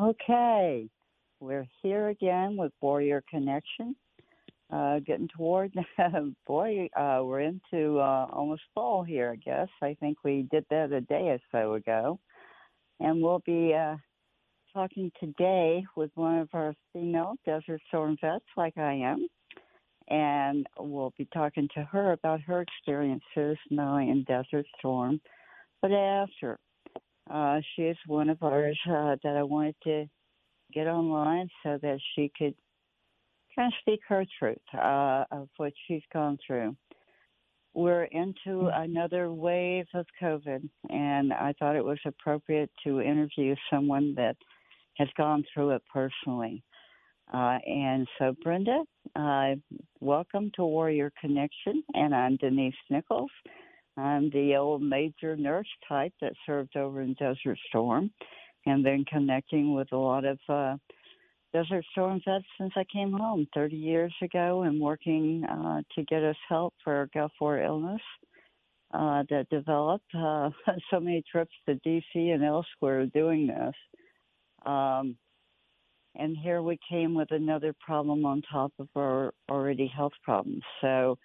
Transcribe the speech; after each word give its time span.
Okay, 0.00 0.88
we're 1.40 1.66
here 1.82 2.08
again 2.08 2.56
with 2.56 2.70
Warrior 2.80 3.24
Connection. 3.28 3.96
Uh, 4.72 5.00
getting 5.00 5.28
toward, 5.36 5.72
boy, 6.46 6.88
uh, 6.96 7.20
we're 7.24 7.40
into 7.40 7.98
uh, 7.98 8.26
almost 8.32 8.62
fall 8.76 9.02
here, 9.02 9.32
I 9.32 9.36
guess. 9.36 9.66
I 9.82 9.96
think 9.98 10.18
we 10.22 10.46
did 10.52 10.64
that 10.70 10.92
a 10.92 11.00
day 11.00 11.30
or 11.30 11.40
so 11.50 11.74
ago. 11.74 12.20
And 13.00 13.20
we'll 13.20 13.42
be 13.44 13.74
uh, 13.74 13.96
talking 14.72 15.10
today 15.18 15.84
with 15.96 16.12
one 16.14 16.38
of 16.38 16.48
our 16.52 16.74
female 16.92 17.34
Desert 17.44 17.80
Storm 17.88 18.16
vets, 18.20 18.44
like 18.56 18.78
I 18.78 18.92
am. 18.92 19.26
And 20.06 20.64
we'll 20.78 21.12
be 21.18 21.26
talking 21.34 21.68
to 21.74 21.82
her 21.82 22.12
about 22.12 22.40
her 22.42 22.60
experiences 22.60 23.58
now 23.68 23.96
in 23.96 24.22
Desert 24.28 24.66
Storm. 24.78 25.20
But 25.82 25.90
after, 25.90 26.60
uh, 27.30 27.60
she 27.74 27.82
is 27.82 27.96
one 28.06 28.28
of 28.28 28.42
ours 28.42 28.78
uh, 28.88 29.16
that 29.22 29.36
I 29.36 29.42
wanted 29.42 29.76
to 29.84 30.06
get 30.72 30.86
online 30.86 31.48
so 31.62 31.78
that 31.82 31.98
she 32.14 32.30
could 32.36 32.54
kind 33.54 33.72
of 33.72 33.78
speak 33.80 34.00
her 34.08 34.24
truth 34.38 34.58
uh, 34.74 35.24
of 35.30 35.48
what 35.56 35.72
she's 35.86 36.02
gone 36.12 36.38
through. 36.46 36.76
We're 37.74 38.04
into 38.04 38.70
another 38.74 39.30
wave 39.30 39.86
of 39.94 40.06
COVID, 40.20 40.68
and 40.90 41.32
I 41.32 41.54
thought 41.58 41.76
it 41.76 41.84
was 41.84 41.98
appropriate 42.04 42.70
to 42.84 43.00
interview 43.00 43.54
someone 43.70 44.14
that 44.16 44.36
has 44.96 45.08
gone 45.16 45.44
through 45.52 45.70
it 45.70 45.82
personally. 45.92 46.62
Uh, 47.32 47.58
and 47.66 48.08
so, 48.18 48.34
Brenda, 48.42 48.82
uh, 49.14 49.54
welcome 50.00 50.50
to 50.56 50.64
Warrior 50.64 51.12
Connection, 51.20 51.82
and 51.94 52.14
I'm 52.14 52.36
Denise 52.36 52.74
Nichols. 52.90 53.30
I'm 53.98 54.30
the 54.30 54.56
old 54.56 54.82
major 54.82 55.36
nurse 55.36 55.68
type 55.88 56.12
that 56.20 56.32
served 56.46 56.76
over 56.76 57.02
in 57.02 57.14
Desert 57.14 57.58
Storm 57.68 58.10
and 58.66 58.84
been 58.84 59.04
connecting 59.04 59.74
with 59.74 59.90
a 59.92 59.96
lot 59.96 60.24
of 60.24 60.38
uh, 60.48 60.76
Desert 61.52 61.84
Storm 61.92 62.20
vets 62.26 62.44
since 62.60 62.72
I 62.76 62.84
came 62.92 63.12
home 63.12 63.46
30 63.54 63.76
years 63.76 64.14
ago 64.22 64.62
and 64.62 64.80
working 64.80 65.44
uh, 65.44 65.82
to 65.94 66.04
get 66.04 66.22
us 66.22 66.36
help 66.48 66.74
for 66.84 67.08
Gulf 67.12 67.32
War 67.40 67.60
illness 67.60 68.02
uh, 68.92 69.24
that 69.30 69.48
developed. 69.50 70.14
Uh, 70.14 70.50
so 70.90 71.00
many 71.00 71.22
trips 71.30 71.54
to 71.66 71.74
D.C. 71.76 72.30
and 72.30 72.44
elsewhere 72.44 73.06
doing 73.06 73.46
this. 73.46 73.74
Um, 74.66 75.16
and 76.14 76.36
here 76.36 76.62
we 76.62 76.78
came 76.88 77.14
with 77.14 77.30
another 77.30 77.74
problem 77.80 78.24
on 78.24 78.42
top 78.50 78.72
of 78.78 78.88
our 78.96 79.32
already 79.50 79.86
health 79.86 80.12
problems. 80.24 80.62
So 80.80 81.16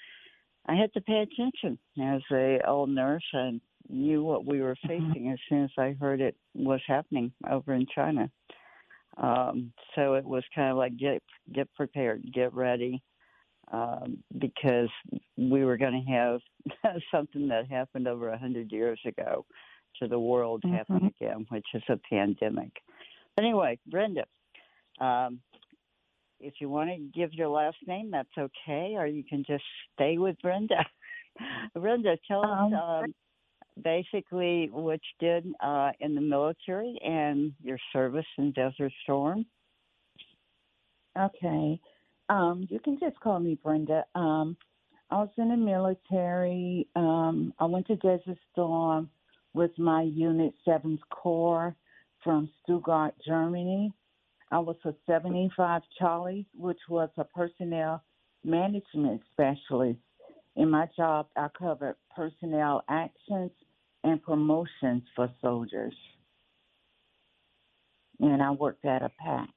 I 0.67 0.75
had 0.75 0.94
to 0.94 1.02
pay 1.02 1.19
attention 1.19 1.78
as 2.02 2.22
a 2.31 2.59
old 2.67 2.89
nurse. 2.89 3.23
I 3.33 3.59
knew 3.89 4.23
what 4.23 4.45
we 4.45 4.61
were 4.61 4.75
Mm-hmm. 4.86 5.11
facing 5.11 5.30
as 5.31 5.39
soon 5.50 5.64
as 5.66 5.72
I 5.78 5.95
heard 6.00 6.22
it 6.22 6.36
was 6.53 6.81
happening 6.88 7.31
over 7.50 7.73
in 7.73 7.86
China. 7.94 8.30
Um, 9.17 9.73
so 9.95 10.16
it 10.16 10.25
was 10.25 10.44
kind 10.56 10.72
of 10.72 10.78
like 10.78 10.97
get 10.97 11.22
get 11.53 11.72
prepared, 11.75 12.23
get 12.34 12.53
ready, 12.53 13.02
um, 13.72 14.23
because 14.39 14.89
we 15.38 15.64
were 15.66 15.78
going 15.78 16.03
to 16.06 16.11
have 16.11 17.02
something 17.11 17.47
that 17.50 17.69
happened 17.69 18.08
over 18.08 18.30
a 18.30 18.38
hundred 18.38 18.72
years 18.72 19.00
ago 19.06 19.45
to 20.00 20.08
the 20.08 20.19
world 20.19 20.64
happen 20.72 21.03
Mhm. 21.03 21.14
again, 21.22 21.45
which 21.50 21.67
is 21.73 21.84
a 21.89 21.97
pandemic. 22.09 22.72
Anyway, 23.38 23.78
Brenda, 23.88 24.25
um, 25.00 25.39
if 26.44 26.55
you 26.59 26.69
want 26.69 26.89
to 26.89 26.97
give 27.17 27.33
your 27.33 27.47
last 27.47 27.77
name, 27.88 28.11
that's 28.11 28.38
okay, 28.38 28.95
or 28.97 29.08
you 29.08 29.23
can 29.23 29.44
just 29.47 29.63
stay 29.94 30.17
with 30.17 30.36
Brenda. 30.41 30.85
Brenda, 31.75 32.17
tell 32.27 32.45
Um, 32.45 32.73
us 32.73 32.81
um, 32.83 33.13
basically 33.81 34.69
what 34.72 35.00
you 35.19 35.27
did 35.27 35.53
uh, 35.61 35.91
in 36.00 36.16
the 36.16 36.22
military 36.22 36.97
and 37.03 37.53
your 37.63 37.77
service 37.91 38.25
in 38.38 38.52
Desert 38.52 38.91
Storm. 39.03 39.45
Okay. 41.17 41.80
Um, 42.30 42.67
you 42.69 42.80
can 42.80 43.00
just 43.00 43.19
call 43.19 43.39
me 43.39 43.57
Brenda. 43.63 44.05
Um, 44.16 44.57
I 45.09 45.17
was 45.17 45.30
in 45.38 45.50
the 45.50 45.57
military. 45.57 46.88
Um, 46.96 47.53
I 47.59 47.66
went 47.66 47.88
to 47.88 47.96
Desert 47.97 48.38
Storm 48.51 49.09
with 49.53 49.72
my 49.78 50.01
Unit 50.01 50.53
7th 50.67 51.00
Corps 51.09 51.75
from 52.23 52.50
Stuttgart, 52.63 53.13
Germany. 53.25 53.94
I 54.53 54.59
was 54.59 54.75
a 54.86 54.94
75 55.08 55.81
Charlie, 55.97 56.46
which 56.53 56.78
was 56.88 57.09
a 57.18 57.24
personnel 57.24 58.03
management 58.44 59.24
specialist. 59.31 59.97
In 60.56 60.69
my 60.69 60.88
job, 60.96 61.25
I 61.36 61.47
covered 61.58 61.96
personnel 62.16 62.84
actions 62.88 63.50
and 64.03 64.22
promotions 64.22 65.02
for 65.16 65.28
soldiers. 65.41 65.96
And 68.19 68.44
I 68.44 68.52
worked 68.52 68.86
at 68.86 69.02
a 69.02 69.09
PAC. 69.19 69.50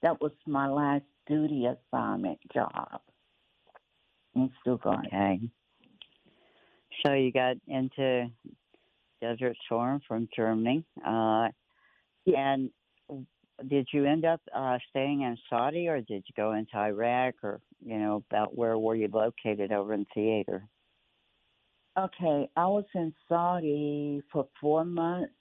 That 0.00 0.18
was 0.22 0.32
my 0.46 0.66
last 0.66 1.04
duty 1.26 1.66
assignment 1.66 2.38
job 2.54 3.02
in 4.34 4.50
Stuttgart. 4.62 5.08
Okay. 5.08 5.40
So 7.04 7.12
you 7.12 7.32
got 7.32 7.56
into 7.66 8.28
Desert 9.20 9.58
Storm 9.66 10.00
from 10.08 10.26
Germany. 10.34 10.86
Uh, 11.06 11.48
and 12.26 12.70
did 13.66 13.88
you 13.92 14.04
end 14.04 14.24
up 14.24 14.40
uh, 14.54 14.78
staying 14.90 15.22
in 15.22 15.36
Saudi 15.50 15.88
or 15.88 16.00
did 16.00 16.24
you 16.26 16.34
go 16.36 16.52
into 16.52 16.76
Iraq 16.76 17.34
or, 17.42 17.60
you 17.84 17.98
know, 17.98 18.22
about 18.30 18.56
where 18.56 18.78
were 18.78 18.94
you 18.94 19.08
located 19.12 19.72
over 19.72 19.94
in 19.94 20.06
theater? 20.14 20.64
Okay, 21.98 22.48
I 22.56 22.66
was 22.66 22.84
in 22.94 23.12
Saudi 23.28 24.22
for 24.32 24.46
four 24.60 24.84
months. 24.84 25.32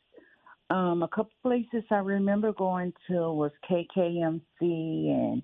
Um, 0.71 1.03
a 1.03 1.07
couple 1.07 1.31
places 1.43 1.83
I 1.91 1.97
remember 1.97 2.51
going 2.51 2.93
to 3.07 3.31
was 3.31 3.51
KKMC, 3.69 4.41
and 4.59 5.43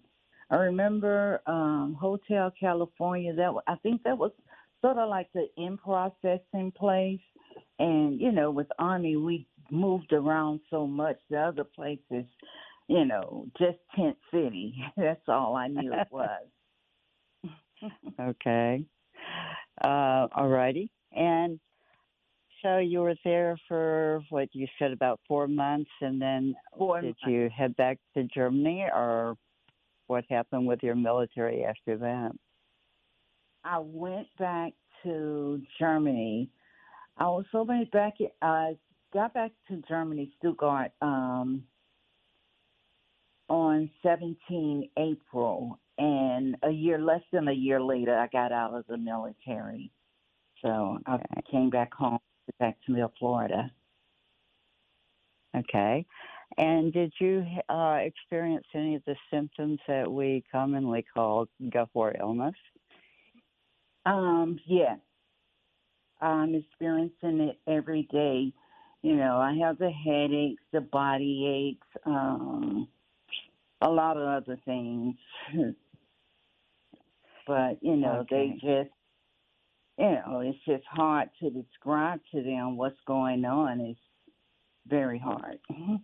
I 0.49 0.55
remember 0.55 1.41
um, 1.45 1.95
Hotel 1.99 2.51
California. 2.59 3.33
That 3.33 3.53
I 3.67 3.75
think 3.83 4.01
that 4.03 4.17
was 4.17 4.31
sort 4.81 4.97
of 4.97 5.07
like 5.07 5.29
the 5.33 5.45
in 5.55 5.77
processing 5.77 6.73
place. 6.75 7.21
And 7.77 8.19
you 8.19 8.31
know, 8.31 8.49
with 8.49 8.67
Army, 8.79 9.15
we 9.15 9.47
moved 9.73 10.13
around 10.13 10.61
so 10.69 10.87
much. 10.87 11.17
The 11.29 11.39
other 11.39 11.63
places, 11.63 12.25
you 12.87 13.05
know, 13.05 13.47
just 13.57 13.77
Tent 13.95 14.17
City. 14.31 14.75
That's 14.97 15.27
all 15.27 15.55
I 15.55 15.67
knew 15.67 15.91
it 15.93 16.07
was. 16.11 16.29
Okay. 18.17 18.85
Uh, 19.83 20.27
all 20.33 20.47
righty. 20.47 20.89
And 21.11 21.59
so 22.61 22.77
you 22.77 23.01
were 23.01 23.15
there 23.25 23.57
for 23.67 24.21
what 24.29 24.47
you 24.53 24.67
said 24.79 24.93
about 24.93 25.19
four 25.27 25.49
months, 25.49 25.89
and 25.99 26.21
then 26.21 26.55
Four 26.77 27.01
did 27.01 27.07
months. 27.07 27.21
you 27.27 27.49
head 27.53 27.75
back 27.75 27.97
to 28.13 28.23
Germany, 28.33 28.85
or 28.95 29.35
what 30.07 30.23
happened 30.29 30.65
with 30.65 30.81
your 30.81 30.95
military 30.95 31.65
after 31.65 31.97
that? 31.97 32.31
I 33.65 33.79
went 33.79 34.27
back 34.39 34.71
to 35.03 35.61
Germany. 35.77 36.49
I 37.17 37.25
was 37.25 37.45
over 37.53 37.83
back. 37.91 38.13
I 38.41 38.77
got 39.13 39.33
back 39.33 39.51
to 39.67 39.81
Germany, 39.87 40.33
Stuttgart, 40.39 40.91
um, 41.01 41.63
on 43.49 43.89
17 44.01 44.89
April, 44.97 45.79
and 45.97 46.55
a 46.63 46.71
year 46.71 46.99
less 46.99 47.21
than 47.31 47.47
a 47.47 47.53
year 47.53 47.81
later, 47.81 48.17
I 48.17 48.27
got 48.27 48.51
out 48.51 48.73
of 48.73 48.85
the 48.87 48.97
military. 48.97 49.91
So 50.61 50.97
I 51.05 51.19
came 51.51 51.69
back 51.69 51.93
home, 51.93 52.19
back 52.59 52.77
to 52.85 52.91
Mill, 52.91 53.11
Florida. 53.19 53.69
Okay. 55.55 56.05
And 56.57 56.93
did 56.93 57.13
you 57.19 57.45
uh, 57.69 57.99
experience 58.01 58.65
any 58.73 58.95
of 58.95 59.03
the 59.05 59.15
symptoms 59.31 59.79
that 59.87 60.11
we 60.11 60.43
commonly 60.51 61.05
call 61.13 61.47
Gulf 61.71 61.89
War 61.93 62.15
illness? 62.19 62.55
Um, 64.05 64.59
yes. 64.65 64.99
I'm 66.21 66.55
experiencing 66.55 67.41
it 67.41 67.59
every 67.67 68.07
day. 68.11 68.53
You 69.03 69.15
know, 69.17 69.37
I 69.37 69.53
have 69.61 69.77
the 69.77 69.91
headaches, 69.91 70.63
the 70.71 70.81
body 70.81 71.75
aches, 71.75 71.87
um, 72.05 72.87
a 73.81 73.89
lot 73.89 74.17
of 74.17 74.23
other 74.23 74.57
things. 74.65 75.15
but, 77.47 77.77
you 77.81 77.97
know, 77.97 78.25
they 78.29 78.53
just, 78.53 78.89
you 79.99 80.05
know, 80.05 80.41
it's 80.41 80.57
just 80.65 80.85
hard 80.89 81.29
to 81.41 81.49
describe 81.49 82.21
to 82.33 82.41
them 82.41 82.77
what's 82.77 82.99
going 83.05 83.43
on. 83.45 83.81
It's 83.81 83.99
very 84.87 85.19
hard. 85.19 85.59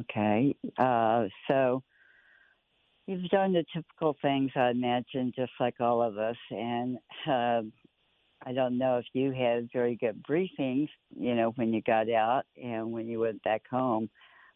Okay. 0.00 0.54
Uh, 0.76 1.24
so 1.48 1.82
you've 3.06 3.28
done 3.30 3.54
the 3.54 3.64
typical 3.74 4.16
things, 4.20 4.50
I 4.54 4.70
imagine, 4.70 5.32
just 5.34 5.52
like 5.58 5.80
all 5.80 6.02
of 6.02 6.18
us. 6.18 6.36
And 6.50 6.98
uh, 7.26 7.62
I 8.48 8.52
don't 8.52 8.78
know 8.78 8.96
if 8.96 9.04
you 9.12 9.30
had 9.32 9.68
very 9.74 9.96
good 9.96 10.24
briefings, 10.24 10.88
you 11.14 11.34
know, 11.34 11.50
when 11.56 11.74
you 11.74 11.82
got 11.82 12.10
out 12.10 12.44
and 12.56 12.92
when 12.92 13.06
you 13.06 13.20
went 13.20 13.42
back 13.42 13.62
home. 13.70 14.08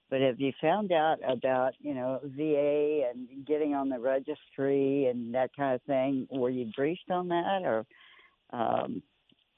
But 0.08 0.22
have 0.22 0.40
you 0.40 0.52
found 0.62 0.92
out 0.92 1.18
about, 1.28 1.74
you 1.78 1.92
know, 1.92 2.20
VA 2.24 3.10
and 3.10 3.46
getting 3.46 3.74
on 3.74 3.90
the 3.90 3.98
registry 3.98 5.08
and 5.08 5.34
that 5.34 5.50
kind 5.54 5.74
of 5.74 5.82
thing? 5.82 6.26
Were 6.30 6.48
you 6.48 6.70
briefed 6.74 7.10
on 7.10 7.28
that 7.28 7.62
or 7.64 7.84
um, 8.54 9.02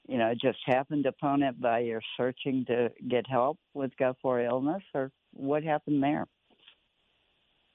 you 0.07 0.17
know, 0.17 0.33
just 0.39 0.59
happened 0.65 1.05
upon 1.05 1.41
it 1.41 1.59
by 1.59 1.79
your 1.79 2.01
searching 2.17 2.65
to 2.67 2.91
get 3.07 3.25
help 3.27 3.57
with 3.73 3.95
Gulf 3.97 4.17
War 4.23 4.41
illness, 4.41 4.83
or 4.93 5.11
what 5.31 5.63
happened 5.63 6.03
there? 6.03 6.25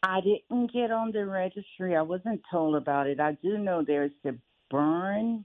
I 0.03 0.21
didn't 0.21 0.73
get 0.73 0.91
on 0.91 1.11
the 1.11 1.27
registry. 1.27 1.97
I 1.97 2.03
wasn't 2.03 2.41
told 2.51 2.77
about 2.77 3.07
it. 3.07 3.19
I 3.19 3.33
do 3.43 3.59
know 3.59 3.83
there's 3.85 4.13
the 4.25 4.39
burn 4.71 5.45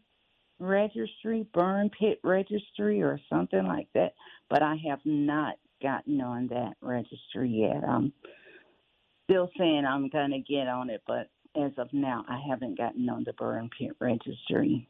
registry, 0.60 1.46
burn 1.54 1.90
pit 1.98 2.20
registry, 2.24 3.02
or 3.02 3.20
something 3.30 3.66
like 3.66 3.88
that, 3.94 4.14
but 4.50 4.62
I 4.62 4.76
have 4.88 5.00
not 5.06 5.56
gotten 5.82 6.22
on 6.22 6.48
that 6.48 6.74
registry 6.82 7.50
yet. 7.50 7.84
I'm 7.88 8.14
still 9.30 9.50
saying 9.58 9.86
I'm 9.86 10.10
going 10.10 10.32
to 10.32 10.40
get 10.40 10.68
on 10.68 10.90
it, 10.90 11.02
but 11.06 11.30
as 11.56 11.72
of 11.78 11.92
now, 11.94 12.26
I 12.28 12.40
haven't 12.48 12.78
gotten 12.78 13.10
on 13.10 13.24
the 13.24 13.34
burn 13.34 13.70
pit 13.78 13.92
registry. 14.00 14.88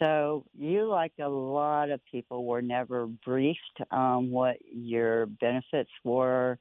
So 0.00 0.44
you, 0.58 0.86
like 0.86 1.12
a 1.20 1.28
lot 1.28 1.90
of 1.90 2.00
people, 2.10 2.44
were 2.44 2.62
never 2.62 3.06
briefed 3.06 3.80
on 3.90 4.30
what 4.30 4.56
your 4.70 5.26
benefits 5.26 5.90
were 6.04 6.58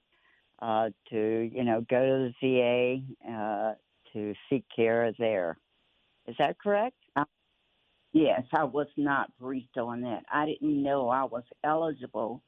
uh, 0.61 0.89
to, 1.09 1.49
you 1.53 1.63
know, 1.63 1.85
go 1.89 1.99
to 1.99 2.33
the 2.41 3.03
VA 3.27 3.31
uh, 3.31 3.73
to 4.13 4.33
seek 4.49 4.63
care 4.73 5.11
there. 5.19 5.57
Is 6.27 6.35
that 6.39 6.57
correct? 6.59 6.95
Yes, 8.15 8.43
I 8.53 8.63
was 8.63 8.87
not 8.95 9.37
briefed 9.37 9.77
on 9.77 9.99
that. 10.03 10.23
I 10.31 10.45
didn't 10.45 10.81
know 10.81 11.09
I 11.09 11.25
was 11.25 11.43
eligible 11.65 12.41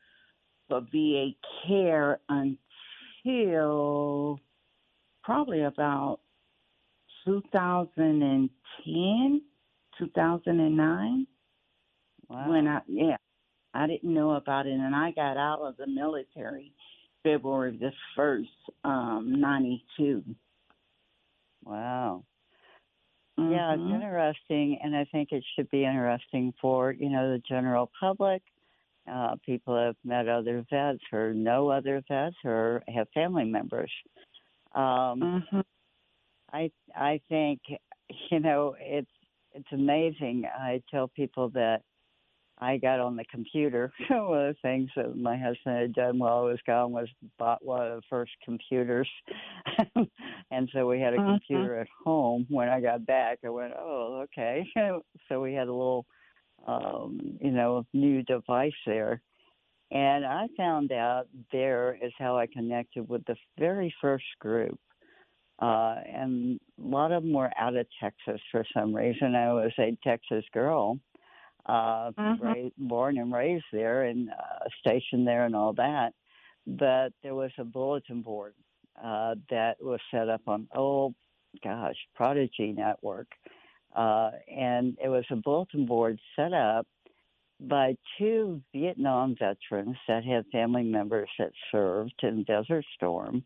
for 0.69 0.79
VA 0.79 1.31
care 1.67 2.21
until 2.29 4.39
probably 5.25 5.63
about 5.63 6.21
2010 7.25 9.41
2009. 9.99 11.27
Wow. 12.29 12.49
When 12.49 12.67
I 12.69 12.79
yeah, 12.87 13.17
I 13.73 13.87
didn't 13.87 14.13
know 14.13 14.35
about 14.35 14.67
it, 14.67 14.71
and 14.71 14.95
I 14.95 15.11
got 15.11 15.35
out 15.35 15.59
of 15.59 15.75
the 15.75 15.87
military 15.87 16.71
February 17.23 17.77
the 17.77 17.91
first, 18.15 18.47
um, 18.85 19.35
ninety 19.37 19.83
two. 19.97 20.23
Wow. 21.65 22.23
Mm-hmm. 23.39 23.51
Yeah, 23.51 23.73
it's 23.73 23.81
mm-hmm. 23.81 23.95
interesting, 23.95 24.79
and 24.83 24.95
I 24.95 25.05
think 25.11 25.31
it 25.31 25.43
should 25.55 25.69
be 25.69 25.85
interesting 25.85 26.53
for 26.59 26.91
you 26.91 27.09
know 27.09 27.31
the 27.31 27.41
general 27.47 27.91
public. 27.99 28.41
Uh, 29.11 29.35
people 29.45 29.77
have 29.77 29.95
met 30.03 30.27
other 30.27 30.65
vets 30.69 31.03
or 31.13 31.33
know 31.33 31.69
other 31.69 32.03
vets 32.09 32.35
or 32.43 32.83
have 32.93 33.07
family 33.13 33.45
members. 33.45 33.91
Um, 34.73 35.43
mm-hmm. 35.53 35.59
I 36.51 36.71
I 36.95 37.21
think 37.29 37.61
you 38.31 38.39
know 38.39 38.75
it's 38.79 39.11
it's 39.53 39.71
amazing. 39.71 40.45
I 40.57 40.81
tell 40.89 41.07
people 41.07 41.49
that 41.49 41.81
I 42.59 42.77
got 42.77 42.99
on 42.99 43.15
the 43.15 43.25
computer. 43.25 43.91
one 44.09 44.47
of 44.47 44.55
the 44.55 44.61
things 44.61 44.89
that 44.95 45.15
my 45.15 45.37
husband 45.37 45.77
had 45.77 45.93
done 45.93 46.19
while 46.19 46.39
I 46.39 46.49
was 46.49 46.59
gone 46.65 46.91
was 46.91 47.07
bought 47.37 47.63
one 47.63 47.85
of 47.85 47.95
the 47.97 48.01
first 48.09 48.31
computers. 48.43 49.09
and 50.51 50.69
so 50.73 50.87
we 50.87 50.99
had 50.99 51.13
a 51.13 51.17
uh-huh. 51.17 51.33
computer 51.33 51.79
at 51.79 51.87
home. 52.03 52.47
When 52.49 52.69
I 52.69 52.81
got 52.81 53.05
back, 53.05 53.39
I 53.45 53.49
went, 53.49 53.73
oh, 53.77 54.25
okay. 54.25 54.65
so 55.29 55.41
we 55.41 55.53
had 55.53 55.67
a 55.67 55.73
little, 55.73 56.05
um, 56.67 57.37
you 57.39 57.51
know, 57.51 57.85
new 57.93 58.23
device 58.23 58.71
there. 58.85 59.21
And 59.91 60.25
I 60.25 60.47
found 60.57 60.91
out 60.91 61.27
there 61.51 61.97
is 62.01 62.11
how 62.17 62.37
I 62.37 62.47
connected 62.47 63.07
with 63.07 63.23
the 63.25 63.35
very 63.57 63.93
first 64.01 64.25
group 64.39 64.77
uh, 65.59 65.95
and 66.05 66.59
a 66.83 66.87
lot 66.87 67.11
of 67.11 67.23
them 67.23 67.33
were 67.33 67.49
out 67.59 67.75
of 67.75 67.87
Texas 67.99 68.39
for 68.51 68.63
some 68.75 68.95
reason. 68.95 69.33
I 69.33 69.51
was 69.53 69.71
a 69.79 69.97
Texas 70.03 70.45
girl, 70.53 70.99
uh, 71.67 72.11
mm-hmm. 72.11 72.45
raised, 72.45 72.73
born 72.77 73.17
and 73.17 73.33
raised 73.33 73.65
there 73.71 74.03
and 74.03 74.29
uh, 74.29 74.67
stationed 74.79 75.27
there 75.27 75.45
and 75.45 75.55
all 75.55 75.73
that. 75.73 76.13
But 76.65 77.13
there 77.23 77.35
was 77.35 77.51
a 77.57 77.63
bulletin 77.63 78.21
board 78.21 78.53
uh, 79.01 79.35
that 79.49 79.77
was 79.81 79.99
set 80.11 80.29
up 80.29 80.41
on, 80.47 80.67
oh 80.75 81.13
gosh, 81.63 81.95
Prodigy 82.15 82.73
Network. 82.73 83.27
Uh, 83.95 84.31
and 84.53 84.97
it 85.03 85.09
was 85.09 85.25
a 85.31 85.35
bulletin 85.35 85.85
board 85.85 86.19
set 86.35 86.53
up 86.53 86.85
by 87.59 87.95
two 88.17 88.61
Vietnam 88.73 89.35
veterans 89.39 89.97
that 90.07 90.23
had 90.23 90.45
family 90.51 90.83
members 90.83 91.29
that 91.39 91.51
served 91.71 92.13
in 92.21 92.43
Desert 92.43 92.85
Storm 92.95 93.43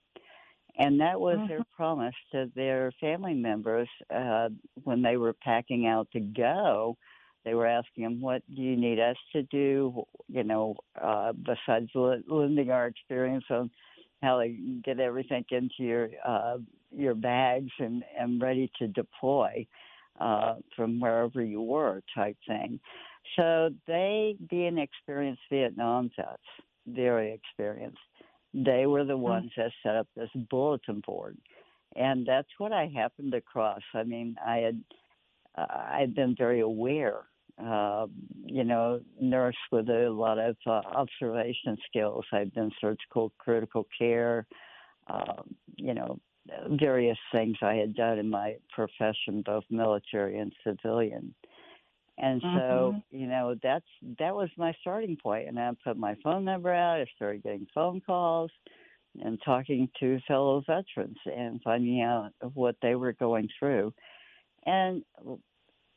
and 0.77 0.99
that 1.01 1.19
was 1.19 1.37
mm-hmm. 1.37 1.47
their 1.47 1.63
promise 1.75 2.15
to 2.31 2.49
their 2.55 2.91
family 2.99 3.33
members 3.33 3.89
uh, 4.13 4.49
when 4.83 5.01
they 5.01 5.17
were 5.17 5.33
packing 5.33 5.87
out 5.87 6.07
to 6.13 6.19
go. 6.19 6.97
They 7.43 7.53
were 7.53 7.67
asking 7.67 8.03
them, 8.03 8.21
"What 8.21 8.43
do 8.53 8.61
you 8.61 8.75
need 8.75 8.99
us 8.99 9.17
to 9.33 9.43
do?" 9.43 10.05
You 10.27 10.43
know, 10.43 10.75
uh, 11.01 11.33
besides 11.33 11.89
lending 11.95 12.69
our 12.69 12.87
experience 12.87 13.45
on 13.49 13.71
how 14.21 14.39
to 14.39 14.47
get 14.83 14.99
everything 14.99 15.45
into 15.51 15.79
your 15.79 16.09
uh, 16.23 16.57
your 16.91 17.15
bags 17.15 17.71
and 17.79 18.03
and 18.17 18.41
ready 18.41 18.71
to 18.79 18.87
deploy 18.87 19.65
uh, 20.19 20.55
from 20.75 20.99
wherever 20.99 21.43
you 21.43 21.61
were, 21.61 22.03
type 22.13 22.37
thing. 22.47 22.79
So 23.35 23.69
they, 23.87 24.35
being 24.49 24.77
experienced 24.77 25.41
Vietnam 25.49 26.11
vets, 26.15 26.41
very 26.87 27.31
experienced, 27.33 27.99
they 28.53 28.85
were 28.85 29.05
the 29.05 29.15
hmm. 29.15 29.21
ones 29.21 29.51
that 29.57 29.71
set 29.83 29.95
up 29.95 30.07
this 30.15 30.29
bulletin 30.49 31.01
board, 31.05 31.37
and 31.95 32.25
that's 32.25 32.49
what 32.57 32.71
I 32.71 32.87
happened 32.93 33.33
across. 33.33 33.81
I 33.93 34.03
mean, 34.03 34.35
I 34.45 34.57
had 34.57 34.83
uh, 35.57 35.65
I've 35.69 36.15
been 36.15 36.35
very 36.37 36.61
aware, 36.61 37.21
uh, 37.61 38.07
you 38.45 38.63
know, 38.63 39.01
nurse 39.19 39.55
with 39.71 39.89
a 39.89 40.09
lot 40.09 40.39
of 40.39 40.55
uh, 40.65 40.81
observation 40.95 41.77
skills. 41.87 42.25
I've 42.31 42.53
been 42.53 42.71
surgical 42.79 43.31
critical 43.37 43.87
care, 43.97 44.47
uh, 45.07 45.43
you 45.75 45.93
know, 45.93 46.19
various 46.79 47.17
things 47.31 47.57
I 47.61 47.75
had 47.75 47.95
done 47.95 48.17
in 48.17 48.29
my 48.29 48.55
profession, 48.73 49.43
both 49.45 49.63
military 49.69 50.39
and 50.39 50.51
civilian. 50.65 51.33
And 52.17 52.41
so, 52.41 52.47
mm-hmm. 52.95 53.17
you 53.17 53.27
know, 53.27 53.55
that's 53.63 53.85
that 54.19 54.35
was 54.35 54.49
my 54.57 54.73
starting 54.81 55.17
point. 55.21 55.47
And 55.47 55.59
I 55.59 55.71
put 55.83 55.97
my 55.97 56.15
phone 56.23 56.45
number 56.45 56.71
out. 56.71 56.99
I 56.99 57.05
started 57.15 57.43
getting 57.43 57.67
phone 57.73 58.01
calls 58.01 58.51
and 59.23 59.39
talking 59.43 59.89
to 59.99 60.19
fellow 60.27 60.63
veterans 60.67 61.17
and 61.25 61.61
finding 61.63 62.01
out 62.01 62.31
what 62.53 62.75
they 62.81 62.95
were 62.95 63.13
going 63.13 63.49
through. 63.57 63.93
And 64.65 65.03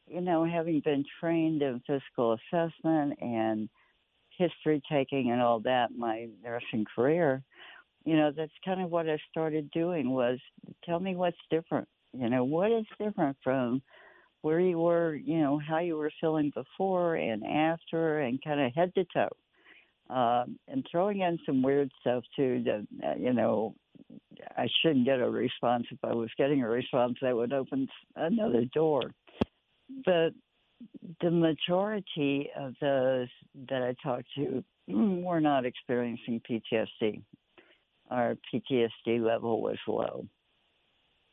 you 0.06 0.20
know, 0.20 0.44
having 0.44 0.80
been 0.84 1.04
trained 1.20 1.62
in 1.62 1.80
physical 1.86 2.36
assessment 2.52 3.18
and 3.20 3.68
history 4.36 4.82
taking 4.90 5.30
and 5.30 5.40
all 5.40 5.60
that, 5.60 5.88
my 5.96 6.28
nursing 6.42 6.84
career, 6.94 7.42
you 8.04 8.16
know, 8.16 8.30
that's 8.30 8.52
kind 8.64 8.82
of 8.82 8.90
what 8.90 9.08
I 9.08 9.18
started 9.30 9.70
doing 9.70 10.10
was 10.10 10.38
tell 10.84 11.00
me 11.00 11.16
what's 11.16 11.38
different. 11.50 11.88
You 12.12 12.28
know, 12.28 12.44
what 12.44 12.70
is 12.70 12.84
different 12.98 13.36
from 13.42 13.82
where 14.42 14.60
you 14.60 14.78
were, 14.78 15.14
you 15.14 15.38
know, 15.38 15.58
how 15.58 15.78
you 15.78 15.96
were 15.96 16.12
feeling 16.20 16.52
before 16.54 17.14
and 17.16 17.44
after, 17.44 18.20
and 18.20 18.42
kind 18.44 18.60
of 18.60 18.74
head 18.74 18.94
to 18.94 19.04
toe. 19.12 19.30
Uh, 20.10 20.44
and 20.68 20.86
throwing 20.90 21.20
in 21.20 21.38
some 21.46 21.62
weird 21.62 21.90
stuff 22.00 22.22
too 22.36 22.62
that, 22.62 22.86
uh, 23.02 23.14
you 23.18 23.32
know, 23.32 23.74
I 24.56 24.68
shouldn't 24.80 25.04
get 25.04 25.20
a 25.20 25.28
response. 25.28 25.86
If 25.90 25.98
I 26.02 26.14
was 26.14 26.30
getting 26.36 26.62
a 26.62 26.68
response, 26.68 27.16
that 27.22 27.34
would 27.34 27.52
open 27.52 27.88
another 28.16 28.64
door. 28.72 29.12
But 30.04 30.30
the 31.20 31.30
majority 31.30 32.50
of 32.56 32.74
those 32.80 33.28
that 33.68 33.82
I 33.82 33.94
talked 34.02 34.28
to 34.36 34.64
were 34.88 35.40
not 35.40 35.64
experiencing 35.64 36.40
PTSD. 36.48 37.22
Our 38.10 38.36
PTSD 38.52 39.20
level 39.20 39.62
was 39.62 39.78
low. 39.86 40.26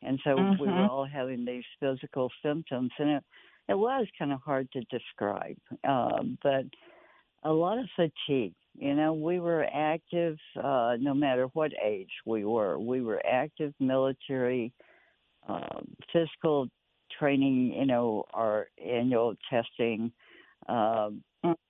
And 0.02 0.18
so 0.24 0.30
mm-hmm. 0.30 0.60
we 0.60 0.68
were 0.68 0.88
all 0.88 1.06
having 1.06 1.44
these 1.44 1.64
physical 1.78 2.30
symptoms, 2.44 2.90
and 2.98 3.10
it, 3.10 3.24
it 3.68 3.78
was 3.78 4.06
kind 4.18 4.32
of 4.32 4.40
hard 4.40 4.68
to 4.72 4.80
describe. 4.90 5.56
Um, 5.86 6.38
but 6.42 6.64
a 7.44 7.52
lot 7.52 7.78
of 7.78 7.86
fatigue. 7.94 8.54
You 8.74 8.94
know, 8.94 9.12
we 9.12 9.38
were 9.38 9.66
active 9.72 10.36
uh, 10.56 10.96
no 10.98 11.14
matter 11.14 11.46
what 11.52 11.72
age 11.82 12.10
we 12.24 12.44
were. 12.44 12.78
We 12.78 13.02
were 13.02 13.22
active 13.24 13.74
military, 13.78 14.72
um, 15.46 15.88
physical 16.12 16.68
training, 17.18 17.74
you 17.78 17.86
know, 17.86 18.24
our 18.32 18.68
annual 18.82 19.34
testing, 19.50 20.10
um, 20.68 21.22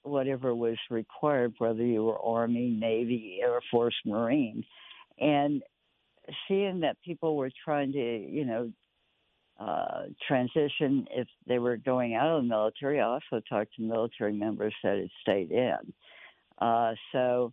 whatever 0.03 0.55
was 0.55 0.77
required, 0.91 1.55
whether 1.59 1.85
you 1.85 2.05
were 2.05 2.19
Army, 2.21 2.69
Navy, 2.71 3.41
Air 3.43 3.61
Force, 3.71 3.97
Marine. 4.05 4.65
And 5.19 5.63
seeing 6.47 6.81
that 6.81 7.03
people 7.05 7.37
were 7.37 7.51
trying 7.65 7.93
to, 7.93 7.99
you 8.31 8.45
know, 8.45 8.71
uh, 9.59 10.05
transition 10.27 11.07
if 11.11 11.29
they 11.47 11.59
were 11.59 11.77
going 11.77 12.15
out 12.15 12.37
of 12.37 12.43
the 12.43 12.49
military. 12.49 13.01
I 13.01 13.05
also 13.05 13.41
talked 13.49 13.75
to 13.77 13.83
military 13.83 14.33
members 14.33 14.75
that 14.83 14.99
had 14.99 15.09
stayed 15.21 15.51
in. 15.51 15.93
Uh, 16.61 16.95
so 17.13 17.53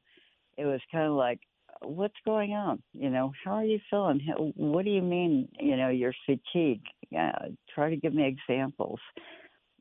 it 0.57 0.65
was 0.65 0.81
kind 0.91 1.07
of 1.07 1.13
like, 1.13 1.39
what's 1.81 2.15
going 2.25 2.51
on? 2.53 2.81
You 2.93 3.09
know, 3.09 3.31
how 3.43 3.53
are 3.53 3.65
you 3.65 3.79
feeling? 3.89 4.19
What 4.55 4.85
do 4.85 4.91
you 4.91 5.01
mean, 5.01 5.47
you 5.59 5.77
know, 5.77 5.89
you're 5.89 6.13
fatigued? 6.25 6.87
Uh, 7.17 7.49
try 7.73 7.89
to 7.89 7.95
give 7.95 8.13
me 8.13 8.25
examples. 8.27 8.99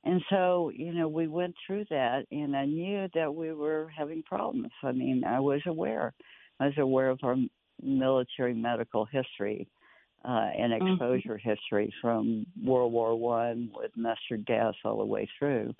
And 0.04 0.22
so, 0.30 0.70
you 0.74 0.94
know, 0.94 1.08
we 1.08 1.26
went 1.26 1.54
through 1.66 1.86
that, 1.90 2.24
and 2.30 2.56
I 2.56 2.64
knew 2.64 3.08
that 3.14 3.34
we 3.34 3.52
were 3.52 3.90
having 3.96 4.22
problems. 4.22 4.70
I 4.82 4.92
mean, 4.92 5.24
I 5.24 5.40
was 5.40 5.60
aware. 5.66 6.14
I 6.60 6.66
was 6.66 6.78
aware 6.78 7.10
of 7.10 7.18
our 7.22 7.36
military 7.82 8.54
medical 8.54 9.04
history 9.04 9.68
uh, 10.24 10.50
and 10.56 10.72
Mm-hmm. 10.80 10.92
exposure 10.92 11.36
history 11.36 11.92
from 12.00 12.46
World 12.64 12.92
War 12.92 13.16
One 13.16 13.70
with 13.74 13.90
mustard 13.96 14.46
gas 14.46 14.74
all 14.84 14.98
the 14.98 15.04
way 15.04 15.28
through. 15.38 15.74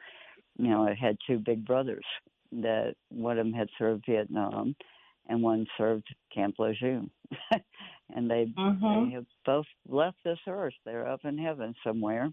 You 0.59 0.69
know, 0.69 0.85
I 0.85 0.95
had 0.95 1.17
two 1.27 1.39
big 1.39 1.65
brothers 1.65 2.05
that 2.53 2.95
one 3.11 3.39
of 3.39 3.47
them 3.47 3.55
had 3.55 3.69
served 3.79 4.05
Vietnam, 4.07 4.75
and 5.29 5.43
one 5.43 5.67
served 5.77 6.07
Camp 6.35 6.57
Lejeune, 6.59 7.11
and 8.15 8.31
they 8.31 8.47
they 8.57 8.63
mm-hmm. 8.63 9.11
have 9.11 9.27
both 9.45 9.67
left 9.89 10.17
this 10.25 10.39
earth. 10.47 10.75
They're 10.85 11.09
up 11.09 11.25
in 11.25 11.39
heaven 11.39 11.75
somewhere. 11.85 12.31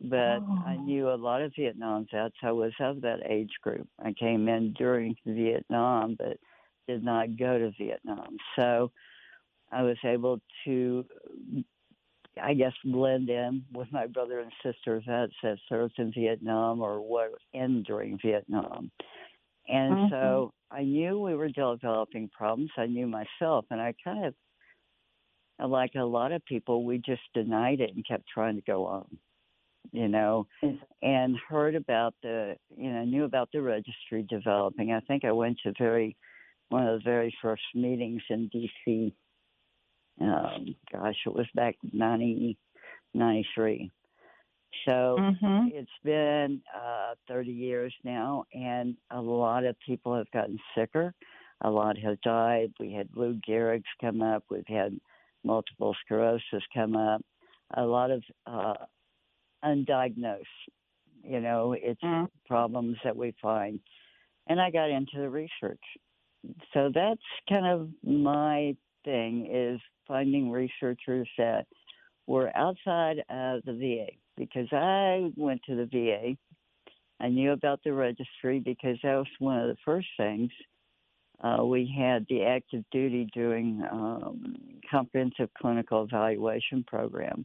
But 0.00 0.42
I 0.64 0.76
Oh. 0.78 0.84
knew 0.84 1.10
a 1.10 1.16
lot 1.16 1.42
of 1.42 1.54
Vietnam 1.56 2.06
vets. 2.12 2.36
I 2.42 2.52
was 2.52 2.72
of 2.78 3.00
that 3.00 3.20
age 3.24 3.52
group. 3.62 3.88
I 3.98 4.12
came 4.12 4.48
in 4.48 4.72
during 4.74 5.16
Vietnam, 5.26 6.14
but 6.14 6.38
did 6.86 7.02
not 7.02 7.36
go 7.36 7.58
to 7.58 7.70
Vietnam. 7.72 8.36
So 8.56 8.92
I 9.70 9.82
was 9.82 9.98
able 10.04 10.40
to, 10.64 11.04
I 12.40 12.54
guess, 12.54 12.72
blend 12.84 13.28
in 13.28 13.64
with 13.72 13.90
my 13.92 14.06
brother 14.06 14.40
and 14.40 14.52
sister 14.62 15.02
vets 15.06 15.34
that 15.42 15.58
served 15.68 15.98
in 15.98 16.12
Vietnam 16.12 16.80
or 16.80 17.00
were 17.00 17.32
in 17.52 17.82
during 17.82 18.18
Vietnam. 18.18 18.90
And 19.68 20.10
so 20.10 20.52
I 20.70 20.82
knew 20.82 21.20
we 21.20 21.34
were 21.34 21.48
developing 21.48 22.28
problems. 22.28 22.70
I 22.76 22.86
knew 22.86 23.06
myself, 23.06 23.66
and 23.70 23.80
I 23.80 23.94
kind 24.02 24.24
of, 24.26 25.70
like 25.70 25.92
a 25.96 26.04
lot 26.04 26.32
of 26.32 26.44
people, 26.44 26.84
we 26.84 26.98
just 26.98 27.22
denied 27.34 27.80
it 27.80 27.90
and 27.94 28.06
kept 28.06 28.24
trying 28.32 28.56
to 28.56 28.62
go 28.62 28.86
on, 28.86 29.18
you 29.92 30.08
know, 30.08 30.46
Yes. 30.62 30.76
and 31.02 31.36
heard 31.48 31.74
about 31.74 32.14
the, 32.22 32.56
you 32.76 32.90
know, 32.90 33.04
knew 33.04 33.24
about 33.24 33.50
the 33.52 33.60
registry 33.60 34.24
developing. 34.28 34.92
I 34.92 35.00
think 35.00 35.24
I 35.24 35.32
went 35.32 35.58
to 35.64 35.72
very, 35.78 36.16
one 36.68 36.86
of 36.86 36.98
the 37.00 37.04
very 37.04 37.34
first 37.42 37.62
meetings 37.74 38.22
in 38.30 38.48
D.C. 38.48 39.14
Um, 40.20 40.74
gosh, 40.92 41.16
it 41.26 41.34
was 41.34 41.46
back 41.54 41.76
ninety 41.92 42.56
ninety 43.14 43.46
three. 43.54 43.90
So 44.86 45.18
Mhm. 45.18 45.72
it's 45.72 45.90
been 46.04 46.62
uh, 46.74 47.14
30 47.28 47.50
years 47.50 47.94
now, 48.04 48.44
and 48.52 48.96
a 49.10 49.20
lot 49.20 49.64
of 49.64 49.76
people 49.80 50.16
have 50.16 50.30
gotten 50.30 50.58
sicker. 50.76 51.14
A 51.62 51.70
lot 51.70 51.98
have 51.98 52.20
died. 52.22 52.72
We 52.78 52.92
had 52.92 53.08
Lou 53.14 53.34
Gehrig's 53.46 53.84
come 54.00 54.22
up. 54.22 54.44
We've 54.50 54.66
had 54.66 54.98
multiple 55.44 55.94
sclerosis 56.04 56.62
come 56.74 56.96
up. 56.96 57.22
A 57.76 57.82
lot 57.84 58.10
of 58.10 58.22
uh, 58.46 58.74
undiagnosed. 59.64 60.44
You 61.22 61.40
know, 61.40 61.72
it's 61.72 62.00
Mm. 62.02 62.28
problems 62.46 62.96
that 63.04 63.16
we 63.16 63.34
find. 63.42 63.80
And 64.48 64.60
I 64.60 64.70
got 64.70 64.90
into 64.90 65.18
the 65.18 65.28
research. 65.28 65.82
So 66.72 66.90
that's 66.94 67.20
kind 67.48 67.66
of 67.66 67.90
my 68.02 68.76
thing 69.04 69.48
is 69.52 69.80
finding 70.06 70.50
researchers 70.50 71.28
that 71.38 71.66
were 72.26 72.54
outside 72.56 73.18
of 73.28 73.62
the 73.64 73.74
VA 73.74 74.16
because 74.38 74.68
I 74.72 75.30
went 75.36 75.62
to 75.64 75.74
the 75.74 75.86
VA. 75.86 76.36
I 77.20 77.28
knew 77.28 77.52
about 77.52 77.80
the 77.84 77.92
registry 77.92 78.60
because 78.60 78.96
that 79.02 79.16
was 79.16 79.26
one 79.40 79.58
of 79.58 79.68
the 79.68 79.76
first 79.84 80.06
things. 80.16 80.50
Uh, 81.42 81.64
we 81.64 81.92
had 81.96 82.26
the 82.28 82.44
active 82.44 82.84
duty 82.90 83.28
doing 83.34 83.82
um, 83.90 84.54
comprehensive 84.90 85.50
clinical 85.60 86.04
evaluation 86.04 86.84
program. 86.86 87.44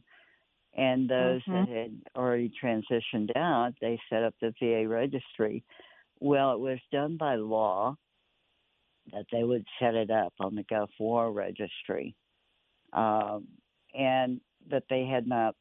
And 0.76 1.08
those 1.08 1.40
that 1.46 1.68
had 1.68 1.92
already 2.16 2.52
transitioned 2.62 3.36
out, 3.36 3.74
they 3.80 4.00
set 4.10 4.24
up 4.24 4.34
the 4.40 4.52
VA 4.60 4.88
registry. 4.88 5.62
Well, 6.18 6.52
it 6.52 6.58
was 6.58 6.78
done 6.90 7.16
by 7.16 7.36
law 7.36 7.96
that 9.12 9.26
they 9.30 9.44
would 9.44 9.64
set 9.78 9.94
it 9.94 10.10
up 10.10 10.32
on 10.40 10.56
the 10.56 10.64
Gulf 10.64 10.90
War 10.98 11.30
registry. 11.30 12.16
Um, 12.92 13.46
and 13.94 14.40
that 14.70 14.84
they 14.90 15.04
had 15.04 15.26
not 15.26 15.54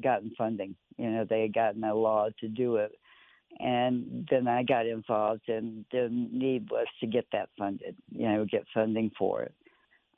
gotten 0.00 0.32
funding. 0.36 0.74
You 0.96 1.10
know, 1.10 1.26
they 1.28 1.42
had 1.42 1.54
gotten 1.54 1.84
a 1.84 1.94
law 1.94 2.28
to 2.40 2.48
do 2.48 2.76
it. 2.76 2.92
And 3.60 4.28
then 4.30 4.46
I 4.46 4.62
got 4.62 4.86
involved, 4.86 5.48
and 5.48 5.84
the 5.90 6.08
need 6.10 6.70
was 6.70 6.86
to 7.00 7.06
get 7.06 7.26
that 7.32 7.48
funded, 7.58 7.96
you 8.10 8.28
know, 8.28 8.44
get 8.44 8.64
funding 8.74 9.10
for 9.18 9.42
it. 9.42 9.54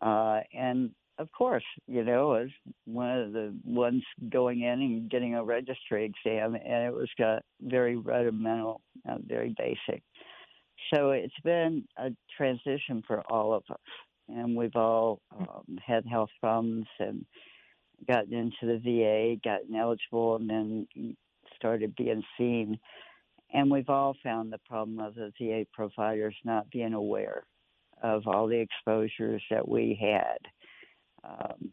Uh, 0.03 0.41
and 0.53 0.91
of 1.19 1.31
course, 1.33 1.65
you 1.87 2.03
know, 2.03 2.29
was 2.29 2.49
one 2.87 3.11
of 3.11 3.33
the 3.33 3.55
ones 3.65 4.03
going 4.31 4.62
in 4.62 4.81
and 4.81 5.11
getting 5.11 5.37
a 5.37 5.45
registry 5.45 6.05
exam, 6.07 6.55
and 6.55 6.87
it 6.87 6.93
was 6.93 7.11
got 7.19 7.43
very 7.62 7.97
rudimental, 7.97 8.81
uh, 9.09 9.19
very 9.27 9.55
basic. 9.57 10.03
So 10.93 11.11
it's 11.11 11.33
been 11.45 11.85
a 11.99 12.11
transition 12.37 13.03
for 13.07 13.23
all 13.31 13.53
of 13.53 13.62
us, 13.71 13.79
and 14.29 14.57
we've 14.57 14.77
all 14.77 15.21
um, 15.39 15.79
had 15.87 16.05
health 16.07 16.31
problems 16.41 16.87
and 16.99 17.25
gotten 18.07 18.33
into 18.33 18.54
the 18.62 18.78
VA, 18.78 19.40
gotten 19.42 19.75
eligible, 19.75 20.37
and 20.37 20.49
then 20.49 21.16
started 21.57 21.95
being 21.97 22.23
seen. 22.38 22.78
And 23.52 23.71
we've 23.71 23.88
all 23.88 24.16
found 24.23 24.52
the 24.52 24.61
problem 24.69 25.00
of 25.00 25.14
the 25.14 25.33
VA 25.40 25.66
providers 25.73 26.35
not 26.45 26.71
being 26.71 26.95
aware 26.95 27.45
of 28.02 28.26
all 28.26 28.47
the 28.47 28.61
exposures 28.61 29.42
that 29.50 29.69
we 29.69 29.99
had. 30.00 30.38
Um, 31.23 31.71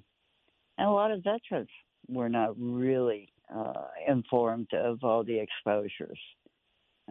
and 0.78 0.88
a 0.88 0.92
lot 0.92 1.12
of 1.12 1.24
veterans 1.24 1.70
were 2.08 2.30
not 2.30 2.56
really 2.60 3.30
uh, 3.54 3.88
informed 4.08 4.68
of 4.74 5.04
all 5.04 5.24
the 5.24 5.40
exposures. 5.40 6.20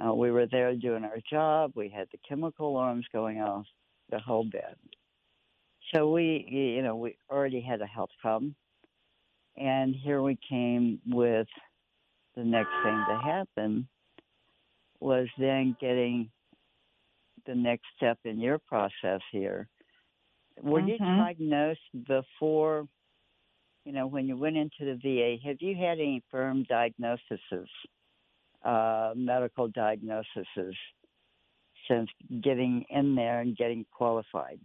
Uh, 0.02 0.12
we 0.12 0.30
were 0.30 0.46
there 0.46 0.74
doing 0.74 1.04
our 1.04 1.18
job. 1.30 1.72
We 1.74 1.88
had 1.88 2.08
the 2.12 2.18
chemical 2.28 2.68
alarms 2.68 3.06
going 3.12 3.40
off, 3.40 3.64
the 4.10 4.18
whole 4.18 4.44
bit. 4.44 4.76
So 5.94 6.10
we, 6.10 6.46
you 6.50 6.82
know, 6.82 6.96
we 6.96 7.16
already 7.30 7.60
had 7.60 7.80
a 7.80 7.86
health 7.86 8.10
problem, 8.20 8.54
and 9.56 9.94
here 9.94 10.22
we 10.22 10.38
came 10.48 11.00
with 11.06 11.48
the 12.36 12.44
next 12.44 12.72
thing 12.82 13.04
to 13.06 13.16
happen 13.16 13.88
was 15.00 15.28
then 15.38 15.76
getting 15.80 16.30
the 17.46 17.54
next 17.54 17.84
step 17.96 18.18
in 18.24 18.38
your 18.40 18.58
process 18.58 19.20
here. 19.30 19.68
Were 20.62 20.80
you 20.80 20.98
Mhm. 20.98 21.18
diagnosed 21.18 21.80
before, 22.06 22.88
you 23.84 23.92
know, 23.92 24.06
when 24.06 24.26
you 24.26 24.36
went 24.36 24.56
into 24.56 24.84
the 24.84 24.96
VA? 24.96 25.36
Have 25.46 25.60
you 25.60 25.74
had 25.76 25.98
any 25.98 26.20
firm 26.30 26.64
diagnoses, 26.64 27.70
uh, 28.64 29.12
medical 29.16 29.68
diagnoses, 29.68 30.46
since 31.88 32.10
getting 32.40 32.84
in 32.90 33.14
there 33.14 33.40
and 33.40 33.56
getting 33.56 33.84
qualified? 33.92 34.60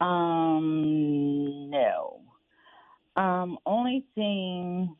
Um, 0.00 1.70
no. 1.70 2.29
Um, 3.20 3.58
only 3.66 4.06
thing 4.14 4.96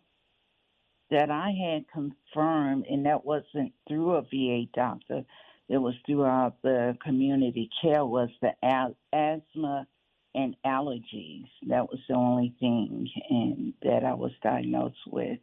that 1.11 1.31
I 1.31 1.53
had 1.53 1.87
confirmed, 1.89 2.85
and 2.91 3.07
that 3.07 3.25
wasn't 3.25 3.73
through 3.89 4.13
a 4.13 4.23
VA 4.23 4.67
doctor, 4.75 5.25
it 5.71 5.79
was 5.79 5.95
throughout 6.05 6.61
the 6.63 6.99
community 7.03 7.71
care, 7.81 8.05
was 8.05 8.29
the 8.43 8.53
asthma 8.63 9.87
and 10.35 10.55
allergies. 10.67 11.49
That 11.69 11.89
was 11.89 11.99
the 12.11 12.15
only 12.15 12.55
thing 12.61 13.09
and 13.31 13.73
that 13.83 14.05
I 14.05 14.13
was 14.13 14.33
diagnosed 14.43 14.99
with, 15.07 15.39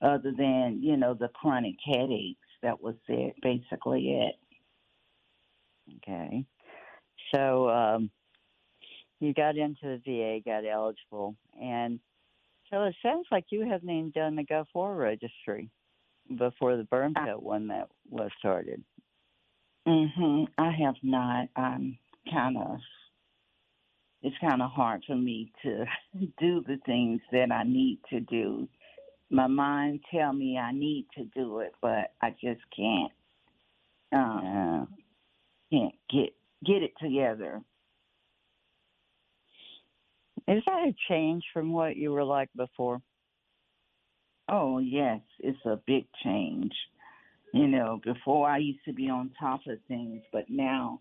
other 0.00 0.32
than 0.36 0.80
you 0.82 0.96
know 0.96 1.14
the 1.14 1.28
chronic 1.28 1.76
headaches. 1.84 2.40
That 2.64 2.82
was 2.82 2.96
it, 3.06 3.36
basically 3.42 4.10
it. 4.10 4.34
Okay. 5.98 6.44
So 7.32 7.68
um, 7.68 8.10
you 9.22 9.34
got 9.34 9.56
into 9.56 9.82
the 9.82 10.00
VA, 10.04 10.40
got 10.44 10.64
eligible, 10.66 11.36
and 11.60 12.00
so 12.70 12.84
it 12.84 12.94
sounds 13.02 13.26
like 13.30 13.46
you 13.50 13.66
haven't 13.68 13.90
even 13.90 14.10
done 14.10 14.36
the 14.36 14.44
Gulf 14.44 14.68
War 14.74 14.94
registry 14.94 15.70
before 16.38 16.76
the 16.76 16.84
burn 16.84 17.12
Uh, 17.16 17.24
pit 17.26 17.42
one 17.42 17.68
that 17.68 17.88
was 18.10 18.30
started. 18.38 18.82
Mhm. 19.86 20.48
I 20.58 20.70
have 20.70 20.96
not. 21.02 21.48
I'm 21.56 21.98
kind 22.30 22.56
of. 22.56 22.80
It's 24.22 24.38
kind 24.38 24.62
of 24.62 24.70
hard 24.70 25.04
for 25.04 25.16
me 25.16 25.52
to 25.62 25.84
do 26.38 26.62
the 26.62 26.78
things 26.86 27.20
that 27.32 27.50
I 27.50 27.64
need 27.64 27.98
to 28.10 28.20
do. 28.20 28.68
My 29.30 29.46
mind 29.48 30.04
tell 30.10 30.32
me 30.32 30.58
I 30.58 30.72
need 30.72 31.06
to 31.16 31.24
do 31.34 31.60
it, 31.60 31.74
but 31.80 32.12
I 32.20 32.30
just 32.30 32.60
can't. 32.76 33.12
Um, 34.12 34.46
Uh, 34.46 34.86
can't 35.70 35.94
get 36.10 36.34
get 36.64 36.82
it 36.82 36.92
together. 37.00 37.62
Is 40.52 40.62
that 40.66 40.88
a 40.88 40.94
change 41.08 41.44
from 41.52 41.72
what 41.72 41.96
you 41.96 42.12
were 42.12 42.24
like 42.24 42.50
before? 42.56 43.00
Oh 44.48 44.78
yes, 44.78 45.20
it's 45.38 45.64
a 45.64 45.80
big 45.86 46.06
change. 46.24 46.72
You 47.54 47.68
know, 47.68 48.00
before 48.02 48.48
I 48.48 48.58
used 48.58 48.84
to 48.86 48.92
be 48.92 49.08
on 49.08 49.30
top 49.38 49.60
of 49.66 49.78
things, 49.86 50.22
but 50.32 50.44
now 50.48 51.00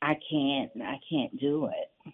I 0.00 0.14
can't. 0.30 0.70
I 0.82 0.96
can't 1.10 1.38
do 1.38 1.66
it. 1.66 2.12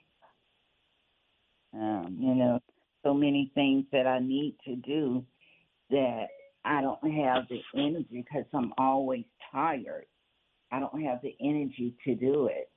Um, 1.74 2.16
you 2.18 2.34
know, 2.34 2.58
so 3.04 3.12
many 3.12 3.52
things 3.54 3.84
that 3.92 4.06
I 4.06 4.18
need 4.18 4.56
to 4.64 4.76
do, 4.76 5.24
that 5.90 6.26
I 6.64 6.80
don't 6.80 7.12
have 7.12 7.44
the 7.48 7.60
energy 7.78 8.06
because 8.10 8.46
I'm 8.52 8.72
always 8.78 9.24
tired. 9.52 10.06
I 10.72 10.80
don't 10.80 11.02
have 11.02 11.20
the 11.22 11.36
energy 11.40 11.94
to 12.04 12.14
do 12.14 12.46
it. 12.46 12.70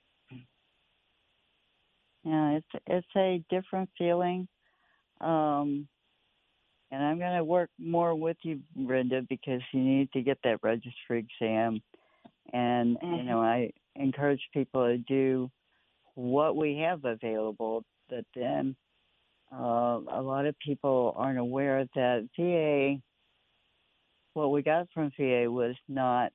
Yeah, 2.23 2.57
it's 2.57 2.83
it's 2.87 3.07
a 3.15 3.43
different 3.49 3.89
feeling. 3.97 4.47
Um 5.21 5.87
and 6.91 7.03
I'm 7.03 7.19
going 7.19 7.37
to 7.37 7.43
work 7.43 7.69
more 7.77 8.15
with 8.15 8.37
you, 8.41 8.61
Brenda, 8.75 9.21
because 9.29 9.61
you 9.71 9.79
need 9.79 10.11
to 10.13 10.21
get 10.21 10.39
that 10.43 10.59
registry 10.63 11.19
exam. 11.19 11.81
And 12.51 12.97
mm-hmm. 12.97 13.13
you 13.13 13.23
know, 13.23 13.41
I 13.41 13.71
encourage 13.95 14.41
people 14.53 14.87
to 14.87 14.97
do 14.97 15.51
what 16.15 16.55
we 16.55 16.77
have 16.77 17.05
available. 17.05 17.83
But 18.09 18.25
then 18.35 18.75
uh, 19.53 19.99
a 20.11 20.21
lot 20.21 20.47
of 20.47 20.57
people 20.59 21.13
aren't 21.15 21.37
aware 21.37 21.85
that 21.95 22.27
VA, 22.35 22.99
what 24.33 24.49
we 24.51 24.63
got 24.63 24.87
from 24.93 25.11
VA 25.17 25.49
was 25.49 25.75
not 25.87 26.31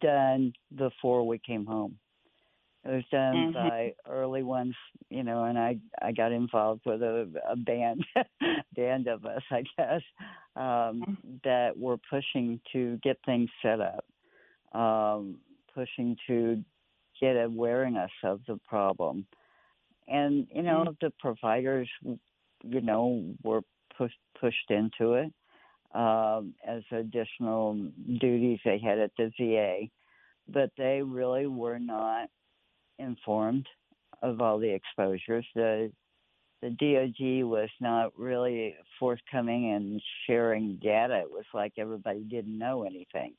done 0.00 0.52
before 0.76 1.26
we 1.26 1.38
came 1.38 1.64
home. 1.64 1.96
It 2.84 2.90
was 2.90 3.04
done 3.12 3.34
mm-hmm. 3.34 3.52
by 3.52 3.94
early 4.08 4.42
ones, 4.42 4.74
you 5.08 5.22
know, 5.22 5.44
and 5.44 5.56
I 5.56 5.78
I 6.00 6.10
got 6.10 6.32
involved 6.32 6.82
with 6.84 7.00
a, 7.02 7.28
a 7.48 7.54
band, 7.54 8.04
band 8.76 9.06
of 9.06 9.24
us, 9.24 9.42
I 9.50 9.62
guess, 9.76 10.02
um, 10.56 10.62
mm-hmm. 10.64 11.12
that 11.44 11.78
were 11.78 11.98
pushing 12.10 12.60
to 12.72 12.98
get 13.04 13.18
things 13.24 13.50
set 13.62 13.80
up, 13.80 14.04
um, 14.78 15.36
pushing 15.72 16.16
to 16.26 16.64
get 17.20 17.36
awareness 17.36 18.10
of 18.24 18.40
the 18.48 18.58
problem, 18.68 19.26
and 20.08 20.48
you 20.52 20.62
know 20.62 20.84
mm-hmm. 20.84 21.06
the 21.06 21.12
providers, 21.20 21.88
you 22.02 22.80
know, 22.80 23.32
were 23.44 23.62
pushed 23.96 24.18
pushed 24.40 24.70
into 24.70 25.14
it 25.14 25.32
um, 25.94 26.54
as 26.66 26.82
additional 26.90 27.74
duties 28.20 28.58
they 28.64 28.78
had 28.78 28.98
at 28.98 29.12
the 29.16 29.30
VA, 29.38 29.86
but 30.48 30.70
they 30.76 31.00
really 31.00 31.46
were 31.46 31.78
not 31.78 32.28
informed 33.02 33.66
of 34.22 34.40
all 34.40 34.58
the 34.58 34.72
exposures. 34.72 35.46
The 35.54 35.92
the 36.62 36.70
DOD 36.70 37.44
was 37.50 37.68
not 37.80 38.16
really 38.16 38.76
forthcoming 39.00 39.70
in 39.70 40.00
sharing 40.26 40.78
data. 40.80 41.18
It 41.22 41.30
was 41.30 41.44
like 41.52 41.72
everybody 41.76 42.20
didn't 42.20 42.56
know 42.56 42.84
anything. 42.84 43.34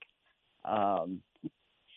Um, 0.66 1.22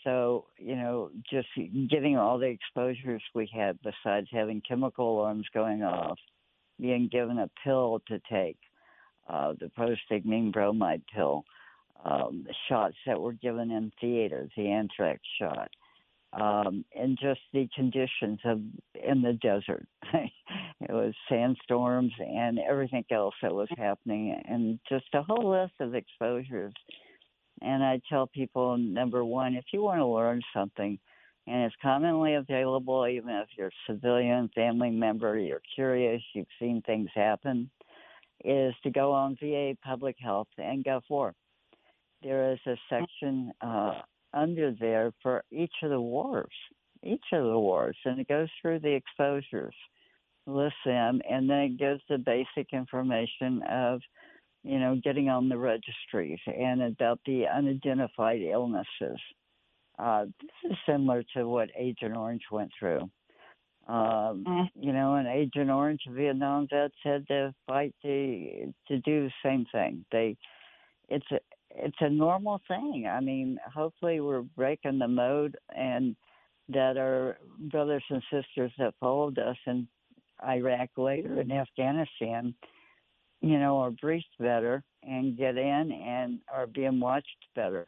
so, 0.04 0.46
you 0.56 0.76
know, 0.76 1.10
just 1.28 1.48
getting 1.90 2.16
all 2.16 2.38
the 2.38 2.46
exposures 2.46 3.22
we 3.34 3.50
had 3.52 3.76
besides 3.82 4.28
having 4.30 4.62
chemical 4.66 5.18
alarms 5.18 5.46
going 5.52 5.82
off, 5.82 6.18
being 6.80 7.08
given 7.10 7.40
a 7.40 7.50
pill 7.64 8.00
to 8.06 8.20
take, 8.30 8.58
uh, 9.28 9.54
the 9.58 9.68
pyridostigmine 9.76 10.52
bromide 10.52 11.02
pill, 11.12 11.44
um, 12.04 12.46
shots 12.68 12.94
that 13.04 13.20
were 13.20 13.32
given 13.32 13.72
in 13.72 13.90
theater, 14.00 14.48
the 14.56 14.68
anthrax 14.68 15.20
shot, 15.40 15.70
um, 16.40 16.84
and 16.94 17.18
just 17.20 17.40
the 17.52 17.68
conditions 17.74 18.38
of 18.44 18.60
in 18.94 19.22
the 19.22 19.32
desert. 19.34 19.86
it 20.12 20.90
was 20.90 21.14
sandstorms 21.28 22.12
and 22.18 22.58
everything 22.58 23.04
else 23.10 23.34
that 23.42 23.54
was 23.54 23.68
happening, 23.76 24.40
and 24.46 24.78
just 24.88 25.06
a 25.14 25.22
whole 25.22 25.50
list 25.50 25.74
of 25.80 25.94
exposures. 25.94 26.74
And 27.62 27.82
I 27.82 28.00
tell 28.08 28.26
people, 28.26 28.76
number 28.76 29.24
one, 29.24 29.54
if 29.54 29.64
you 29.72 29.80
want 29.80 29.98
to 29.98 30.06
learn 30.06 30.42
something, 30.54 30.98
and 31.46 31.62
it's 31.62 31.74
commonly 31.80 32.34
available, 32.34 33.06
even 33.06 33.30
if 33.30 33.48
you're 33.56 33.68
a 33.68 33.92
civilian 33.92 34.50
family 34.54 34.90
member, 34.90 35.38
you're 35.38 35.62
curious, 35.74 36.20
you've 36.34 36.46
seen 36.58 36.82
things 36.82 37.08
happen, 37.14 37.70
is 38.44 38.74
to 38.82 38.90
go 38.90 39.12
on 39.12 39.38
VA 39.40 39.74
Public 39.82 40.16
Health 40.18 40.48
and 40.58 40.84
Gov4. 40.84 41.32
There 42.22 42.52
is 42.52 42.58
a 42.66 42.76
section 42.90 43.52
uh, 43.60 44.00
under 44.36 44.72
there 44.78 45.12
for 45.22 45.42
each 45.50 45.72
of 45.82 45.90
the 45.90 46.00
wars, 46.00 46.52
each 47.02 47.24
of 47.32 47.44
the 47.44 47.58
wars, 47.58 47.96
and 48.04 48.20
it 48.20 48.28
goes 48.28 48.48
through 48.60 48.80
the 48.80 48.94
exposures, 48.94 49.74
lists 50.46 50.78
them, 50.84 51.20
and 51.28 51.48
then 51.48 51.58
it 51.58 51.78
gives 51.78 52.02
the 52.08 52.18
basic 52.18 52.72
information 52.72 53.62
of, 53.70 54.00
you 54.62 54.78
know, 54.78 55.00
getting 55.02 55.28
on 55.28 55.48
the 55.48 55.58
registries 55.58 56.38
and 56.46 56.82
about 56.82 57.18
the 57.26 57.44
unidentified 57.46 58.40
illnesses. 58.42 59.20
Uh, 59.98 60.26
this 60.42 60.72
is 60.72 60.76
similar 60.86 61.24
to 61.34 61.48
what 61.48 61.70
Agent 61.76 62.16
Orange 62.16 62.42
went 62.52 62.70
through. 62.78 63.08
Um, 63.88 64.44
mm. 64.46 64.68
you 64.74 64.92
know, 64.92 65.14
and 65.14 65.28
Agent 65.28 65.70
Orange, 65.70 66.02
Vietnam 66.10 66.66
vets 66.68 66.94
had 67.04 67.26
to 67.28 67.54
fight 67.66 67.94
to 68.02 68.74
to 68.88 68.98
do 68.98 69.28
the 69.28 69.32
same 69.44 69.64
thing. 69.70 70.04
They, 70.10 70.36
it's 71.08 71.26
a 71.30 71.38
it's 71.76 71.96
a 72.00 72.10
normal 72.10 72.60
thing. 72.68 73.08
I 73.10 73.20
mean, 73.20 73.58
hopefully 73.72 74.20
we're 74.20 74.42
breaking 74.42 74.98
the 74.98 75.08
mode 75.08 75.56
and 75.74 76.16
that 76.68 76.96
our 76.96 77.38
brothers 77.70 78.04
and 78.10 78.22
sisters 78.30 78.72
that 78.78 78.94
followed 78.98 79.38
us 79.38 79.56
in 79.66 79.86
Iraq 80.44 80.90
later 80.96 81.40
in 81.40 81.52
Afghanistan, 81.52 82.54
you 83.40 83.58
know, 83.58 83.78
are 83.78 83.90
briefed 83.90 84.26
better 84.38 84.82
and 85.02 85.36
get 85.36 85.56
in 85.56 85.92
and 85.92 86.40
are 86.52 86.66
being 86.66 86.98
watched 86.98 87.26
better. 87.54 87.86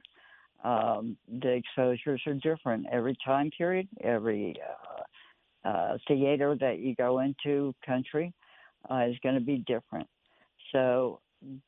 Um, 0.64 1.16
the 1.40 1.52
exposures 1.52 2.22
are 2.26 2.34
different 2.34 2.86
every 2.92 3.16
time 3.24 3.50
period, 3.56 3.88
every 4.02 4.56
uh, 5.64 5.68
uh, 5.68 5.98
theater 6.06 6.56
that 6.60 6.78
you 6.78 6.94
go 6.94 7.20
into, 7.20 7.74
country 7.84 8.32
uh, 8.90 9.06
is 9.08 9.16
going 9.22 9.34
to 9.34 9.40
be 9.40 9.64
different. 9.66 10.08
So 10.72 11.20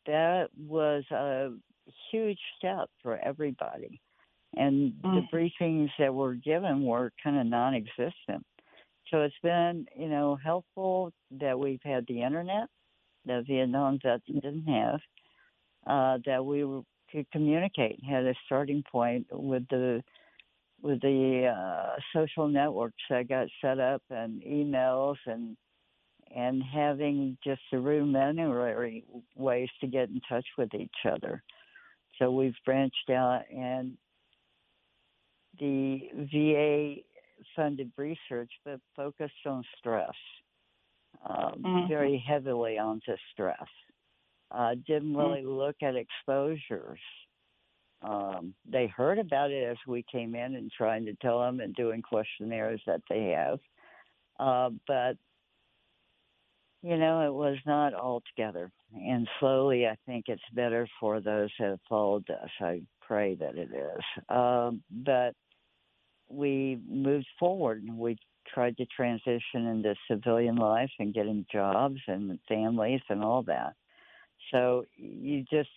that 0.06 0.48
was 0.56 1.04
a 1.10 1.50
huge 2.10 2.38
step 2.58 2.88
for 3.02 3.18
everybody. 3.18 4.00
And 4.56 4.92
mm. 5.04 5.22
the 5.32 5.36
briefings 5.36 5.90
that 5.98 6.12
were 6.12 6.34
given 6.34 6.84
were 6.84 7.12
kind 7.22 7.38
of 7.38 7.46
non 7.46 7.74
existent. 7.74 8.44
So 9.10 9.22
it's 9.22 9.34
been, 9.42 9.86
you 9.96 10.08
know, 10.08 10.38
helpful 10.42 11.12
that 11.40 11.58
we've 11.58 11.82
had 11.84 12.04
the 12.06 12.22
internet 12.22 12.68
that 13.26 13.46
Vietnam 13.46 13.98
vets 14.02 14.22
didn't 14.26 14.66
have, 14.66 15.00
uh, 15.86 16.18
that 16.26 16.44
we 16.44 16.62
could 17.10 17.30
communicate, 17.32 18.00
had 18.08 18.24
a 18.24 18.34
starting 18.46 18.82
point 18.90 19.26
with 19.30 19.66
the 19.68 20.02
with 20.82 21.00
the 21.02 21.46
uh, 21.46 21.96
social 22.14 22.48
networks 22.48 23.02
that 23.10 23.28
got 23.28 23.48
set 23.60 23.78
up 23.78 24.02
and 24.10 24.42
emails 24.42 25.16
and 25.26 25.56
and 26.34 26.62
having 26.62 27.36
just 27.42 27.60
the 27.72 27.78
rudimentary 27.78 29.04
ways 29.36 29.68
to 29.80 29.86
get 29.86 30.08
in 30.08 30.20
touch 30.28 30.46
with 30.56 30.72
each 30.74 30.90
other. 31.04 31.42
So 32.20 32.30
we've 32.30 32.54
branched 32.66 33.10
out, 33.10 33.42
and 33.50 33.96
the 35.58 36.00
VA 36.32 37.02
funded 37.56 37.90
research, 37.96 38.50
but 38.64 38.80
focused 38.94 39.46
on 39.46 39.64
stress, 39.78 40.10
um, 41.28 41.62
mm-hmm. 41.64 41.88
very 41.88 42.22
heavily 42.26 42.78
onto 42.78 43.16
stress. 43.32 43.56
Uh, 44.50 44.74
didn't 44.86 45.12
mm-hmm. 45.12 45.16
really 45.16 45.40
mm-hmm. 45.40 45.58
look 45.58 45.76
at 45.82 45.94
exposures. 45.96 47.00
Um, 48.02 48.54
they 48.70 48.86
heard 48.86 49.18
about 49.18 49.50
it 49.50 49.64
as 49.64 49.76
we 49.86 50.04
came 50.10 50.34
in 50.34 50.56
and 50.56 50.70
trying 50.70 51.04
to 51.06 51.14
tell 51.22 51.40
them 51.40 51.60
and 51.60 51.74
doing 51.74 52.02
questionnaires 52.02 52.80
that 52.86 53.02
they 53.08 53.34
have. 53.36 53.60
Uh, 54.38 54.70
but 54.86 55.16
you 56.82 56.96
know, 56.96 57.26
it 57.26 57.32
was 57.32 57.58
not 57.66 57.92
all 57.92 58.22
together. 58.34 58.72
And 58.94 59.28
slowly, 59.38 59.86
I 59.86 59.96
think 60.06 60.24
it's 60.28 60.42
better 60.52 60.88
for 60.98 61.20
those 61.20 61.50
who 61.58 61.64
have 61.64 61.80
followed 61.88 62.28
us. 62.30 62.50
I 62.60 62.82
pray 63.00 63.36
that 63.36 63.56
it 63.56 63.70
is. 63.72 64.34
Um, 64.34 64.82
but 64.90 65.34
we 66.28 66.78
moved 66.88 67.26
forward 67.38 67.82
and 67.82 67.98
we 67.98 68.16
tried 68.52 68.76
to 68.78 68.86
transition 68.86 69.66
into 69.66 69.94
civilian 70.10 70.56
life 70.56 70.90
and 70.98 71.14
getting 71.14 71.46
jobs 71.52 72.00
and 72.08 72.38
families 72.48 73.00
and 73.08 73.22
all 73.22 73.42
that. 73.44 73.74
So 74.50 74.84
you 74.96 75.44
just, 75.50 75.70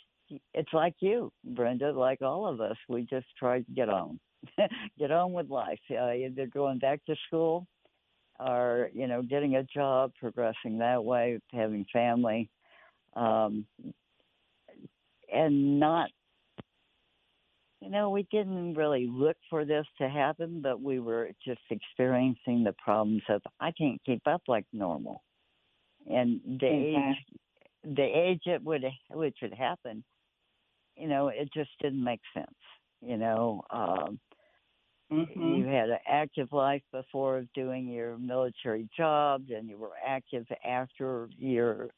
it's 0.54 0.74
like 0.74 0.96
you, 1.00 1.32
Brenda, 1.44 1.92
like 1.92 2.22
all 2.22 2.48
of 2.48 2.62
us. 2.62 2.78
We 2.88 3.04
just 3.04 3.28
tried 3.38 3.66
to 3.68 3.72
get 3.74 3.90
on, 3.90 4.20
get 4.98 5.12
on 5.12 5.34
with 5.34 5.50
life. 5.50 5.80
Uh, 5.92 6.12
either 6.12 6.48
going 6.48 6.80
back 6.80 7.06
to 7.06 7.16
school 7.28 7.68
are 8.40 8.90
you 8.94 9.08
know 9.08 9.22
getting 9.22 9.56
a 9.56 9.64
job, 9.64 10.12
progressing 10.20 10.80
that 10.80 11.04
way, 11.04 11.40
having 11.52 11.86
family, 11.94 12.50
um, 13.16 13.66
and 15.32 15.80
not. 15.80 16.10
You 17.82 17.90
know, 17.90 18.12
we 18.12 18.26
didn't 18.32 18.76
really 18.76 19.08
look 19.12 19.36
for 19.50 19.66
this 19.66 19.86
to 19.98 20.08
happen, 20.08 20.62
but 20.62 20.82
we 20.82 21.02
were 21.02 21.30
just 21.46 21.60
experiencing 21.70 22.64
the 22.64 22.74
problems 22.82 23.24
of 23.28 23.42
I 23.60 23.74
can't 23.74 24.00
keep 24.06 24.26
up 24.26 24.42
like 24.48 24.66
normal, 24.72 25.22
and 26.10 26.40
the 26.62 26.68
age, 26.68 27.38
the 27.84 28.04
age 28.04 28.44
it 28.46 28.64
would 28.64 28.86
which 29.12 29.38
would 29.42 29.54
happen, 29.54 30.02
you 30.96 31.10
know, 31.10 31.28
it 31.28 31.50
just 31.54 31.72
didn't 31.82 32.04
make 32.04 32.22
sense. 32.34 32.48
You 33.02 33.18
know, 33.18 33.64
um, 33.70 34.18
Mm-hmm. 35.14 35.56
You 35.56 35.66
had 35.66 35.90
an 35.90 36.00
active 36.08 36.52
life 36.52 36.82
before 36.92 37.46
doing 37.54 37.88
your 37.88 38.18
military 38.18 38.90
jobs, 38.98 39.52
and 39.56 39.70
you 39.70 39.78
were 39.78 39.92
active 40.06 40.46
after 40.68 41.30
your 41.38 41.90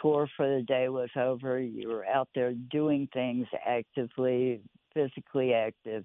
tour 0.00 0.28
for 0.36 0.46
the 0.56 0.62
day 0.62 0.88
was 0.88 1.10
over. 1.16 1.58
You 1.58 1.88
were 1.88 2.06
out 2.06 2.28
there 2.34 2.52
doing 2.52 3.08
things 3.12 3.46
actively, 3.66 4.60
physically 4.94 5.54
active, 5.54 6.04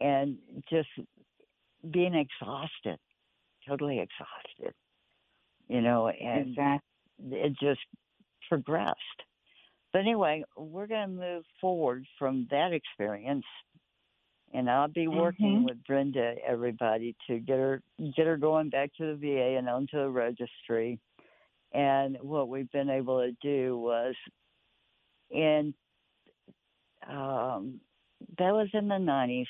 and 0.00 0.38
just 0.70 0.88
being 1.90 2.14
exhausted, 2.14 2.98
totally 3.66 3.98
exhausted. 3.98 4.74
You 5.68 5.80
know, 5.80 6.08
and 6.08 6.48
Exactly. 6.48 6.80
it 7.30 7.52
just 7.60 7.80
progressed. 8.48 9.22
But 9.92 10.00
anyway, 10.00 10.44
we're 10.56 10.86
going 10.86 11.08
to 11.08 11.14
move 11.14 11.44
forward 11.60 12.06
from 12.18 12.46
that 12.50 12.72
experience, 12.72 13.44
and 14.52 14.70
I'll 14.70 14.88
be 14.88 15.08
working 15.08 15.62
Mhm. 15.62 15.64
with 15.64 15.82
Brenda, 15.84 16.36
everybody, 16.46 17.16
to 17.26 17.38
get 17.40 17.58
her 17.58 17.82
get 18.14 18.26
her 18.26 18.36
going 18.36 18.68
back 18.70 18.92
to 18.94 19.06
the 19.06 19.16
VA 19.16 19.56
and 19.58 19.68
onto 19.68 19.96
the 19.96 20.10
registry. 20.10 21.00
And 21.76 22.16
what 22.22 22.48
we've 22.48 22.70
been 22.72 22.88
able 22.88 23.20
to 23.20 23.32
do 23.42 23.76
was, 23.76 24.14
in 25.30 25.74
um, 27.06 27.80
that 28.38 28.52
was 28.52 28.68
in 28.72 28.88
the 28.88 28.98
nineties, 28.98 29.46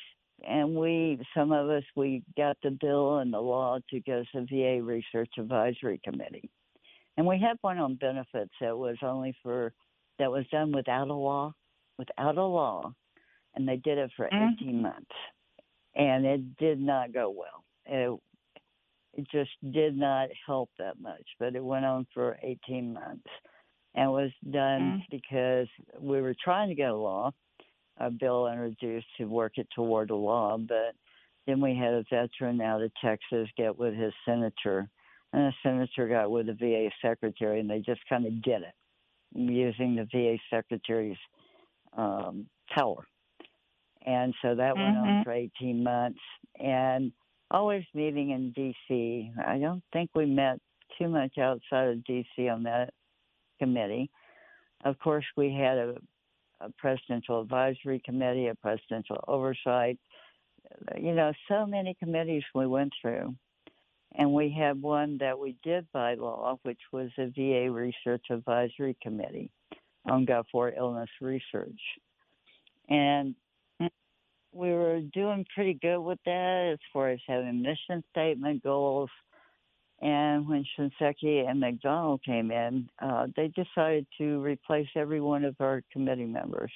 and 0.47 0.75
we 0.75 1.21
some 1.37 1.53
of 1.53 1.71
us 1.71 1.85
we 1.95 2.25
got 2.37 2.57
the 2.65 2.71
bill 2.73 3.19
and 3.19 3.33
the 3.33 3.39
law 3.39 3.79
to 3.91 4.01
go 4.01 4.25
to 4.33 4.41
the 4.41 4.47
VA 4.47 4.83
Research 4.83 5.31
Advisory 5.39 6.01
Committee, 6.03 6.51
and 7.17 7.25
we 7.25 7.39
had 7.39 7.59
one 7.61 7.79
on 7.79 7.95
benefits 7.95 8.53
that 8.61 8.77
was 8.77 8.97
only 9.03 9.33
for 9.41 9.73
that 10.19 10.31
was 10.31 10.45
done 10.51 10.73
without 10.73 11.09
a 11.09 11.15
law, 11.15 11.55
without 11.97 12.39
a 12.39 12.45
law, 12.45 12.93
and 13.55 13.69
they 13.69 13.77
did 13.77 13.99
it 13.99 14.11
for 14.17 14.29
Mhm. 14.33 14.55
18 14.55 14.83
months, 14.83 15.15
and 15.95 16.27
it 16.27 16.57
did 16.57 16.81
not 16.81 17.12
go 17.12 17.31
well. 17.31 17.62
It, 17.85 18.21
it 19.16 19.26
just 19.31 19.50
did 19.72 19.96
not 19.96 20.29
help 20.46 20.70
that 20.79 21.00
much, 21.00 21.26
but 21.38 21.57
it 21.57 21.64
went 21.64 21.85
on 21.85 22.07
for 22.14 22.38
18 22.42 22.92
months, 22.92 23.26
and 23.94 24.12
was 24.12 24.31
done 24.50 24.94
Mhm. 24.94 25.07
because 25.11 25.68
we 25.98 26.20
were 26.20 26.35
trying 26.44 26.68
to 26.68 26.74
get 26.74 26.90
a 26.90 26.94
law, 26.96 27.33
a 27.98 28.11
bill 28.11 28.46
introduced 28.46 29.07
to 29.16 29.24
work 29.24 29.55
it 29.57 29.68
toward 29.74 30.11
a 30.11 30.14
law, 30.16 30.59
but 30.59 30.94
then 31.46 31.61
we 31.61 31.74
had 31.74 31.94
a 31.94 32.05
veteran 32.11 32.61
out 32.61 32.83
of 32.83 32.92
Texas 33.02 33.48
get 33.57 33.76
with 33.76 33.94
his 33.94 34.12
senator, 34.24 34.88
and 35.33 35.52
the 35.52 35.55
senator 35.62 36.09
got 36.09 36.31
with 36.31 36.46
the 36.46 36.55
VA 36.55 36.90
secretary, 37.00 37.61
and 37.61 37.70
they 37.70 37.81
just 37.81 38.00
kind 38.09 38.26
of 38.26 38.42
did 38.42 38.62
it 38.62 38.74
using 39.35 39.96
the 39.96 40.07
VA 40.12 40.38
secretary's 40.50 41.18
um, 41.96 42.48
power. 42.70 43.07
And 44.05 44.35
so 44.42 44.55
that 44.55 44.79
went 44.79 44.96
on 44.96 45.16
Mhm. 45.16 45.24
for 45.24 45.33
18 45.33 45.83
months. 45.83 46.20
And 46.59 47.12
always 47.51 47.85
meeting 47.95 48.31
in 48.31 48.53
D.C. 48.53 49.33
I 49.47 49.59
don't 49.59 49.83
think 49.93 50.11
we 50.15 50.27
met 50.27 50.59
too 50.99 51.09
much 51.09 51.39
outside 51.39 51.89
of 51.89 52.05
D.C. 52.05 52.49
on 52.49 52.63
that 52.65 52.93
committee. 53.59 54.11
Of 54.85 54.99
course, 54.99 55.25
we 55.37 55.53
had 55.53 55.79
a, 55.79 55.95
a 56.61 56.71
presidential 56.79 57.41
advisory 57.41 58.01
committee, 58.05 58.49
a 58.49 58.55
presidential 58.55 59.23
oversight. 59.27 59.99
You 60.97 61.15
know, 61.15 61.33
so 61.49 61.67
many 61.67 61.95
committees 61.95 62.43
we 62.55 62.67
went 62.67 62.93
through. 63.01 63.35
And 64.19 64.33
we 64.33 64.51
had 64.51 64.81
one 64.81 65.19
that 65.19 65.39
we 65.39 65.57
did 65.63 65.87
by 65.93 66.15
law, 66.15 66.59
which 66.63 66.81
was 66.93 67.11
the 67.17 67.33
VA 67.37 67.71
Research 67.71 68.25
Advisory 68.31 68.97
Committee 69.03 69.51
on 70.07 70.25
Gulf 70.25 70.47
War 70.55 70.73
illness 70.77 71.11
research. 71.21 71.81
And 72.89 73.35
we 74.57 74.71
were 74.73 75.01
doing 75.12 75.45
pretty 75.55 75.75
good 75.75 76.01
with 76.01 76.19
that 76.25 76.71
as 76.73 76.79
far 76.92 77.11
as 77.11 77.21
having 77.27 77.62
mission 77.62 78.03
statement 78.11 78.62
goals. 78.62 79.11
And 80.01 80.49
when 80.49 80.64
Shinseki 80.79 81.49
and 81.49 81.61
McDonald 81.61 82.23
came 82.25 82.51
in, 82.51 82.88
uh, 83.01 83.29
they 83.37 83.49
decided 83.49 84.07
to 84.19 84.40
replace 84.42 84.88
every 84.95 85.21
one 85.21 85.45
of 85.45 85.57
our 85.61 85.83
committee 85.92 86.27
members. 86.27 86.73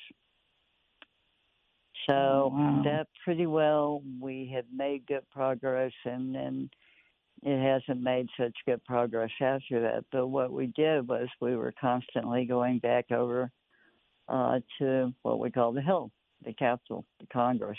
So 2.08 2.14
Oh, 2.14 2.48
wow. 2.54 2.82
that 2.84 3.08
pretty 3.24 3.46
well 3.46 4.02
we 4.20 4.50
had 4.52 4.64
made 4.74 5.06
good 5.06 5.28
progress, 5.30 5.92
and 6.04 6.34
then 6.34 6.70
it 7.42 7.60
hasn't 7.62 8.02
made 8.02 8.28
such 8.38 8.54
good 8.66 8.82
progress 8.84 9.30
after 9.40 9.80
that. 9.82 10.04
But 10.10 10.28
what 10.28 10.50
we 10.50 10.68
did 10.68 11.06
was 11.08 11.28
we 11.40 11.56
were 11.56 11.74
constantly 11.78 12.46
going 12.46 12.78
back 12.78 13.10
over 13.10 13.50
uh, 14.28 14.60
to 14.78 15.12
what 15.22 15.38
we 15.40 15.50
call 15.50 15.72
the 15.72 15.82
Hill, 15.82 16.10
the 16.44 16.52
Capitol, 16.52 17.04
the 17.20 17.26
Congress. 17.26 17.78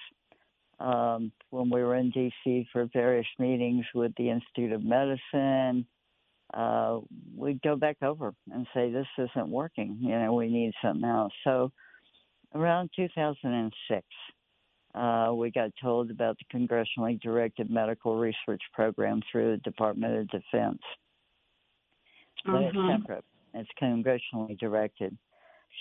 Um, 0.80 1.32
when 1.52 1.70
we 1.70 1.84
were 1.84 1.96
in 1.96 2.10
D.C. 2.10 2.68
for 2.74 2.90
various 2.92 3.28
meetings 3.38 3.86
with 3.94 4.14
the 4.16 4.30
Institute 4.30 4.72
of 4.72 4.84
Medicine, 4.84 5.86
uh, 6.54 7.00
we'd 7.36 7.62
go 7.62 7.76
back 7.76 7.98
over 8.02 8.34
and 8.52 8.66
say, 8.74 8.92
"This 8.92 9.08
isn't 9.18 9.50
working. 9.50 9.98
You 10.00 10.20
know, 10.20 10.34
we 10.34 10.50
need 10.50 10.74
something 10.82 11.08
else." 11.08 11.34
So, 11.44 11.72
around 12.56 12.90
2006, 12.96 14.06
uh, 14.96 15.32
we 15.34 15.52
got 15.52 15.72
told 15.82 16.10
about 16.10 16.38
the 16.40 16.58
congressionally 16.58 17.22
directed 17.22 17.70
medical 17.70 18.18
research 18.18 18.62
program 18.74 19.22
through 19.32 19.52
the 19.52 19.58
Department 19.58 20.18
of 20.18 20.28
Defense. 20.30 20.82
But 22.44 22.64
it's 22.64 22.76
Mhm. 22.76 23.00
separate. 23.00 23.26
It's 23.54 23.70
congressionally 23.80 24.58
directed. 24.58 25.18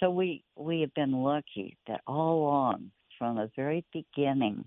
So 0.00 0.10
we 0.10 0.42
we 0.56 0.80
have 0.80 0.94
been 0.94 1.12
lucky 1.12 1.76
that 1.86 2.00
all 2.06 2.42
along, 2.42 2.90
from 3.18 3.36
the 3.36 3.50
very 3.54 3.84
beginning, 3.92 4.64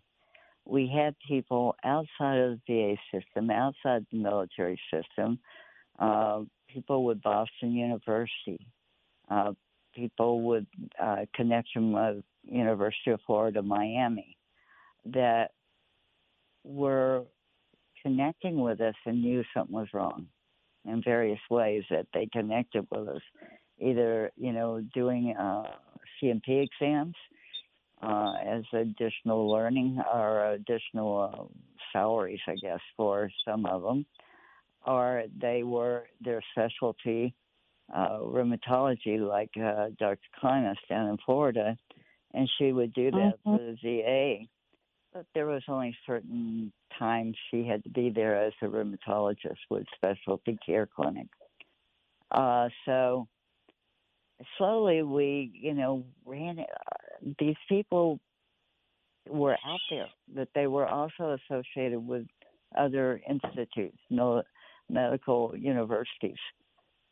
we 0.65 0.87
had 0.87 1.15
people 1.27 1.75
outside 1.83 2.37
of 2.37 2.59
the 2.67 2.95
VA 3.11 3.19
system, 3.19 3.49
outside 3.49 4.05
the 4.11 4.17
military 4.19 4.79
system, 4.91 5.39
uh, 5.97 6.41
people 6.71 7.03
with 7.03 7.21
Boston 7.21 7.73
University, 7.73 8.59
uh, 9.29 9.53
people 9.95 10.43
with 10.43 10.65
uh, 11.01 11.25
connection 11.35 11.91
with 11.91 12.23
University 12.43 13.11
of 13.11 13.19
Florida, 13.25 13.61
Miami, 13.61 14.37
that 15.05 15.51
were 16.63 17.23
connecting 18.03 18.61
with 18.61 18.81
us 18.81 18.95
and 19.05 19.21
knew 19.21 19.43
something 19.53 19.75
was 19.75 19.87
wrong 19.93 20.27
in 20.85 21.01
various 21.01 21.39
ways 21.49 21.83
that 21.89 22.05
they 22.13 22.27
connected 22.31 22.85
with 22.91 23.07
us, 23.07 23.21
either 23.79 24.31
you 24.35 24.53
know 24.53 24.81
doing 24.93 25.35
uh, 25.37 25.63
CMP 26.21 26.67
exams 26.67 27.15
uh, 28.01 28.33
as 28.45 28.63
additional 28.73 29.49
learning 29.49 30.01
or 30.13 30.51
additional 30.51 31.31
uh, 31.33 31.43
salaries, 31.91 32.39
I 32.47 32.55
guess, 32.55 32.79
for 32.97 33.29
some 33.45 33.65
of 33.65 33.81
them, 33.81 34.05
or 34.85 35.23
they 35.39 35.63
were 35.63 36.05
their 36.21 36.41
specialty 36.51 37.33
uh, 37.93 38.19
rheumatology, 38.19 39.19
like 39.19 39.51
uh, 39.57 39.87
Dr. 39.99 40.19
Klimas 40.41 40.75
down 40.89 41.09
in 41.09 41.17
Florida, 41.25 41.77
and 42.33 42.49
she 42.57 42.71
would 42.71 42.93
do 42.93 43.11
that 43.11 43.33
for 43.43 43.57
the 43.57 43.77
VA. 43.83 44.45
But 45.13 45.25
there 45.35 45.45
was 45.45 45.61
only 45.67 45.95
certain 46.07 46.73
times 46.97 47.37
she 47.51 47.65
had 47.65 47.83
to 47.83 47.89
be 47.89 48.09
there 48.09 48.35
as 48.43 48.53
a 48.61 48.65
rheumatologist 48.65 49.59
with 49.69 49.85
specialty 49.95 50.57
care 50.65 50.89
clinic. 50.93 51.27
Uh, 52.31 52.69
so 52.85 53.27
slowly 54.57 55.03
we, 55.03 55.51
you 55.53 55.73
know, 55.73 56.05
ran. 56.25 56.59
Uh, 56.59 57.31
these 57.39 57.55
people 57.69 58.19
were 59.27 59.57
out 59.65 59.79
there, 59.89 60.07
but 60.33 60.49
they 60.53 60.67
were 60.67 60.87
also 60.87 61.37
associated 61.49 61.99
with 61.99 62.25
other 62.77 63.21
institutes, 63.29 63.97
medical 64.89 65.53
universities. 65.55 66.37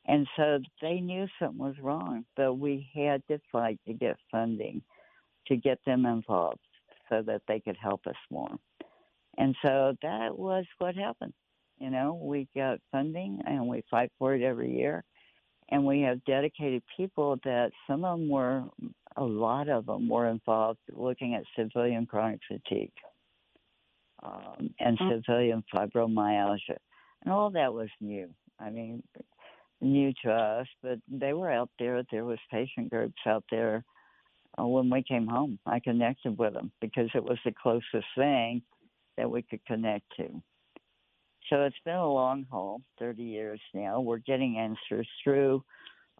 And 0.07 0.27
so 0.35 0.59
they 0.81 0.99
knew 0.99 1.27
something 1.39 1.59
was 1.59 1.75
wrong, 1.81 2.25
but 2.35 2.55
we 2.55 2.89
had 2.93 3.21
to 3.27 3.39
fight 3.51 3.79
to 3.87 3.93
get 3.93 4.17
funding 4.31 4.81
to 5.47 5.55
get 5.55 5.79
them 5.85 6.05
involved 6.05 6.59
so 7.09 7.21
that 7.21 7.41
they 7.47 7.59
could 7.59 7.77
help 7.81 8.07
us 8.07 8.15
more. 8.29 8.55
And 9.37 9.55
so 9.63 9.95
that 10.01 10.37
was 10.37 10.65
what 10.79 10.95
happened. 10.95 11.33
You 11.79 11.89
know, 11.89 12.19
we 12.21 12.47
got 12.55 12.79
funding 12.91 13.41
and 13.45 13.67
we 13.67 13.83
fight 13.89 14.11
for 14.19 14.35
it 14.35 14.43
every 14.43 14.75
year. 14.75 15.03
And 15.71 15.85
we 15.85 16.01
have 16.01 16.23
dedicated 16.25 16.83
people 16.97 17.39
that 17.45 17.71
some 17.87 18.03
of 18.03 18.19
them 18.19 18.29
were, 18.29 18.63
a 19.15 19.23
lot 19.23 19.69
of 19.69 19.85
them 19.85 20.09
were 20.09 20.27
involved 20.27 20.79
looking 20.91 21.33
at 21.35 21.43
civilian 21.55 22.05
chronic 22.05 22.41
fatigue 22.47 22.91
um, 24.21 24.73
and 24.79 24.97
Mm. 24.99 25.23
civilian 25.23 25.63
fibromyalgia. 25.73 26.77
And 27.23 27.33
all 27.33 27.49
that 27.51 27.73
was 27.73 27.89
new. 28.01 28.33
I 28.59 28.69
mean, 28.69 29.01
new 29.79 30.13
to 30.23 30.31
us, 30.31 30.67
but 30.83 30.99
they 31.07 31.33
were 31.33 31.49
out 31.51 31.69
there. 31.79 32.03
There 32.11 32.25
was 32.25 32.39
patient 32.51 32.89
groups 32.89 33.21
out 33.25 33.43
there 33.49 33.83
uh, 34.59 34.67
when 34.67 34.89
we 34.89 35.03
came 35.03 35.27
home. 35.27 35.57
I 35.65 35.79
connected 35.79 36.37
with 36.37 36.53
them 36.53 36.71
because 36.81 37.09
it 37.15 37.23
was 37.23 37.39
the 37.45 37.53
closest 37.53 38.07
thing 38.15 38.61
that 39.17 39.29
we 39.29 39.41
could 39.41 39.65
connect 39.65 40.05
to. 40.17 40.41
So 41.49 41.63
it's 41.63 41.75
been 41.85 41.95
a 41.95 42.11
long 42.11 42.45
haul, 42.49 42.81
30 42.99 43.23
years 43.23 43.59
now. 43.73 43.99
We're 43.99 44.19
getting 44.19 44.57
answers 44.57 45.07
through 45.23 45.63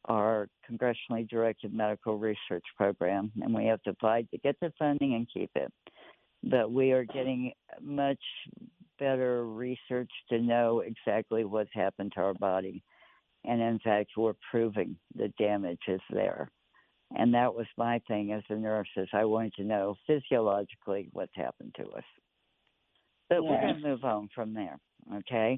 our 0.05 0.47
congressionally 0.69 1.29
directed 1.29 1.73
medical 1.73 2.17
research 2.17 2.63
program, 2.75 3.31
and 3.41 3.53
we 3.53 3.65
have 3.65 3.81
to 3.83 3.95
fight 4.01 4.29
to 4.31 4.37
get 4.39 4.59
the 4.59 4.73
funding 4.79 5.13
and 5.13 5.27
keep 5.31 5.51
it. 5.55 5.71
But 6.43 6.71
we 6.71 6.91
are 6.91 7.03
getting 7.03 7.53
much 7.79 8.21
better 8.97 9.45
research 9.45 10.09
to 10.29 10.39
know 10.39 10.79
exactly 10.79 11.45
what's 11.45 11.69
happened 11.73 12.13
to 12.15 12.21
our 12.21 12.33
body 12.33 12.83
and 13.43 13.61
in 13.61 13.79
fact, 13.79 14.11
we're 14.17 14.35
proving 14.49 14.95
the 15.15 15.29
damage 15.39 15.81
is 15.87 16.01
there. 16.11 16.51
And 17.17 17.33
that 17.33 17.53
was 17.53 17.65
my 17.77 17.99
thing 18.07 18.31
as 18.31 18.43
a 18.49 18.55
nurse 18.55 18.87
is 18.95 19.09
I 19.13 19.25
wanted 19.25 19.53
to 19.55 19.63
know 19.63 19.95
physiologically 20.07 21.09
what's 21.11 21.35
happened 21.35 21.75
to 21.77 21.83
us. 21.89 22.03
But 23.31 23.45
we're 23.45 23.61
going 23.61 23.81
to 23.81 23.87
move 23.87 24.03
on 24.03 24.27
from 24.35 24.53
there, 24.53 24.77
okay? 25.19 25.57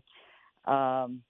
Um, 0.65 1.23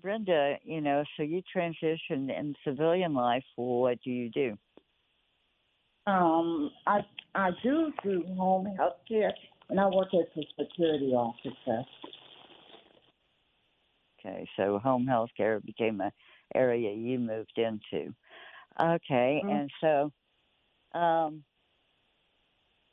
Brenda, 0.00 0.54
you 0.62 0.80
know, 0.80 1.02
so 1.16 1.24
you 1.24 1.42
transitioned 1.54 2.30
in 2.30 2.54
civilian 2.64 3.14
life. 3.14 3.42
What 3.56 3.98
do 4.04 4.10
you 4.12 4.30
do? 4.30 4.56
Um, 6.06 6.70
I 6.86 7.00
I 7.34 7.50
do 7.64 7.92
do 8.04 8.22
home 8.36 8.66
health 8.76 8.98
care, 9.08 9.34
and 9.68 9.80
I 9.80 9.86
work 9.88 10.14
as 10.14 10.26
a 10.36 10.62
security 10.62 11.06
officer. 11.06 11.84
Okay, 14.20 14.48
so 14.56 14.78
home 14.78 15.04
health 15.04 15.30
care 15.36 15.58
became 15.58 16.00
an 16.00 16.12
area 16.54 16.92
you 16.94 17.18
moved 17.18 17.56
into. 17.58 18.14
Okay, 18.80 19.42
Mm. 19.44 19.50
and 19.50 19.70
so, 19.80 20.98
um, 20.98 21.42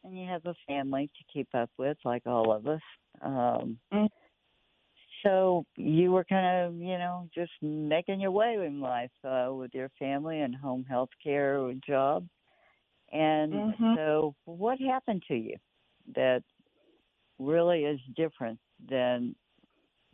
and 0.08 0.20
you 0.20 0.28
have 0.28 0.46
a 0.46 0.56
family 0.68 1.08
to 1.18 1.24
keep 1.34 1.48
up 1.54 1.70
with, 1.78 1.98
like 2.06 2.24
all 2.26 2.52
of 2.52 2.68
us. 2.68 2.82
Um, 3.22 3.80
Mm. 3.92 4.10
So 5.24 5.66
you 5.76 6.12
were 6.12 6.24
kind 6.24 6.66
of, 6.66 6.76
you 6.76 6.98
know, 6.98 7.28
just 7.34 7.52
making 7.62 8.20
your 8.22 8.32
way 8.32 8.56
in 8.66 8.80
life 8.80 9.12
uh, 9.24 9.50
with 9.52 9.74
your 9.74 9.90
family 10.00 10.42
and 10.42 10.56
home 10.56 10.86
health 10.86 11.10
care 11.24 11.74
job. 11.86 12.28
And 13.12 13.54
Mhm. 13.54 13.96
so, 13.96 14.36
what 14.46 14.80
happened 14.80 15.24
to 15.28 15.36
you 15.36 15.56
that 16.16 16.44
really 17.40 17.86
is 17.86 18.00
different 18.16 18.60
than, 18.90 19.36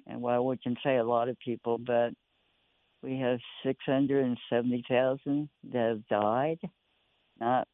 and 0.08 0.22
well, 0.22 0.46
we 0.46 0.58
can 0.58 0.76
say 0.84 0.98
a 0.98 1.04
lot 1.04 1.30
of 1.30 1.38
people, 1.40 1.78
but 1.78 2.14
we 3.02 3.20
have 3.20 3.40
670,000 3.64 5.50
that 5.72 5.88
have 5.90 6.08
died. 6.08 6.60
Not, 7.40 7.68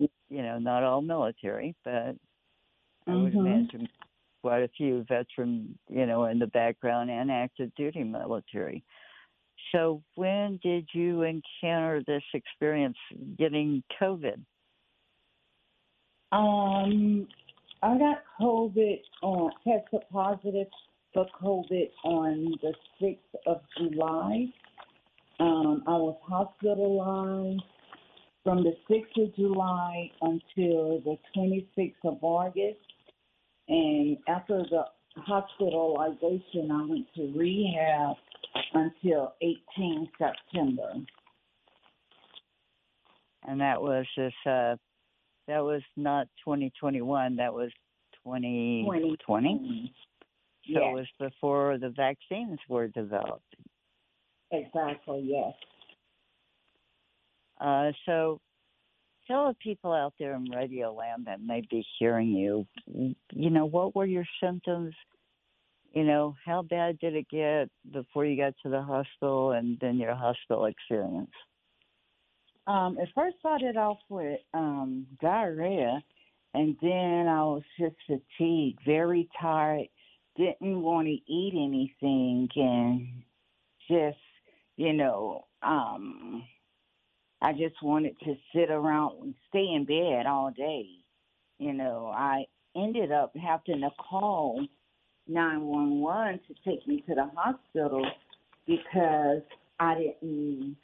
you 0.00 0.42
know, 0.42 0.58
not 0.58 0.82
all 0.82 1.02
military, 1.02 1.74
but 1.84 2.16
I 3.06 3.14
would 3.14 3.34
Mhm. 3.34 3.46
imagine 3.46 3.88
quite 4.42 4.62
a 4.62 4.68
few 4.68 5.02
veteran, 5.04 5.78
you 5.88 6.06
know, 6.06 6.24
in 6.24 6.38
the 6.38 6.46
background 6.46 7.10
and 7.10 7.30
active 7.30 7.74
duty 7.74 8.04
military. 8.04 8.82
So, 9.72 10.02
when 10.14 10.58
did 10.62 10.88
you 10.94 11.22
encounter 11.22 12.02
this 12.06 12.24
experience 12.32 12.96
getting 13.36 13.82
COVID? 14.00 14.44
Um, 16.32 17.28
I 17.82 17.98
got 17.98 18.24
COVID 18.40 19.02
on 19.22 19.52
tested 19.64 20.08
positive 20.10 20.68
for 21.12 21.26
COVID 21.42 21.90
on 22.04 22.58
the 22.62 22.72
sixth 22.98 23.34
of 23.46 23.60
July. 23.76 24.46
Um, 25.40 25.82
I 25.86 25.96
was 25.96 26.16
hospitalized 26.22 27.62
from 28.44 28.64
the 28.64 28.72
sixth 28.88 29.16
of 29.18 29.34
July 29.36 30.10
until 30.22 31.00
the 31.00 31.16
twenty 31.34 31.68
sixth 31.74 32.04
of 32.04 32.18
August, 32.22 32.78
and 33.68 34.16
after 34.28 34.64
the 34.70 34.84
hospitalization, 35.16 36.70
I 36.70 36.86
went 36.86 37.06
to 37.16 37.32
rehab 37.36 38.16
until 38.74 39.34
18 39.40 40.08
September. 40.18 40.92
And 43.46 43.60
that 43.60 43.80
was 43.80 44.06
this, 44.16 44.32
uh, 44.46 44.76
that 45.48 45.60
was 45.60 45.82
not 45.96 46.28
2021, 46.44 47.36
that 47.36 47.52
was 47.52 47.70
2020. 48.24 48.84
2020. 48.84 49.94
So 50.72 50.78
it 50.78 50.92
was 50.92 51.06
before 51.18 51.78
the 51.78 51.88
vaccines 51.90 52.58
were 52.68 52.88
developed. 52.88 53.56
Exactly. 54.52 55.22
Yes. 55.24 55.54
Uh, 57.60 57.92
so 58.06 58.40
tell 59.26 59.48
the 59.48 59.54
people 59.62 59.92
out 59.92 60.14
there 60.18 60.34
in 60.34 60.50
Radio 60.50 60.92
Land 60.92 61.26
that 61.26 61.40
may 61.40 61.62
be 61.70 61.86
hearing 61.98 62.28
you, 62.28 62.66
you 62.86 63.50
know, 63.50 63.66
what 63.66 63.94
were 63.94 64.06
your 64.06 64.26
symptoms? 64.42 64.94
You 65.92 66.04
know, 66.04 66.36
how 66.44 66.62
bad 66.62 66.98
did 67.00 67.14
it 67.14 67.28
get 67.28 67.68
before 67.92 68.24
you 68.24 68.36
got 68.36 68.54
to 68.62 68.70
the 68.70 68.80
hospital 68.80 69.52
and 69.52 69.78
then 69.80 69.98
your 69.98 70.14
hospital 70.14 70.66
experience? 70.66 71.30
Um, 72.66 72.98
at 73.00 73.08
first, 73.14 73.38
started 73.40 73.76
off 73.76 73.98
with 74.08 74.38
um, 74.54 75.06
diarrhea, 75.20 76.00
and 76.54 76.76
then 76.80 77.26
I 77.26 77.42
was 77.42 77.62
just 77.78 77.96
fatigued, 78.06 78.78
very 78.86 79.28
tired, 79.40 79.88
didn't 80.36 80.82
want 80.82 81.08
to 81.08 81.32
eat 81.32 81.54
anything, 81.54 82.48
and 82.54 83.22
just, 83.88 84.18
you 84.76 84.92
know, 84.92 85.46
um, 85.62 86.44
I 87.42 87.52
just 87.52 87.82
wanted 87.82 88.18
to 88.24 88.34
sit 88.54 88.70
around 88.70 89.22
and 89.22 89.34
stay 89.48 89.66
in 89.74 89.84
bed 89.84 90.26
all 90.26 90.50
day. 90.50 90.86
You 91.58 91.72
know, 91.72 92.12
I 92.14 92.44
ended 92.76 93.12
up 93.12 93.32
having 93.36 93.80
to 93.80 93.90
call 93.98 94.66
911 95.26 96.40
to 96.48 96.54
take 96.68 96.86
me 96.86 97.02
to 97.08 97.14
the 97.14 97.30
hospital 97.34 98.06
because 98.66 99.42
I 99.78 99.94
didn't 99.94 100.76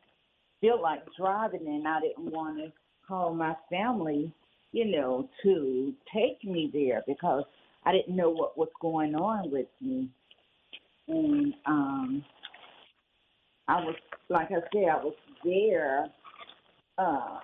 feel 0.61 0.81
like 0.81 1.03
driving 1.19 1.67
and 1.67 1.87
I 1.87 2.01
didn't 2.01 2.33
want 2.33 2.59
to 2.59 2.73
call 3.07 3.35
my 3.35 3.55
family, 3.71 4.33
you 4.73 4.87
know, 4.87 5.29
to 5.43 5.93
take 6.15 6.43
me 6.45 6.71
there 6.73 7.03
because 7.07 7.45
I 7.85 7.93
didn't 7.93 8.17
know 8.17 8.31
what 8.31 8.57
was 8.57 8.69
going 8.81 9.15
on 9.15 9.51
with 9.51 9.69
me. 9.81 10.09
And 11.09 11.55
um 11.67 12.25
I 13.69 13.81
was 13.81 13.95
like 14.29 14.49
I 14.51 14.61
said, 14.73 14.89
I 14.91 15.05
was 15.05 15.15
there 15.45 16.07
uh 16.99 17.39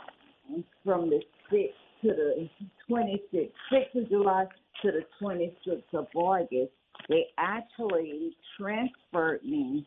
from 0.84 1.10
the 1.10 1.20
sixth 1.50 1.76
to 2.02 2.08
the 2.08 2.48
twenty 2.88 3.22
sixth, 3.30 3.54
sixth 3.70 3.94
of 3.94 4.08
July 4.08 4.46
to 4.82 4.90
the 4.90 5.02
twenty 5.18 5.56
sixth 5.64 5.94
of 5.94 6.06
August. 6.14 6.72
They 7.08 7.26
actually 7.38 8.36
transferred 8.58 9.42
me 9.44 9.86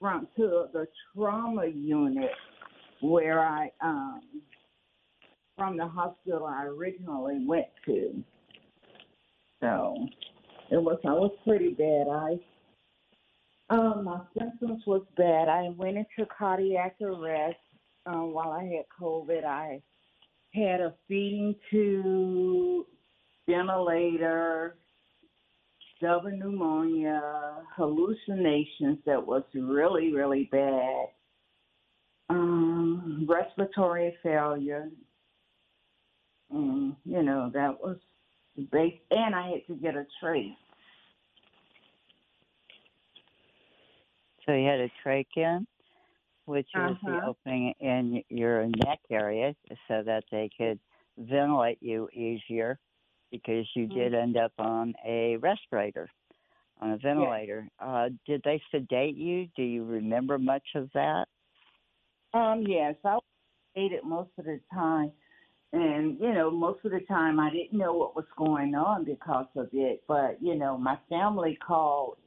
from 0.00 0.28
to 0.36 0.66
the 0.72 0.86
trauma 1.14 1.66
unit 1.66 2.30
where 3.00 3.40
I 3.40 3.70
um 3.82 4.22
from 5.56 5.76
the 5.76 5.86
hospital 5.86 6.46
I 6.46 6.64
originally 6.64 7.44
went 7.46 7.66
to. 7.86 8.22
So 9.60 9.94
it 10.70 10.82
was 10.82 10.98
I 11.04 11.12
was 11.12 11.32
pretty 11.44 11.70
bad. 11.70 12.08
I 12.10 12.38
um 13.70 14.04
my 14.04 14.20
symptoms 14.38 14.82
was 14.86 15.02
bad. 15.16 15.48
I 15.48 15.70
went 15.76 15.96
into 15.98 16.28
cardiac 16.36 16.96
arrest 17.00 17.56
um 18.06 18.32
while 18.32 18.50
I 18.50 18.64
had 18.64 18.84
COVID. 19.00 19.44
I 19.44 19.80
had 20.54 20.80
a 20.80 20.94
feeding 21.08 21.54
tube, 21.70 22.86
ventilator, 23.48 24.76
double 26.00 26.30
pneumonia, 26.30 27.22
hallucinations 27.76 28.98
that 29.06 29.24
was 29.24 29.44
really, 29.54 30.12
really 30.12 30.48
bad 30.50 31.06
um, 32.32 33.26
respiratory 33.28 34.14
failure. 34.22 34.88
And, 36.50 36.96
you 37.04 37.22
know, 37.22 37.50
that 37.54 37.80
was 37.80 37.96
the 38.56 38.62
base 38.70 38.98
and 39.10 39.34
I 39.34 39.50
had 39.50 39.66
to 39.68 39.74
get 39.80 39.94
a 39.94 40.06
trach. 40.22 40.54
So 44.44 44.52
you 44.52 44.66
had 44.66 44.80
a 44.80 44.90
trach 45.04 45.26
in, 45.36 45.66
which 46.52 46.68
is 46.76 46.98
the 47.06 47.12
Uh-huh. 47.12 47.26
opening 47.26 47.72
in 47.80 48.22
your 48.28 48.66
neck 48.84 49.00
area 49.10 49.54
so 49.88 50.02
that 50.04 50.22
they 50.30 50.50
could 50.54 50.78
ventilate 51.16 51.82
you 51.82 52.10
easier 52.12 52.78
because 53.30 53.66
you 53.74 53.86
Mhm. 53.88 53.94
did 53.94 54.12
end 54.12 54.36
up 54.36 54.52
on 54.58 54.92
a 55.02 55.36
respirator, 55.38 56.10
on 56.78 56.90
a 56.92 56.98
ventilator. 56.98 57.66
Uh, 57.78 58.10
did 58.26 58.42
they 58.44 58.60
sedate 58.70 59.16
you? 59.16 59.46
Do 59.56 59.62
you 59.62 59.82
remember 59.86 60.38
much 60.38 60.66
of 60.74 60.90
that? 60.92 61.24
Um, 62.34 62.64
yes, 62.68 62.96
I 63.02 63.14
was 63.14 63.22
sedated 63.74 64.04
most 64.04 64.30
of 64.38 64.44
the 64.44 64.60
time. 64.74 65.10
And, 65.72 66.20
you 66.20 66.34
know, 66.34 66.50
most 66.50 66.84
of 66.84 66.90
the 66.90 67.00
time 67.00 67.40
I 67.40 67.50
didn't 67.50 67.78
know 67.78 67.94
what 67.94 68.14
was 68.14 68.26
going 68.36 68.74
on 68.74 69.04
because 69.06 69.46
of 69.56 69.70
it. 69.72 70.04
But, 70.06 70.36
you 70.42 70.54
know, 70.54 70.76
my 70.76 70.98
family 71.08 71.56
called, 71.66 72.18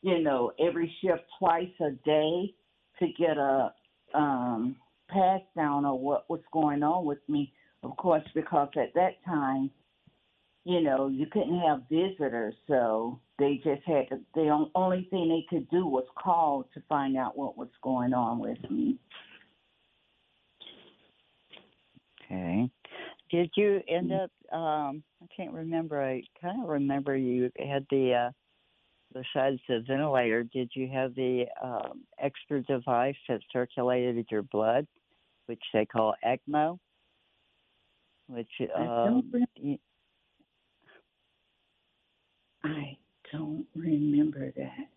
you 0.00 0.20
know, 0.20 0.52
every 0.58 0.90
shift 1.02 1.24
twice 1.38 1.68
a 1.80 1.90
day 2.06 2.54
to 2.98 3.06
get 3.18 3.36
a 3.36 3.72
um 4.14 4.76
pass 5.08 5.40
down 5.56 5.84
of 5.84 6.00
what 6.00 6.28
was 6.28 6.40
going 6.52 6.82
on 6.82 7.04
with 7.04 7.18
me. 7.28 7.52
Of 7.82 7.96
course, 7.96 8.24
because 8.34 8.68
at 8.76 8.94
that 8.94 9.24
time, 9.24 9.70
you 10.64 10.80
know, 10.80 11.06
you 11.08 11.26
couldn't 11.26 11.60
have 11.60 11.82
visitors, 11.88 12.54
so 12.66 13.20
they 13.38 13.60
just 13.62 13.82
had 13.86 14.08
to, 14.08 14.20
the 14.34 14.66
only 14.74 15.06
thing 15.10 15.28
they 15.28 15.46
could 15.48 15.68
do 15.70 15.86
was 15.86 16.04
call 16.20 16.68
to 16.74 16.82
find 16.88 17.16
out 17.16 17.38
what 17.38 17.56
was 17.56 17.68
going 17.82 18.12
on 18.12 18.40
with 18.40 18.58
me. 18.68 18.98
Okay. 22.24 22.68
Did 23.30 23.50
you 23.56 23.80
end 23.88 24.12
up? 24.12 24.30
Um, 24.52 25.02
I 25.22 25.26
can't 25.36 25.52
remember. 25.52 26.02
I 26.02 26.22
kind 26.40 26.62
of 26.62 26.68
remember 26.68 27.16
you 27.16 27.50
had 27.58 27.86
the 27.90 28.14
uh, 28.14 28.30
besides 29.12 29.60
the 29.68 29.84
ventilator, 29.86 30.44
did 30.44 30.70
you 30.74 30.88
have 30.88 31.14
the 31.14 31.46
um, 31.62 32.02
extra 32.22 32.62
device 32.62 33.16
that 33.28 33.40
circulated 33.52 34.26
your 34.30 34.42
blood, 34.42 34.86
which 35.46 35.62
they 35.72 35.86
call 35.86 36.14
ECMO? 36.24 36.78
Which 38.28 38.48
I 38.76 38.82
um, 38.82 39.30
don't. 39.32 39.46
Re- 39.62 39.80
I 42.64 42.96
don't 43.32 43.66
remember 43.74 44.52
that. 44.56 44.88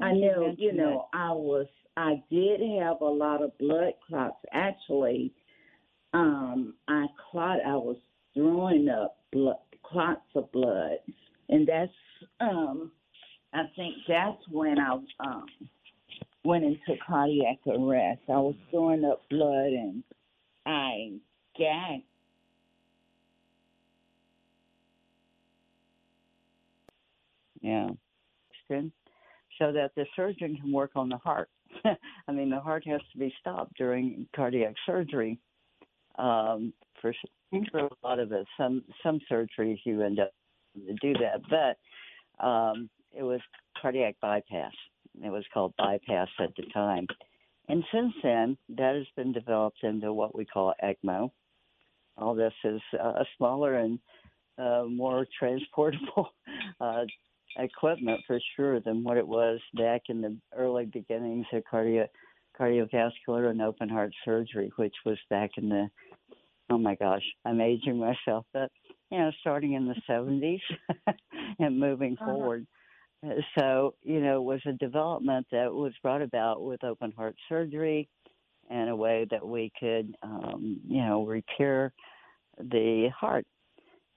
I 0.00 0.12
know, 0.12 0.54
you 0.56 0.72
know, 0.72 1.08
I 1.12 1.30
was, 1.32 1.66
I 1.96 2.22
did 2.30 2.60
have 2.80 3.00
a 3.02 3.04
lot 3.04 3.42
of 3.42 3.56
blood 3.58 3.92
clots. 4.06 4.38
Actually, 4.52 5.32
um, 6.14 6.74
I 6.88 7.06
clot, 7.30 7.58
I 7.66 7.76
was 7.76 7.98
throwing 8.34 8.88
up 8.88 9.18
blood, 9.30 9.56
clots 9.82 10.22
of 10.34 10.50
blood, 10.52 10.98
and 11.50 11.68
that's, 11.68 11.92
um, 12.40 12.92
I 13.52 13.64
think 13.76 13.94
that's 14.08 14.42
when 14.50 14.78
I 14.78 14.92
um 15.20 15.46
went 16.44 16.64
into 16.64 16.96
cardiac 17.06 17.58
arrest. 17.66 18.20
I 18.28 18.38
was 18.38 18.56
throwing 18.70 19.04
up 19.04 19.22
blood, 19.30 19.72
and 19.72 20.04
I 20.66 21.12
gagged. 21.58 22.04
Yeah. 27.60 27.88
So 29.58 29.72
that 29.72 29.90
the 29.96 30.06
surgeon 30.16 30.56
can 30.56 30.72
work 30.72 30.92
on 30.96 31.08
the 31.08 31.18
heart. 31.18 31.50
I 32.28 32.32
mean, 32.32 32.50
the 32.50 32.60
heart 32.60 32.84
has 32.86 33.00
to 33.12 33.18
be 33.18 33.34
stopped 33.40 33.74
during 33.76 34.26
cardiac 34.34 34.74
surgery. 34.86 35.38
Um, 36.18 36.72
for, 37.00 37.14
for 37.70 37.80
a 37.80 37.90
lot 38.04 38.18
of 38.18 38.32
it, 38.32 38.46
some 38.58 38.84
some 39.02 39.20
surgeries 39.30 39.78
you 39.84 40.02
end 40.02 40.20
up 40.20 40.32
to 40.74 40.94
do 41.00 41.14
that, 41.14 41.40
but 41.48 42.44
um, 42.44 42.88
it 43.12 43.22
was 43.22 43.40
cardiac 43.80 44.16
bypass. 44.20 44.72
It 45.22 45.30
was 45.30 45.44
called 45.52 45.74
bypass 45.76 46.28
at 46.38 46.54
the 46.56 46.64
time, 46.72 47.06
and 47.68 47.84
since 47.92 48.12
then 48.22 48.56
that 48.76 48.94
has 48.94 49.06
been 49.16 49.32
developed 49.32 49.82
into 49.82 50.12
what 50.12 50.34
we 50.34 50.44
call 50.44 50.74
ECMO. 50.82 51.30
All 52.16 52.34
this 52.34 52.52
is 52.64 52.80
uh, 53.00 53.24
smaller 53.36 53.76
and 53.76 53.98
uh, 54.58 54.84
more 54.88 55.26
transportable 55.38 56.30
uh, 56.80 57.04
equipment 57.56 58.20
for 58.26 58.38
sure 58.56 58.80
than 58.80 59.02
what 59.02 59.16
it 59.16 59.26
was 59.26 59.58
back 59.74 60.02
in 60.08 60.20
the 60.20 60.36
early 60.56 60.86
beginnings 60.86 61.46
of 61.52 61.62
cardio 61.70 62.06
cardiovascular 62.58 63.50
and 63.50 63.62
open 63.62 63.88
heart 63.88 64.12
surgery, 64.24 64.70
which 64.76 64.94
was 65.06 65.16
back 65.30 65.50
in 65.56 65.68
the 65.68 65.88
oh 66.70 66.78
my 66.78 66.94
gosh, 66.96 67.24
I'm 67.44 67.60
aging 67.60 67.98
myself, 67.98 68.46
but 68.52 68.70
you 69.10 69.18
know, 69.18 69.30
starting 69.40 69.74
in 69.74 69.86
the 69.86 69.96
70s 70.08 70.62
and 71.58 71.78
moving 71.80 72.16
Uh-huh. 72.20 72.24
forward. 72.24 72.66
So, 73.58 73.94
you 74.02 74.20
know, 74.20 74.36
it 74.38 74.44
was 74.44 74.60
a 74.66 74.72
development 74.72 75.46
that 75.52 75.72
was 75.72 75.92
brought 76.02 76.22
about 76.22 76.62
with 76.62 76.84
open 76.84 77.12
heart 77.12 77.36
surgery 77.48 78.08
and 78.70 78.90
a 78.90 78.96
way 78.96 79.26
that 79.30 79.46
we 79.46 79.72
could, 79.78 80.14
um, 80.22 80.80
you 80.86 81.02
know, 81.02 81.24
repair 81.24 81.92
the 82.58 83.08
heart. 83.18 83.44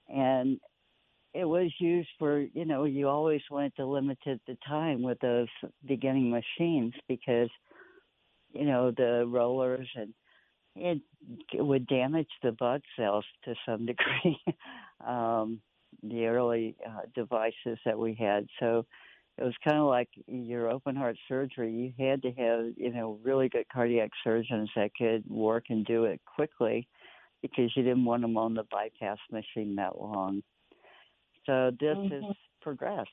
And 0.08 0.58
it 1.34 1.44
was 1.44 1.72
used 1.80 2.08
for, 2.18 2.40
you 2.40 2.64
know, 2.64 2.84
you 2.84 3.08
always 3.08 3.42
wanted 3.50 3.74
to 3.76 3.86
limit 3.86 4.18
it 4.26 4.40
the 4.46 4.56
time 4.66 5.02
with 5.02 5.18
those 5.20 5.48
beginning 5.86 6.30
machines 6.30 6.94
because, 7.08 7.50
you 8.52 8.64
know, 8.64 8.90
the 8.90 9.24
rollers 9.26 9.88
and 9.96 10.14
it 10.76 11.00
would 11.54 11.86
damage 11.86 12.28
the 12.42 12.52
blood 12.52 12.82
cells 12.96 13.24
to 13.44 13.54
some 13.66 13.86
degree. 13.86 14.42
um, 15.06 15.60
the 16.02 16.26
early 16.26 16.76
uh, 16.86 17.02
devices 17.14 17.78
that 17.84 17.98
we 17.98 18.14
had, 18.14 18.46
so 18.58 18.84
it 19.38 19.44
was 19.44 19.54
kind 19.64 19.78
of 19.78 19.86
like 19.86 20.08
your 20.26 20.70
open 20.70 20.94
heart 20.96 21.16
surgery. 21.28 21.72
You 21.72 22.04
had 22.06 22.22
to 22.22 22.32
have, 22.32 22.66
you 22.76 22.92
know, 22.92 23.18
really 23.22 23.48
good 23.48 23.66
cardiac 23.72 24.10
surgeons 24.22 24.70
that 24.76 24.94
could 24.96 25.24
work 25.28 25.66
and 25.70 25.84
do 25.86 26.04
it 26.04 26.20
quickly, 26.26 26.88
because 27.42 27.70
you 27.76 27.82
didn't 27.82 28.04
want 28.04 28.22
them 28.22 28.36
on 28.36 28.54
the 28.54 28.64
bypass 28.70 29.18
machine 29.30 29.76
that 29.76 30.00
long. 30.00 30.42
So 31.46 31.70
this 31.78 31.98
Mhm. 31.98 32.22
has 32.22 32.36
progressed 32.60 33.10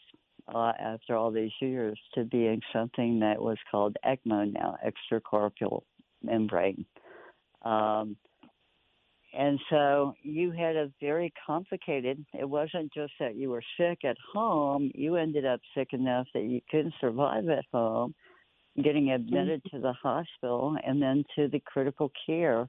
uh, 0.53 0.73
after 0.79 1.15
all 1.15 1.31
these 1.31 1.51
years 1.59 1.99
to 2.13 2.23
being 2.23 2.61
something 2.71 3.19
that 3.19 3.41
was 3.41 3.57
called 3.69 3.97
ECMO 4.05 4.51
now, 4.51 4.77
extracorporeal 4.85 5.83
membrane. 6.23 6.85
Um, 7.63 8.15
and 9.33 9.59
so 9.69 10.13
you 10.23 10.51
had 10.51 10.75
a 10.75 10.91
very 10.99 11.31
complicated, 11.45 12.25
it 12.33 12.49
wasn't 12.49 12.93
just 12.93 13.13
that 13.19 13.35
you 13.35 13.49
were 13.49 13.63
sick 13.77 13.99
at 14.03 14.17
home, 14.33 14.91
you 14.93 15.15
ended 15.15 15.45
up 15.45 15.61
sick 15.75 15.93
enough 15.93 16.27
that 16.33 16.43
you 16.43 16.59
couldn't 16.69 16.93
survive 16.99 17.47
at 17.47 17.63
home, 17.71 18.13
getting 18.83 19.11
admitted 19.11 19.61
to 19.71 19.79
the 19.79 19.93
hospital 19.93 20.75
and 20.85 21.01
then 21.01 21.23
to 21.35 21.47
the 21.47 21.61
critical 21.61 22.11
care 22.25 22.67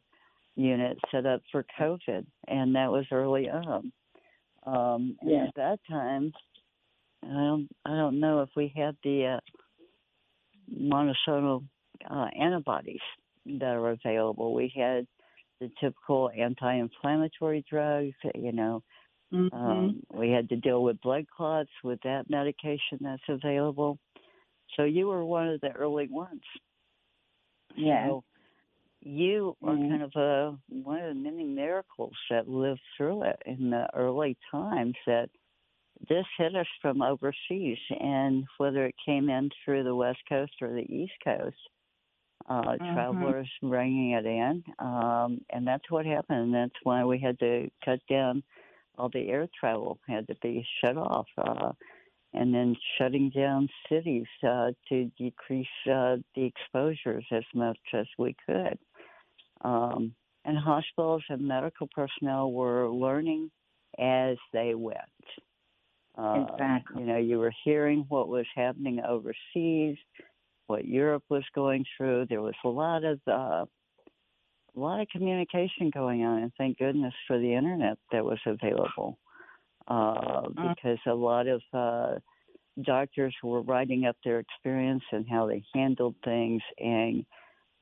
unit 0.55 0.99
set 1.11 1.27
up 1.27 1.43
for 1.51 1.65
COVID. 1.81 2.25
And 2.47 2.77
that 2.77 2.93
was 2.93 3.07
early 3.11 3.49
on. 3.51 3.93
Um, 4.65 5.17
and 5.21 5.31
Yeah. 5.31 5.45
at 5.49 5.55
that 5.57 5.81
time, 5.91 6.33
I 7.25 7.27
don't, 7.29 7.69
I 7.85 7.91
don't 7.91 8.21
know 8.21 8.43
if 8.43 8.51
we 8.55 8.69
had 8.69 8.97
the 9.03 9.27
uh, 9.27 9.41
monoclonal 10.73 11.65
uh, 12.09 12.29
antibodies 12.39 13.01
that 13.47 13.63
are 13.77 13.91
available. 13.91 14.55
We 14.55 14.73
had 14.75 15.07
the 15.61 15.71
typical 15.81 16.31
anti-inflammatory 16.37 17.65
drugs. 17.69 18.15
You 18.35 18.53
know, 18.53 18.83
Mhm. 19.33 19.51
um, 19.53 20.03
we 20.13 20.31
had 20.31 20.49
to 20.51 20.57
deal 20.57 20.83
with 20.83 21.01
blood 21.01 21.27
clots 21.35 21.71
with 21.85 22.01
that 22.05 22.31
medication 22.31 22.99
that's 23.01 23.23
available. 23.29 23.99
So 24.77 24.85
you 24.85 25.09
were 25.09 25.25
one 25.25 25.49
of 25.49 25.61
the 25.61 25.73
early 25.73 26.09
ones. 26.09 26.43
yeah. 27.77 28.15
So 28.17 28.25
you 29.01 29.57
are 29.65 29.75
Mhm. 29.75 29.89
kind 29.89 30.03
of 30.03 30.15
a 30.17 30.57
one 30.69 31.01
of 31.01 31.09
the 31.15 31.21
many 31.21 31.45
miracles 31.45 32.17
that 32.31 32.49
lived 32.49 32.81
through 32.97 33.25
it 33.25 33.43
in 33.47 33.71
the 33.71 33.89
early 33.95 34.37
times 34.51 34.95
that 35.07 35.29
this 36.09 36.27
hit 36.39 36.55
us 36.57 36.67
from 36.81 37.03
overseas 37.03 37.79
and 38.01 38.45
whether 38.59 38.87
it 38.87 38.95
came 39.05 39.29
in 39.29 39.51
through 39.65 39.85
the 39.85 39.95
west 39.95 40.21
coast 40.29 40.53
or 40.61 40.73
the 40.73 40.91
east 40.93 41.13
coast 41.25 41.57
uh 42.53 42.77
Mhm. 42.81 42.93
travelers 42.93 43.49
bringing 43.63 44.13
it 44.13 44.27
in 44.27 44.63
um 44.79 45.41
and 45.51 45.67
that's 45.67 45.91
what 45.91 46.07
happened 46.07 46.41
and 46.41 46.55
that's 46.55 46.81
why 46.85 47.05
we 47.05 47.19
had 47.19 47.39
to 47.39 47.71
cut 47.85 48.01
down 48.11 48.43
all 48.99 49.09
the 49.11 49.29
air 49.29 49.49
travel 49.59 49.99
had 50.09 50.27
to 50.29 50.35
be 50.43 50.67
shut 50.81 50.97
off 50.97 51.27
uh 51.39 51.73
and 52.35 52.55
then 52.55 52.77
shutting 52.99 53.31
down 53.31 53.69
cities 53.89 54.27
uh, 54.49 54.71
to 54.89 55.11
decrease 55.19 55.67
uh, 55.87 56.17
the 56.35 56.45
exposures 56.45 57.25
as 57.31 57.45
much 57.55 57.79
as 57.93 58.07
we 58.19 58.35
could. 58.47 58.79
Um, 59.63 60.15
and 60.45 60.59
hospitals 60.59 61.23
and 61.29 61.47
medical 61.47 61.89
personnel 61.95 62.53
were 62.53 62.89
learning 62.91 63.51
as 63.99 64.37
they 64.53 64.75
went. 64.75 64.99
Uh, 66.17 66.47
Exactly. 66.51 67.03
You 67.03 67.07
know, 67.07 67.19
you 67.19 67.39
were 67.39 67.53
hearing 67.65 68.05
what 68.09 68.29
was 68.29 68.47
happening 68.55 69.01
overseas, 69.07 69.97
what 70.67 70.85
Europe 70.87 71.25
was 71.29 71.45
going 71.55 71.85
through. 71.97 72.27
There 72.29 72.43
was 72.43 72.55
a 72.65 72.69
lot 72.69 73.05
of 73.05 73.21
uh, 73.27 73.65
a 74.75 74.81
lot 74.81 75.01
of 75.01 75.09
communication 75.09 75.91
going 75.93 76.25
on, 76.25 76.43
and 76.45 76.53
thank 76.57 76.79
goodness 76.79 77.15
for 77.27 77.39
the 77.39 77.55
internet 77.55 77.99
that 78.11 78.25
was 78.25 78.39
available 78.47 79.19
uh, 79.89 80.43
Mm. 80.43 80.75
because 80.75 80.99
a 81.07 81.15
lot 81.15 81.47
of 81.47 81.63
uh, 81.73 82.15
doctors 82.83 83.35
were 83.43 83.63
writing 83.63 84.07
up 84.07 84.17
their 84.25 84.39
experience 84.39 85.03
and 85.13 85.29
how 85.29 85.47
they 85.47 85.63
handled 85.75 86.15
things 86.25 86.63
and 86.79 87.25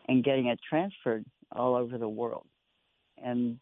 and 0.09 0.25
getting 0.25 0.47
it 0.47 0.59
transferred 0.69 1.25
all 1.53 1.77
over 1.77 1.99
the 1.99 2.09
world. 2.09 2.47
And 3.23 3.61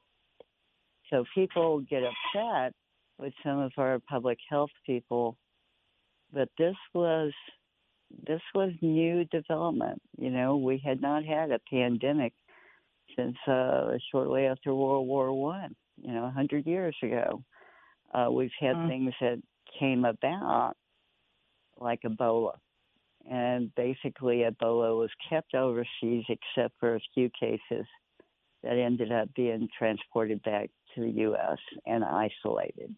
so 1.10 1.24
people 1.34 1.80
get 1.80 2.02
upset 2.04 2.72
with 3.18 3.34
some 3.42 3.58
of 3.58 3.72
our 3.76 3.98
public 4.08 4.38
health 4.48 4.70
people, 4.86 5.36
but 6.32 6.48
this 6.56 6.76
was 6.94 7.32
this 8.26 8.40
was 8.54 8.72
new 8.80 9.24
development. 9.26 10.00
You 10.18 10.30
know, 10.30 10.56
we 10.56 10.78
had 10.84 11.00
not 11.00 11.24
had 11.24 11.50
a 11.50 11.60
pandemic 11.70 12.32
since 13.16 13.36
uh, 13.46 13.96
shortly 14.10 14.46
after 14.46 14.74
World 14.74 15.06
War 15.06 15.32
One. 15.32 15.74
You 16.00 16.12
know, 16.12 16.24
a 16.26 16.30
hundred 16.30 16.66
years 16.66 16.96
ago. 17.02 17.42
Uh, 18.14 18.28
we've 18.30 18.50
had 18.60 18.76
Mm. 18.76 18.88
things 18.88 19.14
that 19.20 19.42
came 19.78 20.04
about 20.04 20.74
like 21.78 22.02
Ebola. 22.02 22.56
And 23.30 23.74
basically, 23.74 24.38
Ebola 24.38 24.96
was 24.98 25.10
kept 25.28 25.54
overseas 25.54 26.24
except 26.28 26.74
for 26.80 26.94
a 26.94 27.00
few 27.14 27.28
cases 27.38 27.86
that 28.62 28.76
ended 28.78 29.12
up 29.12 29.32
being 29.34 29.68
transported 29.76 30.42
back 30.42 30.70
to 30.94 31.02
the 31.02 31.10
U.S. 31.10 31.58
and 31.86 32.04
isolated. 32.04 32.94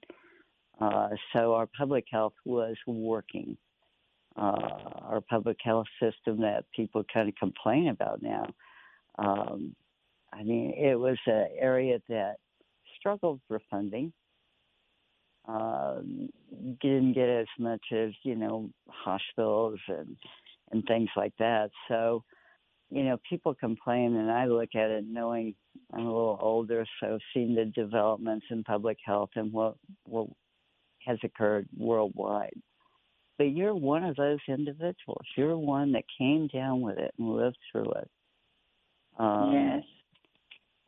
Uh, 0.80 1.10
so 1.32 1.54
our 1.54 1.66
public 1.76 2.04
health 2.10 2.34
was 2.44 2.76
working. 2.86 3.56
Uh, 4.40 4.80
our 5.12 5.22
public 5.30 5.58
health 5.62 5.86
system 6.02 6.40
that 6.40 6.64
people 6.76 7.04
kind 7.12 7.28
of 7.28 7.36
complain 7.36 7.88
about 7.88 8.22
now. 8.22 8.46
Um, 9.18 9.76
I 10.32 10.42
mean, 10.44 10.74
it 10.76 10.98
was 10.98 11.18
an 11.26 11.48
area 11.58 12.00
that 12.08 12.36
struggled 12.98 13.40
for 13.48 13.60
funding. 13.70 14.12
um, 15.48 16.28
didn't 16.82 17.14
get 17.14 17.28
as 17.28 17.46
much 17.58 17.82
as 17.92 18.10
you 18.22 18.36
know 18.36 18.70
hospitals 18.88 19.78
and 19.88 20.16
and 20.72 20.84
things 20.86 21.10
like 21.16 21.34
that. 21.38 21.70
So, 21.88 22.24
you 22.90 23.04
know, 23.04 23.18
people 23.28 23.54
complain, 23.54 24.16
and 24.16 24.30
I 24.30 24.46
look 24.46 24.70
at 24.76 24.90
it 24.90 25.04
knowing 25.08 25.54
I'm 25.92 26.00
a 26.00 26.04
little 26.04 26.38
older, 26.40 26.86
so 27.00 27.18
seeing 27.34 27.54
the 27.54 27.66
developments 27.66 28.46
in 28.50 28.64
public 28.64 28.98
health 29.04 29.30
and 29.36 29.52
what 29.52 29.76
what 30.04 30.28
has 31.06 31.18
occurred 31.24 31.68
worldwide. 31.76 32.54
But 33.40 33.52
you're 33.52 33.74
one 33.74 34.04
of 34.04 34.16
those 34.16 34.40
individuals. 34.48 35.24
You're 35.34 35.56
one 35.56 35.92
that 35.92 36.04
came 36.18 36.46
down 36.48 36.82
with 36.82 36.98
it 36.98 37.14
and 37.18 37.34
lived 37.34 37.56
through 37.72 37.90
it. 37.92 38.10
Um, 39.18 39.52
yes. 39.54 39.82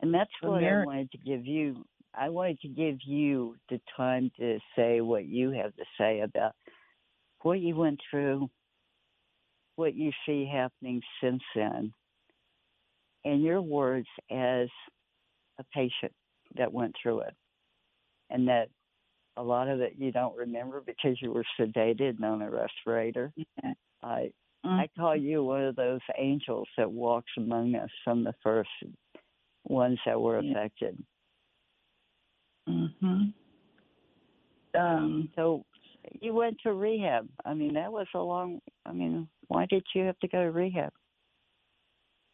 And 0.01 0.13
that's 0.13 0.29
what 0.39 0.63
I 0.63 0.85
wanted 0.85 1.11
to 1.13 1.17
give 1.17 1.47
you. 1.47 1.83
I 2.13 2.29
wanted 2.29 2.59
to 2.59 2.67
give 2.67 2.99
you 3.07 3.55
the 3.71 3.81
time 3.97 4.29
to 4.37 4.59
say 4.75 5.01
what 5.01 5.25
you 5.25 5.49
have 5.49 5.75
to 5.77 5.83
say 5.97 6.19
about 6.19 6.53
what 7.41 7.59
you 7.59 7.75
went 7.75 7.99
through, 8.11 8.51
what 9.75 9.95
you 9.95 10.11
see 10.23 10.45
happening 10.45 11.01
since 11.23 11.41
then, 11.55 11.91
and 13.25 13.41
your 13.41 13.63
words 13.63 14.05
as 14.29 14.67
a 15.57 15.63
patient 15.73 16.13
that 16.55 16.71
went 16.71 16.93
through 17.01 17.21
it, 17.21 17.33
and 18.29 18.47
that 18.47 18.69
a 19.37 19.43
lot 19.43 19.67
of 19.67 19.81
it 19.81 19.95
you 19.97 20.11
don't 20.11 20.35
remember 20.35 20.81
because 20.85 21.17
you 21.21 21.31
were 21.31 21.45
sedated 21.59 22.17
and 22.17 22.25
on 22.25 22.41
a 22.41 22.49
respirator. 22.49 23.33
Yeah. 23.35 23.73
I 24.03 24.31
mm-hmm. 24.65 24.69
I 24.69 24.89
call 24.97 25.15
you 25.15 25.43
one 25.43 25.63
of 25.63 25.75
those 25.75 26.01
angels 26.17 26.67
that 26.77 26.91
walks 26.91 27.31
among 27.37 27.75
us 27.75 27.89
from 28.03 28.23
the 28.23 28.33
first 28.43 28.69
ones 29.65 29.99
that 30.05 30.19
were 30.19 30.41
yeah. 30.41 30.51
affected. 30.51 31.03
Mhm. 32.69 33.33
Um. 34.77 35.29
So 35.35 35.65
you 36.21 36.33
went 36.33 36.57
to 36.63 36.73
rehab. 36.73 37.27
I 37.45 37.53
mean, 37.53 37.73
that 37.73 37.91
was 37.91 38.07
a 38.13 38.19
long. 38.19 38.59
I 38.85 38.91
mean, 38.91 39.27
why 39.47 39.65
did 39.65 39.83
you 39.95 40.03
have 40.03 40.19
to 40.19 40.27
go 40.27 40.43
to 40.43 40.51
rehab? 40.51 40.93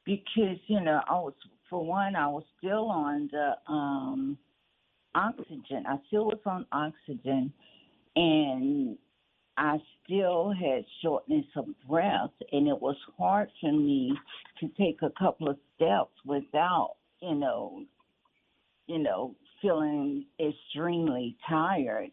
Because 0.05 0.57
you 0.67 0.81
know, 0.81 1.01
I 1.07 1.13
was 1.13 1.33
for 1.69 1.85
one, 1.85 2.15
I 2.15 2.27
was 2.27 2.43
still 2.57 2.89
on 2.89 3.29
the 3.31 3.53
um 3.71 4.37
oxygen. 5.15 5.85
I 5.87 5.97
still 6.07 6.25
was 6.25 6.39
on 6.45 6.65
oxygen, 6.71 7.51
and 8.15 8.97
I 9.57 9.77
still 10.03 10.51
had 10.51 10.85
shortness 11.01 11.45
of 11.55 11.65
breath, 11.87 12.31
and 12.51 12.67
it 12.67 12.81
was 12.81 12.95
hard 13.17 13.49
for 13.59 13.71
me 13.71 14.13
to 14.59 14.69
take 14.77 15.01
a 15.01 15.11
couple 15.19 15.49
of 15.49 15.57
steps 15.75 16.13
without, 16.25 16.95
you 17.21 17.35
know, 17.35 17.83
you 18.87 18.99
know, 18.99 19.35
feeling 19.61 20.25
extremely 20.39 21.35
tired. 21.47 22.11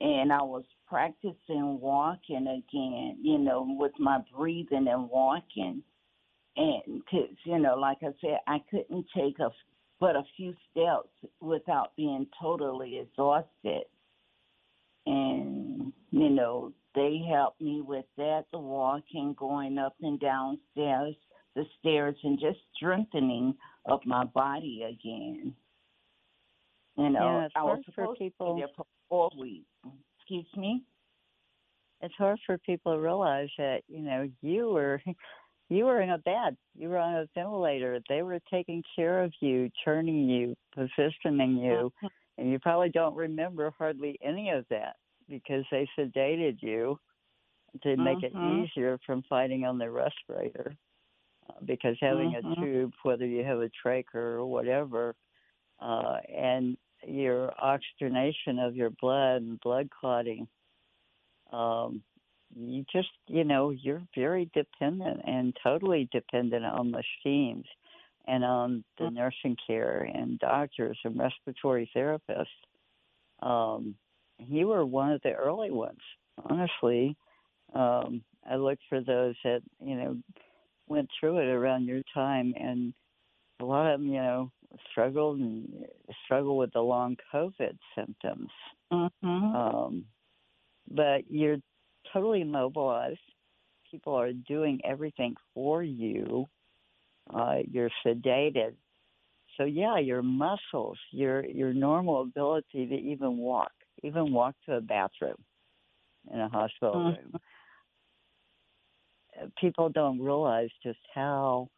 And 0.00 0.32
I 0.32 0.42
was 0.42 0.64
practicing 0.88 1.80
walking 1.80 2.46
again, 2.46 3.18
you 3.22 3.38
know, 3.38 3.66
with 3.78 3.92
my 3.98 4.20
breathing 4.36 4.86
and 4.88 5.08
walking. 5.10 5.82
And 6.56 6.82
because, 6.86 7.36
you 7.44 7.58
know, 7.58 7.74
like 7.74 7.98
I 8.02 8.12
said, 8.20 8.38
I 8.46 8.58
couldn't 8.70 9.06
take 9.16 9.38
a 9.40 9.50
but 10.00 10.16
a 10.16 10.22
few 10.36 10.54
steps 10.70 11.08
without 11.40 11.94
being 11.96 12.26
totally 12.40 12.98
exhausted. 12.98 13.84
And, 15.06 15.92
you 16.10 16.30
know, 16.30 16.72
they 16.94 17.20
helped 17.28 17.60
me 17.60 17.80
with 17.80 18.06
that, 18.16 18.44
the 18.52 18.58
walking, 18.58 19.34
going 19.38 19.78
up 19.78 19.94
and 20.00 20.18
down 20.18 20.58
stairs, 20.72 21.14
the 21.54 21.64
stairs, 21.78 22.16
and 22.22 22.38
just 22.38 22.58
strengthening 22.76 23.54
of 23.86 24.00
my 24.04 24.24
body 24.24 24.82
again. 24.82 25.54
You 26.96 27.10
know, 27.10 27.38
yeah, 27.38 27.44
it's 27.46 27.54
I 27.56 27.60
hard 27.60 27.78
was 27.78 27.94
for 27.94 28.14
people. 28.14 28.48
to 28.48 28.54
be 28.54 28.60
there 28.60 28.68
for 28.76 28.86
four 29.08 29.30
weeks. 29.38 29.66
Excuse 30.18 30.46
me? 30.56 30.82
It's 32.00 32.14
hard 32.14 32.38
for 32.46 32.58
people 32.58 32.92
to 32.92 33.00
realize 33.00 33.48
that, 33.58 33.82
you 33.88 34.00
know, 34.00 34.28
you 34.42 34.70
were 34.70 35.02
you 35.68 35.84
were 35.84 36.00
in 36.00 36.10
a 36.10 36.18
bed. 36.18 36.56
You 36.76 36.90
were 36.90 36.98
on 36.98 37.14
a 37.14 37.28
ventilator. 37.34 38.00
They 38.08 38.22
were 38.22 38.40
taking 38.50 38.82
care 38.94 39.22
of 39.22 39.32
you, 39.40 39.70
turning 39.84 40.28
you, 40.28 40.54
positioning 40.74 41.56
you, 41.56 41.92
uh-huh. 42.02 42.08
and 42.38 42.50
you 42.50 42.58
probably 42.58 42.90
don't 42.90 43.16
remember 43.16 43.72
hardly 43.76 44.18
any 44.22 44.50
of 44.50 44.66
that 44.70 44.96
because 45.28 45.64
they 45.70 45.88
sedated 45.98 46.58
you 46.60 46.98
to 47.82 47.96
make 47.96 48.22
it 48.22 48.34
mm-hmm. 48.34 48.64
easier 48.64 48.98
from 49.04 49.22
fighting 49.28 49.64
on 49.64 49.78
the 49.78 49.90
respirator. 49.90 50.76
Uh, 51.48 51.52
because 51.64 51.96
having 52.00 52.34
a 52.36 52.46
mm-hmm. 52.46 52.62
tube, 52.62 52.92
whether 53.02 53.26
you 53.26 53.44
have 53.44 53.58
a 53.58 53.70
trach 53.84 54.04
or 54.14 54.44
whatever, 54.46 55.14
uh, 55.80 56.16
and 56.34 56.76
your 57.06 57.52
oxygenation 57.62 58.58
of 58.58 58.76
your 58.76 58.90
blood 59.00 59.42
and 59.42 59.60
blood 59.60 59.88
clotting 59.90 60.46
um, 61.52 62.02
you 62.56 62.84
just, 62.92 63.08
you 63.26 63.44
know, 63.44 63.70
you're 63.70 64.02
very 64.14 64.50
dependent 64.54 65.20
and 65.26 65.56
totally 65.62 66.08
dependent 66.12 66.64
on 66.64 66.90
machines 66.90 67.64
and 68.26 68.44
on 68.44 68.84
the 68.98 69.04
mm-hmm. 69.04 69.16
nursing 69.16 69.56
care 69.66 70.08
and 70.12 70.38
doctors 70.38 70.98
and 71.04 71.18
respiratory 71.18 71.90
therapists. 71.94 72.46
Um, 73.42 73.94
you 74.38 74.68
were 74.68 74.84
one 74.86 75.12
of 75.12 75.20
the 75.22 75.32
early 75.32 75.70
ones, 75.70 76.00
honestly. 76.44 77.16
Um, 77.74 78.22
I 78.48 78.56
looked 78.56 78.82
for 78.88 79.00
those 79.00 79.34
that, 79.44 79.62
you 79.80 79.96
know, 79.96 80.16
went 80.86 81.08
through 81.18 81.38
it 81.38 81.48
around 81.48 81.86
your 81.86 82.02
time 82.12 82.54
and 82.58 82.92
a 83.60 83.64
lot 83.64 83.92
of 83.92 84.00
them, 84.00 84.08
you 84.08 84.20
know, 84.20 84.50
struggled 84.90 85.38
and 85.38 85.86
struggled 86.24 86.58
with 86.58 86.72
the 86.72 86.80
long 86.80 87.16
COVID 87.32 87.76
symptoms. 87.96 88.50
Mm-hmm. 88.92 89.26
Um, 89.26 90.04
but 90.90 91.22
you're 91.30 91.58
totally 92.14 92.44
mobilized. 92.44 93.18
People 93.90 94.14
are 94.14 94.32
doing 94.32 94.80
everything 94.84 95.34
for 95.52 95.82
you. 95.82 96.46
Uh, 97.32 97.58
you're 97.70 97.90
sedated. 98.04 98.74
So 99.56 99.64
yeah, 99.64 99.98
your 99.98 100.22
muscles, 100.22 100.98
your 101.12 101.44
your 101.44 101.72
normal 101.72 102.22
ability 102.22 102.86
to 102.86 102.94
even 102.94 103.36
walk, 103.36 103.72
even 104.02 104.32
walk 104.32 104.54
to 104.66 104.76
a 104.76 104.80
bathroom 104.80 105.36
in 106.32 106.40
a 106.40 106.48
hospital 106.48 106.94
mm-hmm. 106.94 107.06
room. 107.06 107.40
People 109.60 109.88
don't 109.88 110.20
realize 110.20 110.70
just 110.82 110.98
how 111.14 111.68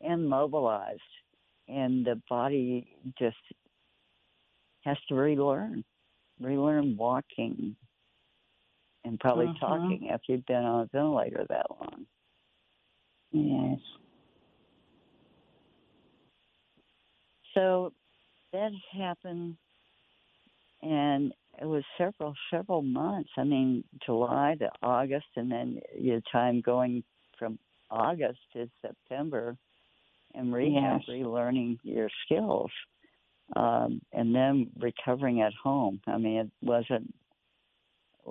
immobilized 0.00 1.00
and 1.70 2.04
the 2.04 2.20
body 2.28 2.96
just 3.18 3.36
has 4.84 4.96
to 5.08 5.14
relearn, 5.14 5.84
relearn 6.40 6.96
walking, 6.96 7.76
and 9.04 9.18
probably 9.18 9.46
uh-huh. 9.46 9.66
talking 9.66 10.10
after 10.12 10.32
you've 10.32 10.46
been 10.46 10.56
on 10.56 10.82
a 10.82 10.88
ventilator 10.92 11.46
that 11.48 11.66
long. 11.70 12.06
Yes. 13.32 13.78
So 17.54 17.92
that 18.52 18.70
happened, 18.96 19.56
and 20.82 21.32
it 21.60 21.64
was 21.64 21.82
several 21.98 22.34
several 22.52 22.82
months. 22.82 23.30
I 23.36 23.44
mean, 23.44 23.84
July 24.04 24.56
to 24.60 24.70
August, 24.82 25.26
and 25.36 25.50
then 25.50 25.80
your 25.98 26.20
time 26.32 26.60
going 26.60 27.02
from 27.38 27.58
August 27.90 28.38
to 28.52 28.68
September, 28.82 29.56
and 30.34 30.52
rehab, 30.52 31.00
yes. 31.06 31.08
relearning 31.08 31.78
your 31.82 32.08
skills, 32.24 32.70
um, 33.56 34.00
and 34.12 34.34
then 34.34 34.70
recovering 34.78 35.40
at 35.40 35.52
home. 35.54 36.00
I 36.06 36.18
mean, 36.18 36.38
it 36.38 36.50
wasn't 36.62 37.12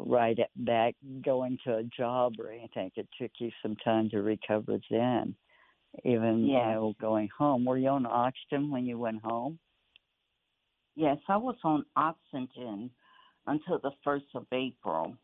right 0.05 0.37
back 0.55 0.95
going 1.23 1.57
to 1.65 1.77
a 1.77 1.83
job 1.83 2.33
or 2.39 2.51
anything. 2.51 2.91
It 2.95 3.07
took 3.19 3.31
you 3.39 3.51
some 3.61 3.75
time 3.77 4.09
to 4.11 4.21
recover 4.21 4.79
then. 4.89 5.35
Even 6.05 6.45
yes. 6.45 6.65
you 6.67 6.73
know, 6.73 6.93
going 7.01 7.29
home. 7.35 7.65
Were 7.65 7.77
you 7.77 7.89
on 7.89 8.05
oxygen 8.05 8.69
when 8.69 8.85
you 8.85 8.99
went 8.99 9.21
home? 9.23 9.57
Yes, 10.95 11.17
I 11.27 11.37
was 11.37 11.55
on 11.63 11.85
oxygen 11.95 12.91
until 13.47 13.79
the 13.79 13.91
first 14.03 14.25
of 14.35 14.45
April. 14.51 15.15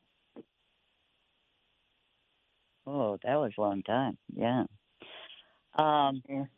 Oh, 2.88 3.18
that 3.24 3.36
was 3.36 3.52
a 3.58 3.62
long 3.62 3.84
time. 3.84 4.18
Yeah. 4.34 4.64
Um, 5.78 6.22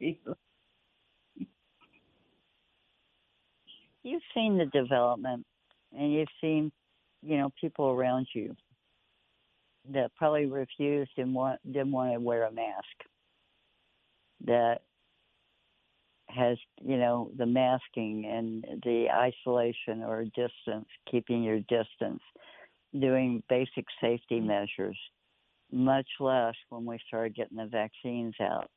you've 4.04 4.22
seen 4.34 4.58
the 4.58 4.66
development, 4.72 5.46
and 5.98 6.14
you've 6.14 6.28
seen 6.40 6.72
you 7.22 7.38
know, 7.38 7.52
people 7.60 7.88
around 7.90 8.28
you 8.34 8.56
that 9.94 10.12
probably 10.16 10.46
refused 10.46 11.12
and 11.18 11.34
want, 11.34 11.60
didn't 11.66 11.92
want 11.92 12.14
to 12.14 12.20
wear 12.20 12.44
a 12.44 12.52
mask. 12.52 12.86
That 14.46 14.82
has, 16.30 16.58
you 16.84 16.98
know, 16.98 17.32
the 17.38 17.46
masking 17.46 18.26
and 18.26 18.82
the 18.84 19.08
isolation 19.12 20.04
or 20.04 20.26
distance, 20.26 20.88
keeping 21.10 21.44
your 21.44 21.60
distance, 21.62 22.22
doing 23.00 23.42
basic 23.50 23.86
safety 24.02 24.40
measures, 24.40 24.98
much 25.72 26.08
less 26.20 26.56
when 26.70 26.86
we 26.86 27.00
started 27.08 27.36
getting 27.36 27.58
the 27.58 27.66
vaccines 27.66 28.36
out. 28.42 28.70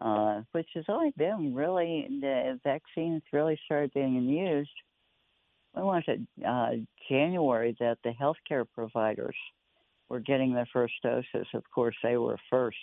Uh, 0.00 0.40
which 0.52 0.68
has 0.74 0.84
only 0.88 1.12
been 1.18 1.54
really, 1.54 2.08
the 2.22 2.58
vaccines 2.64 3.22
really 3.34 3.60
started 3.66 3.92
being 3.92 4.14
used 4.22 4.70
when 5.72 5.84
was 5.84 6.02
it 6.06 6.20
uh, 6.46 6.70
January 7.08 7.76
that 7.80 7.98
the 8.04 8.10
healthcare 8.10 8.66
providers 8.74 9.36
were 10.10 10.20
getting 10.20 10.52
their 10.52 10.68
first 10.72 10.94
doses. 11.02 11.46
Of 11.54 11.62
course, 11.72 11.96
they 12.02 12.18
were 12.18 12.36
first. 12.50 12.76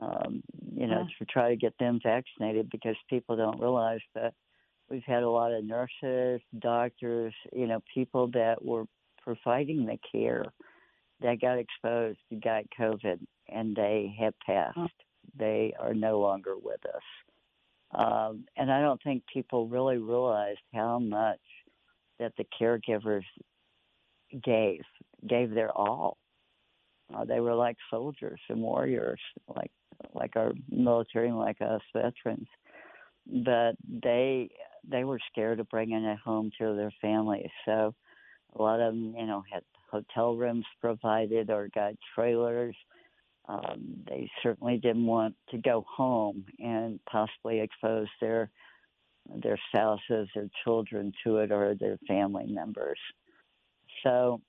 Um, 0.00 0.42
you 0.76 0.86
know, 0.86 1.08
to 1.18 1.24
try 1.24 1.48
to 1.48 1.56
get 1.56 1.76
them 1.80 1.98
vaccinated 2.00 2.70
because 2.70 2.94
people 3.10 3.36
don't 3.36 3.60
realize 3.60 3.98
that 4.14 4.32
we've 4.88 5.02
had 5.04 5.24
a 5.24 5.28
lot 5.28 5.52
of 5.52 5.64
nurses, 5.64 6.40
doctors, 6.60 7.34
you 7.52 7.66
know, 7.66 7.82
people 7.92 8.28
that 8.28 8.64
were 8.64 8.84
providing 9.20 9.86
the 9.86 9.98
care 10.12 10.44
that 11.20 11.40
got 11.40 11.58
exposed, 11.58 12.20
got 12.44 12.62
COVID, 12.78 13.18
and 13.48 13.74
they 13.74 14.14
have 14.20 14.34
passed. 14.46 14.78
They 15.36 15.74
are 15.80 15.94
no 15.94 16.20
longer 16.20 16.54
with 16.56 16.80
us. 16.86 17.02
Um, 17.92 18.44
and 18.56 18.70
I 18.70 18.80
don't 18.80 19.02
think 19.02 19.24
people 19.32 19.66
really 19.66 19.98
realized 19.98 20.60
how 20.72 21.00
much 21.00 21.40
that 22.18 22.32
the 22.36 22.44
caregivers 22.60 23.24
gave, 24.44 24.82
gave 25.28 25.50
their 25.50 25.72
all. 25.72 26.18
Uh, 27.14 27.24
they 27.24 27.40
were 27.40 27.54
like 27.54 27.76
soldiers 27.90 28.40
and 28.48 28.60
warriors, 28.60 29.20
like 29.48 29.70
like 30.14 30.36
our 30.36 30.52
military 30.70 31.28
and 31.28 31.38
like 31.38 31.60
us 31.60 31.80
veterans. 31.94 32.46
But 33.26 33.72
they 33.88 34.50
they 34.88 35.04
were 35.04 35.18
scared 35.30 35.60
of 35.60 35.68
bringing 35.68 36.04
it 36.04 36.18
home 36.18 36.50
to 36.58 36.74
their 36.74 36.92
families. 37.00 37.50
So 37.64 37.94
a 38.56 38.62
lot 38.62 38.80
of 38.80 38.92
them, 38.94 39.14
you 39.16 39.26
know, 39.26 39.42
had 39.50 39.62
hotel 39.90 40.34
rooms 40.34 40.64
provided 40.80 41.50
or 41.50 41.68
got 41.74 41.94
trailers. 42.14 42.76
Um, 43.48 44.04
they 44.06 44.30
certainly 44.42 44.76
didn't 44.76 45.06
want 45.06 45.34
to 45.50 45.58
go 45.58 45.84
home 45.88 46.44
and 46.58 47.00
possibly 47.10 47.60
expose 47.60 48.08
their 48.20 48.50
their 49.34 49.58
spouses 49.68 50.28
or 50.36 50.48
children 50.64 51.12
to 51.24 51.38
it 51.38 51.52
or 51.52 51.74
their 51.74 51.98
family 52.06 52.46
members. 52.46 52.98
So 54.02 54.40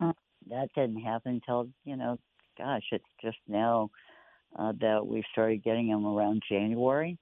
that 0.00 0.68
didn't 0.74 1.02
happen 1.02 1.34
until 1.34 1.68
you 1.84 1.96
know, 1.96 2.18
gosh, 2.58 2.82
it's 2.92 3.04
just 3.22 3.38
now 3.48 3.90
uh, 4.58 4.72
that 4.80 5.06
we 5.06 5.22
started 5.32 5.64
getting 5.64 5.88
them 5.88 6.06
around 6.06 6.42
January. 6.48 7.18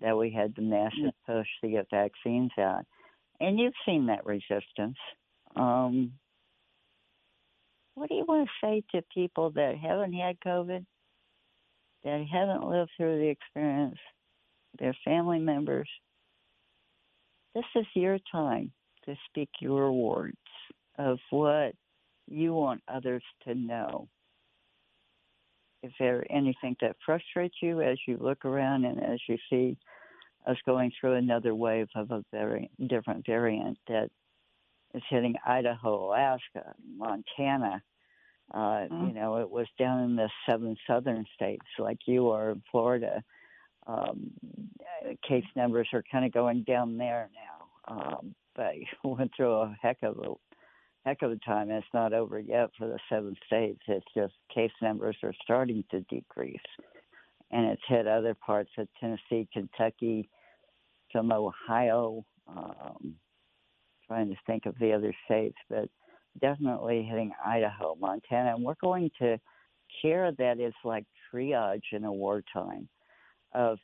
That 0.00 0.16
we 0.16 0.30
had 0.30 0.54
the 0.54 0.62
massive 0.62 1.14
push 1.26 1.46
to 1.62 1.70
get 1.70 1.86
vaccines 1.90 2.50
out, 2.58 2.84
and 3.40 3.58
you've 3.58 3.72
seen 3.86 4.06
that 4.06 4.26
resistance. 4.26 4.98
Um, 5.54 6.12
what 7.94 8.10
do 8.10 8.14
you 8.14 8.26
want 8.28 8.46
to 8.46 8.66
say 8.66 8.82
to 8.92 9.02
people 9.14 9.52
that 9.52 9.78
haven't 9.78 10.12
had 10.12 10.38
COVID, 10.40 10.84
that 12.04 12.26
haven't 12.30 12.68
lived 12.68 12.90
through 12.94 13.18
the 13.18 13.28
experience, 13.28 13.96
their 14.78 14.96
family 15.04 15.38
members? 15.38 15.88
This 17.54 17.64
is 17.74 17.86
your 17.94 18.18
time 18.30 18.72
to 19.06 19.16
speak 19.28 19.48
your 19.60 19.92
words 19.92 20.36
of 20.98 21.18
what 21.30 21.74
you 22.28 22.52
want 22.54 22.82
others 22.88 23.22
to 23.44 23.54
know. 23.54 24.08
Is 25.82 25.92
there 25.98 26.26
anything 26.30 26.76
that 26.80 26.96
frustrates 27.04 27.56
you 27.62 27.80
as 27.80 27.98
you 28.06 28.18
look 28.20 28.44
around 28.44 28.84
and 28.84 29.02
as 29.02 29.20
you 29.28 29.36
see 29.48 29.76
us 30.46 30.56
going 30.64 30.90
through 31.00 31.14
another 31.14 31.54
wave 31.54 31.88
of 31.94 32.10
a 32.10 32.24
very 32.32 32.70
different 32.88 33.24
variant 33.26 33.78
that 33.88 34.10
is 34.94 35.02
hitting 35.08 35.34
Idaho, 35.46 36.08
Alaska, 36.08 36.74
Montana? 36.96 37.82
Uh, 38.52 38.58
mm-hmm. 38.58 39.08
You 39.08 39.14
know, 39.14 39.36
it 39.38 39.50
was 39.50 39.66
down 39.78 40.02
in 40.02 40.16
the 40.16 40.28
seven 40.48 40.76
southern 40.86 41.24
states 41.34 41.66
like 41.78 41.98
you 42.06 42.30
are 42.30 42.50
in 42.50 42.62
Florida. 42.70 43.22
Um, 43.86 44.30
case 45.26 45.44
numbers 45.54 45.88
are 45.92 46.02
kind 46.10 46.24
of 46.24 46.32
going 46.32 46.64
down 46.64 46.96
there 46.96 47.30
now. 47.34 47.96
Um, 47.96 48.34
but 48.54 48.72
went 49.04 49.30
through 49.36 49.54
a 49.54 49.76
heck 49.80 49.98
of 50.02 50.18
a 50.18 50.34
heck 51.04 51.22
of 51.22 51.30
a 51.30 51.36
time. 51.38 51.70
It's 51.70 51.86
not 51.94 52.12
over 52.12 52.38
yet 52.40 52.70
for 52.76 52.88
the 52.88 52.98
seven 53.08 53.36
states. 53.46 53.80
It's 53.86 54.06
just 54.14 54.34
case 54.52 54.72
numbers 54.82 55.16
are 55.22 55.34
starting 55.42 55.84
to 55.90 56.00
decrease. 56.02 56.58
And 57.52 57.66
it's 57.66 57.82
hit 57.86 58.08
other 58.08 58.34
parts 58.34 58.70
of 58.76 58.88
Tennessee, 58.98 59.48
Kentucky, 59.52 60.28
some 61.12 61.30
Ohio. 61.32 62.24
Um, 62.48 63.14
trying 64.06 64.28
to 64.28 64.36
think 64.46 64.66
of 64.66 64.78
the 64.78 64.92
other 64.92 65.12
states, 65.24 65.56
but 65.68 65.88
definitely 66.40 67.02
hitting 67.02 67.32
Idaho, 67.44 67.96
Montana. 68.00 68.54
And 68.54 68.64
we're 68.64 68.74
going 68.80 69.10
to 69.18 69.38
care 70.00 70.30
that 70.32 70.60
is 70.60 70.74
like 70.84 71.04
triage 71.32 71.92
in 71.92 72.04
a 72.04 72.12
wartime 72.12 72.88
of 73.56 73.78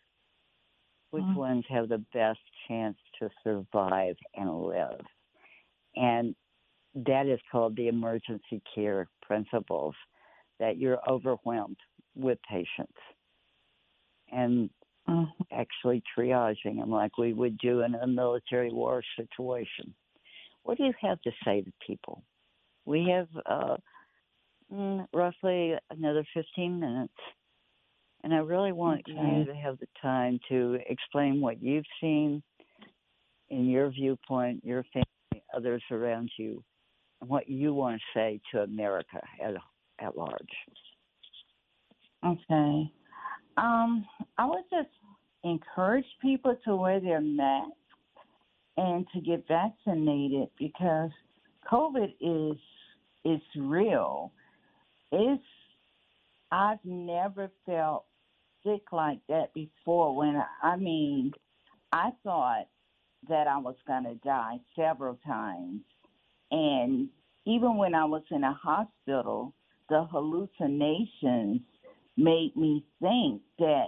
which 1.10 1.24
mm-hmm. 1.24 1.38
ones 1.38 1.64
have 1.68 1.88
the 1.88 2.04
best 2.14 2.40
chance 2.68 2.96
to 3.18 3.28
survive 3.42 4.16
and 4.34 4.62
live. 4.62 5.00
And 5.96 6.34
that 6.94 7.26
is 7.26 7.40
called 7.50 7.76
the 7.76 7.88
emergency 7.88 8.62
care 8.74 9.08
principles 9.22 9.94
that 10.60 10.78
you're 10.78 10.98
overwhelmed 11.08 11.76
with 12.14 12.38
patients 12.48 12.92
and 14.30 14.70
mm-hmm. 15.08 15.24
actually 15.52 16.02
triaging 16.16 16.78
them 16.78 16.90
like 16.90 17.18
we 17.18 17.32
would 17.32 17.58
do 17.58 17.80
in 17.80 17.94
a 17.94 18.06
military 18.06 18.72
war 18.72 19.02
situation. 19.16 19.94
What 20.62 20.78
do 20.78 20.84
you 20.84 20.92
have 21.00 21.20
to 21.22 21.30
say 21.44 21.62
to 21.62 21.72
people? 21.86 22.22
We 22.84 23.08
have 23.10 23.28
uh, 23.46 23.76
mm, 24.72 25.06
roughly 25.12 25.74
another 25.90 26.24
15 26.34 26.80
minutes, 26.80 27.12
and 28.24 28.32
I 28.32 28.38
really 28.38 28.72
want 28.72 29.02
okay. 29.08 29.38
you 29.38 29.44
to 29.44 29.54
have 29.54 29.78
the 29.78 29.86
time 30.00 30.38
to 30.48 30.78
explain 30.88 31.40
what 31.40 31.62
you've 31.62 31.84
seen 32.00 32.42
in 33.50 33.66
your 33.66 33.90
viewpoint, 33.90 34.64
your 34.64 34.84
family, 34.92 35.44
others 35.54 35.82
around 35.90 36.30
you, 36.38 36.62
and 37.20 37.28
what 37.28 37.48
you 37.48 37.74
want 37.74 37.96
to 37.96 38.18
say 38.18 38.40
to 38.52 38.62
America 38.62 39.20
at 39.44 39.54
at 40.00 40.16
large. 40.16 40.32
Okay. 42.24 42.90
Um, 43.56 44.06
I 44.38 44.46
would 44.46 44.64
just 44.70 44.88
encourage 45.44 46.06
people 46.20 46.56
to 46.64 46.76
wear 46.76 47.00
their 47.00 47.20
mask 47.20 47.70
and 48.76 49.06
to 49.12 49.20
get 49.20 49.46
vaccinated 49.48 50.48
because 50.58 51.10
COVID 51.70 52.14
is 52.20 52.58
is 53.24 53.40
real. 53.56 54.32
It's 55.10 55.42
I've 56.50 56.84
never 56.84 57.50
felt 57.66 58.04
sick 58.64 58.92
like 58.92 59.18
that 59.28 59.52
before. 59.54 60.16
When 60.16 60.36
I, 60.36 60.46
I 60.62 60.76
mean, 60.76 61.32
I 61.92 62.10
thought 62.24 62.68
that 63.28 63.46
I 63.46 63.58
was 63.58 63.76
going 63.86 64.04
to 64.04 64.14
die 64.16 64.58
several 64.76 65.18
times 65.26 65.82
and 66.52 67.08
even 67.46 67.78
when 67.78 67.94
I 67.94 68.04
was 68.04 68.22
in 68.30 68.44
a 68.44 68.52
hospital, 68.52 69.54
the 69.88 70.04
hallucinations 70.12 71.62
made 72.16 72.52
me 72.54 72.84
think 73.00 73.40
that 73.58 73.86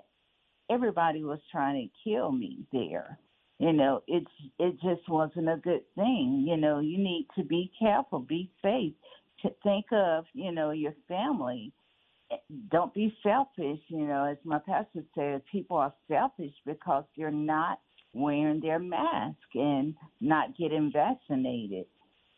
everybody 0.71 1.23
was 1.23 1.39
trying 1.53 1.89
to 1.89 2.11
kill 2.11 2.33
me 2.33 2.65
there. 2.73 3.19
You 3.59 3.73
know, 3.73 4.03
it's 4.09 4.31
it 4.59 4.73
just 4.83 5.09
wasn't 5.09 5.49
a 5.49 5.59
good 5.63 5.83
thing. 5.95 6.45
You 6.49 6.57
know, 6.57 6.81
you 6.81 6.99
need 6.99 7.29
to 7.37 7.45
be 7.45 7.71
careful, 7.79 8.19
be 8.19 8.51
safe. 8.63 8.95
To 9.43 9.51
think 9.63 9.85
of, 9.93 10.25
you 10.33 10.51
know, 10.51 10.71
your 10.71 10.95
family. 11.07 11.73
Don't 12.71 12.93
be 12.95 13.17
selfish. 13.23 13.81
You 13.89 14.07
know, 14.07 14.25
as 14.25 14.39
my 14.45 14.59
pastor 14.59 15.05
said, 15.15 15.43
people 15.51 15.77
are 15.77 15.95
selfish 16.09 16.55
because 16.67 17.05
they're 17.17 17.31
not 17.31 17.81
wearing 18.13 18.61
their 18.61 18.79
mask 18.79 19.37
and 19.55 19.95
not 20.21 20.57
getting 20.57 20.91
vaccinated 20.93 21.87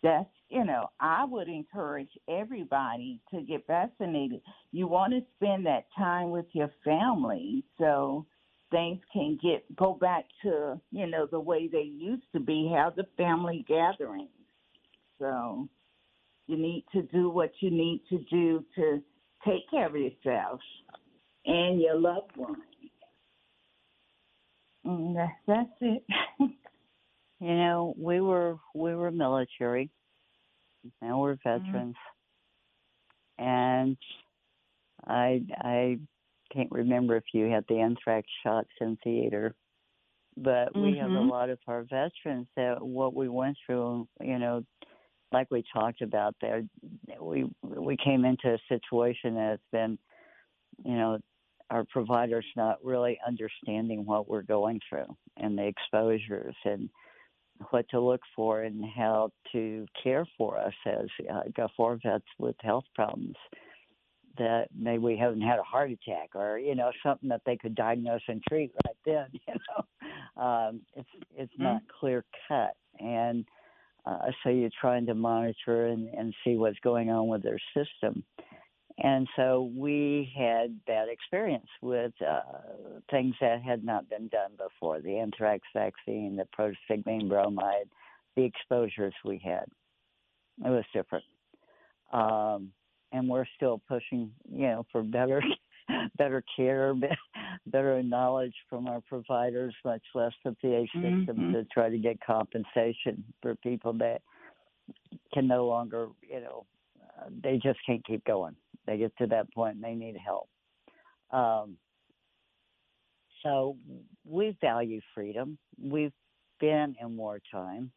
that's 0.02 0.28
you 0.48 0.64
know 0.64 0.88
i 1.00 1.24
would 1.24 1.48
encourage 1.48 2.10
everybody 2.28 3.20
to 3.30 3.42
get 3.42 3.66
vaccinated 3.66 4.40
you 4.72 4.86
want 4.86 5.12
to 5.12 5.20
spend 5.36 5.66
that 5.66 5.86
time 5.96 6.30
with 6.30 6.46
your 6.52 6.70
family 6.84 7.64
so 7.78 8.24
things 8.70 9.00
can 9.12 9.38
get 9.42 9.64
go 9.76 9.94
back 9.94 10.24
to 10.42 10.80
you 10.90 11.06
know 11.06 11.26
the 11.30 11.40
way 11.40 11.68
they 11.68 11.82
used 11.82 12.26
to 12.32 12.40
be 12.40 12.72
have 12.74 12.94
the 12.96 13.06
family 13.16 13.64
gatherings 13.68 14.28
so 15.18 15.68
you 16.46 16.56
need 16.56 16.84
to 16.92 17.02
do 17.02 17.28
what 17.28 17.50
you 17.60 17.70
need 17.70 18.00
to 18.08 18.18
do 18.30 18.64
to 18.74 19.02
take 19.46 19.68
care 19.70 19.86
of 19.86 19.96
yourself 19.96 20.60
and 21.46 21.80
your 21.80 21.98
loved 21.98 22.36
ones 22.36 22.56
and 24.84 25.16
mm, 25.16 25.28
that's 25.46 25.70
it 25.80 26.04
You 27.40 27.54
know, 27.54 27.94
we 27.98 28.20
were 28.20 28.56
we 28.74 28.94
were 28.94 29.10
military. 29.10 29.90
Now 31.02 31.20
we're 31.20 31.34
mm-hmm. 31.34 31.66
veterans, 31.66 31.96
mm-hmm. 33.38 33.44
and 33.44 33.96
I 35.06 35.42
I 35.58 35.98
can't 36.52 36.70
remember 36.70 37.16
if 37.16 37.24
you 37.34 37.46
had 37.50 37.64
the 37.68 37.80
anthrax 37.80 38.26
shots 38.42 38.70
in 38.80 38.96
theater, 39.04 39.54
but 40.36 40.72
mm-hmm. 40.72 40.82
we 40.82 40.98
have 40.98 41.10
a 41.10 41.14
mm-hmm. 41.14 41.28
lot 41.28 41.50
of 41.50 41.58
our 41.66 41.82
veterans 41.82 42.46
that 42.56 42.80
what 42.80 43.14
we 43.14 43.28
went 43.28 43.58
through. 43.66 44.08
You 44.22 44.38
know, 44.38 44.64
like 45.32 45.50
we 45.50 45.64
talked 45.72 46.02
about 46.02 46.34
there, 46.40 46.62
we 47.20 47.50
we 47.62 47.96
came 47.96 48.24
into 48.24 48.54
a 48.54 48.58
situation 48.68 49.34
that's 49.34 49.62
been, 49.72 49.98
you 50.84 50.94
know, 50.94 51.18
our 51.70 51.84
providers 51.84 52.46
not 52.56 52.78
really 52.84 53.18
understanding 53.26 54.04
what 54.06 54.28
we're 54.28 54.42
going 54.42 54.80
through 54.88 55.16
and 55.36 55.58
the 55.58 55.66
exposures 55.66 56.54
and 56.64 56.88
what 57.70 57.88
to 57.88 58.00
look 58.00 58.20
for 58.34 58.62
and 58.62 58.84
how 58.96 59.30
to 59.52 59.86
care 60.02 60.26
for 60.36 60.58
us 60.58 60.74
as 60.86 61.06
uh, 61.32 61.40
Gulf 61.56 61.72
War 61.78 61.98
vets 62.02 62.24
with 62.38 62.54
health 62.60 62.84
problems 62.94 63.34
that 64.38 64.66
maybe 64.76 64.98
we 64.98 65.16
haven't 65.16 65.40
had 65.40 65.58
a 65.58 65.62
heart 65.62 65.90
attack 65.90 66.30
or 66.34 66.58
you 66.58 66.74
know 66.74 66.90
something 67.02 67.28
that 67.28 67.40
they 67.46 67.56
could 67.56 67.74
diagnose 67.74 68.20
and 68.28 68.42
treat 68.48 68.70
right 68.84 68.96
then 69.04 69.26
you 69.32 69.54
know 69.54 70.42
um 70.42 70.80
it's 70.94 71.08
it's 71.34 71.52
mm-hmm. 71.54 71.62
not 71.64 71.82
clear 71.98 72.24
cut 72.46 72.74
and 73.00 73.44
uh, 74.06 74.30
so 74.42 74.50
you're 74.50 74.70
trying 74.80 75.06
to 75.06 75.14
monitor 75.14 75.86
and, 75.86 76.08
and 76.14 76.34
see 76.44 76.56
what's 76.56 76.78
going 76.80 77.10
on 77.10 77.28
with 77.28 77.42
their 77.42 77.58
system. 77.74 78.24
And 78.98 79.28
so 79.36 79.70
we 79.76 80.32
had 80.36 80.84
bad 80.86 81.08
experience 81.08 81.66
with 81.82 82.12
uh, 82.26 82.40
things 83.10 83.34
that 83.40 83.60
had 83.62 83.84
not 83.84 84.08
been 84.08 84.28
done 84.28 84.52
before 84.56 85.00
the 85.00 85.18
anthrax 85.18 85.66
vaccine 85.74 86.36
the 86.36 86.46
pyridostigmine 86.58 87.28
bromide 87.28 87.90
the 88.36 88.44
exposures 88.44 89.14
we 89.24 89.40
had. 89.44 89.64
It 90.64 90.70
was 90.70 90.84
different. 90.94 91.24
Um 92.12 92.72
and 93.12 93.28
we're 93.28 93.46
still 93.56 93.80
pushing, 93.88 94.32
you 94.50 94.66
know, 94.66 94.86
for 94.90 95.02
better, 95.02 95.42
better 96.18 96.42
care, 96.56 96.94
better 97.66 98.02
knowledge 98.02 98.54
from 98.68 98.86
our 98.86 99.00
providers, 99.08 99.74
much 99.84 100.02
less 100.14 100.32
the 100.44 100.56
VA 100.62 100.84
system, 100.94 101.26
mm-hmm. 101.26 101.52
to 101.52 101.64
try 101.72 101.88
to 101.88 101.98
get 101.98 102.18
compensation 102.24 103.24
for 103.42 103.54
people 103.56 103.92
that 103.94 104.22
can 105.32 105.46
no 105.46 105.66
longer, 105.66 106.08
you 106.28 106.40
know, 106.40 106.66
uh, 107.18 107.28
they 107.42 107.58
just 107.62 107.78
can't 107.86 108.04
keep 108.04 108.24
going. 108.24 108.54
They 108.86 108.98
get 108.98 109.16
to 109.18 109.26
that 109.28 109.52
point 109.52 109.76
and 109.76 109.84
they 109.84 109.94
need 109.94 110.16
help. 110.16 110.48
Um, 111.30 111.76
so 113.42 113.76
we 114.24 114.56
value 114.60 115.00
freedom. 115.14 115.58
We've 115.80 116.12
been 116.60 116.96
in 117.00 117.16
wartime. 117.16 117.90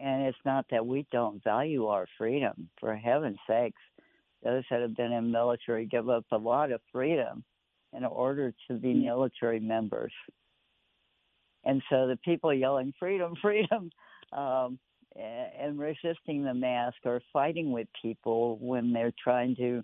And 0.00 0.22
it's 0.26 0.38
not 0.44 0.66
that 0.70 0.84
we 0.84 1.06
don't 1.12 1.42
value 1.44 1.86
our 1.86 2.06
freedom. 2.18 2.68
For 2.80 2.96
heaven's 2.96 3.38
sakes, 3.48 3.80
those 4.44 4.62
that 4.70 4.80
have 4.80 4.96
been 4.96 5.12
in 5.12 5.30
military 5.30 5.86
give 5.86 6.08
up 6.08 6.24
a 6.32 6.36
lot 6.36 6.70
of 6.70 6.80
freedom 6.92 7.42
in 7.96 8.04
order 8.04 8.52
to 8.68 8.74
be 8.74 8.94
mm. 8.94 9.04
military 9.04 9.60
members. 9.60 10.12
And 11.64 11.82
so 11.88 12.06
the 12.06 12.18
people 12.24 12.52
yelling 12.52 12.92
freedom, 12.98 13.34
freedom, 13.42 13.90
um, 14.32 14.78
and 15.16 15.78
resisting 15.78 16.44
the 16.44 16.54
mask 16.54 16.96
or 17.04 17.20
fighting 17.32 17.70
with 17.70 17.86
people 18.02 18.58
when 18.60 18.92
they're 18.92 19.12
trying 19.22 19.54
to 19.56 19.82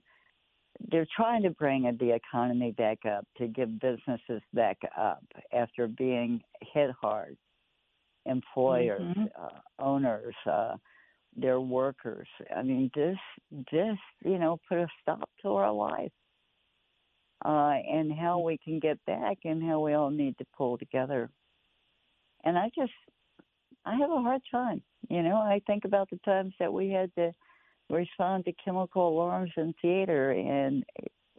they're 0.91 1.07
trying 1.15 1.43
to 1.43 1.51
bring 1.51 1.83
the 2.01 2.15
economy 2.15 2.73
back 2.73 2.99
up 3.05 3.27
to 3.37 3.47
give 3.47 3.79
businesses 3.81 4.41
back 4.55 4.79
up 4.99 5.23
after 5.53 5.87
being 5.87 6.41
hit 6.73 6.91
hard 7.01 7.37
employers, 8.27 9.01
mm-hmm. 9.01 9.25
uh, 9.41 9.85
owners, 9.85 10.35
uh, 10.47 10.77
their 11.37 11.61
workers. 11.61 12.29
I 12.55 12.63
mean, 12.63 12.91
this 12.95 13.19
this 13.73 13.97
you 14.25 14.39
know 14.39 14.59
put 14.69 14.79
a 14.79 14.87
stop 15.03 15.29
to 15.43 15.49
our 15.51 15.73
life, 15.73 16.13
uh, 17.45 17.75
and 17.91 18.13
how 18.13 18.41
we 18.41 18.59
can 18.59 18.79
get 18.79 18.99
back, 19.07 19.39
and 19.45 19.63
how 19.63 19.81
we 19.81 19.95
all 19.95 20.11
need 20.11 20.37
to 20.39 20.45
pull 20.57 20.79
together. 20.79 21.31
And 22.45 22.59
I 22.59 22.71
just, 22.75 22.93
I 23.85 23.97
have 23.97 24.11
a 24.11 24.23
hard 24.23 24.41
time. 24.51 24.83
You 25.09 25.23
know, 25.23 25.37
I 25.37 25.61
think 25.67 25.85
about 25.85 26.09
the 26.11 26.19
times 26.25 26.55
that 26.59 26.73
we 26.73 26.91
had 26.91 27.15
to 27.17 27.33
respond 27.91 28.45
to 28.45 28.53
chemical 28.65 29.09
alarms 29.09 29.53
in 29.57 29.75
theater, 29.83 30.33
and 30.33 30.85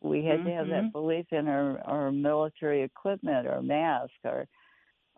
we 0.02 0.26
had 0.26 0.40
mm-hmm. 0.40 0.48
to 0.48 0.54
have 0.56 0.68
that 0.68 0.84
mm-hmm. 0.84 0.92
belief 0.92 1.26
in 1.32 1.48
our 1.48 1.80
our 1.86 2.12
military 2.12 2.84
equipment, 2.84 3.48
our 3.48 3.62
mask, 3.62 4.12
our 4.26 4.48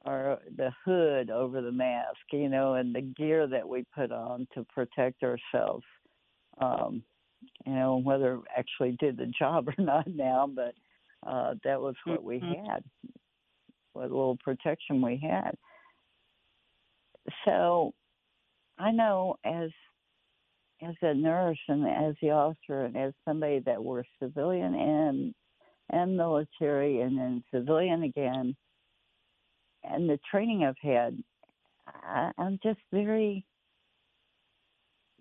or 0.05 0.39
the 0.57 0.71
hood 0.85 1.29
over 1.29 1.61
the 1.61 1.71
mask, 1.71 2.19
you 2.31 2.49
know, 2.49 2.73
and 2.75 2.93
the 2.93 3.01
gear 3.01 3.47
that 3.47 3.67
we 3.67 3.85
put 3.95 4.11
on 4.11 4.47
to 4.53 4.65
protect 4.73 5.23
ourselves. 5.23 5.85
Um, 6.59 7.03
you 7.65 7.73
know, 7.73 7.97
whether 7.97 8.39
actually 8.55 8.97
did 8.99 9.17
the 9.17 9.25
job 9.39 9.67
or 9.67 9.75
not 9.77 10.07
now, 10.07 10.49
but 10.53 10.73
uh, 11.25 11.55
that 11.63 11.81
was 11.81 11.95
what 12.05 12.23
we 12.23 12.39
mm-hmm. 12.39 12.69
had, 12.69 12.83
what 13.93 14.11
little 14.11 14.37
protection 14.43 15.01
we 15.01 15.17
had. 15.21 15.51
So 17.45 17.93
I 18.77 18.91
know 18.91 19.37
as 19.45 19.69
as 20.81 20.95
a 21.01 21.13
nurse 21.13 21.59
and 21.69 21.87
as 21.87 22.15
the 22.21 22.31
officer 22.31 22.83
and 22.83 22.97
as 22.97 23.13
somebody 23.23 23.59
that 23.59 23.81
were 23.81 24.03
civilian 24.21 24.75
and 24.75 25.33
and 25.89 26.17
military 26.17 27.01
and 27.01 27.17
then 27.17 27.43
civilian 27.53 28.03
again, 28.03 28.55
and 29.83 30.09
the 30.09 30.19
training 30.29 30.63
I've 30.63 30.75
had, 30.81 31.21
I, 31.87 32.31
I'm 32.37 32.59
just 32.63 32.79
very. 32.91 33.45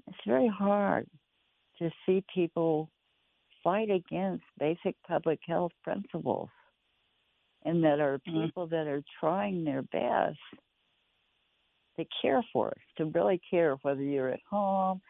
It's 0.08 0.18
very 0.26 0.48
hard 0.48 1.06
to 1.78 1.90
see 2.04 2.24
people 2.34 2.90
fight 3.62 3.90
against 3.90 4.42
basic 4.58 4.96
public 5.06 5.38
health 5.46 5.72
principles, 5.84 6.48
and 7.64 7.82
that 7.84 8.00
are 8.00 8.18
mm-hmm. 8.18 8.44
people 8.44 8.66
that 8.68 8.86
are 8.86 9.02
trying 9.20 9.64
their 9.64 9.82
best 9.82 10.38
to 11.96 12.04
care 12.20 12.42
for 12.52 12.68
us, 12.68 12.82
to 12.96 13.04
really 13.06 13.40
care 13.50 13.76
whether 13.82 14.02
you're 14.02 14.30
at 14.30 14.40
home 14.48 15.00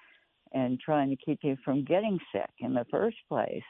and 0.53 0.79
trying 0.81 1.09
to 1.09 1.17
keep 1.25 1.39
you 1.43 1.57
from 1.65 1.85
getting 1.85 2.19
sick 2.35 2.51
in 2.59 2.75
the 2.75 2.85
first 2.91 3.17
place, 3.29 3.63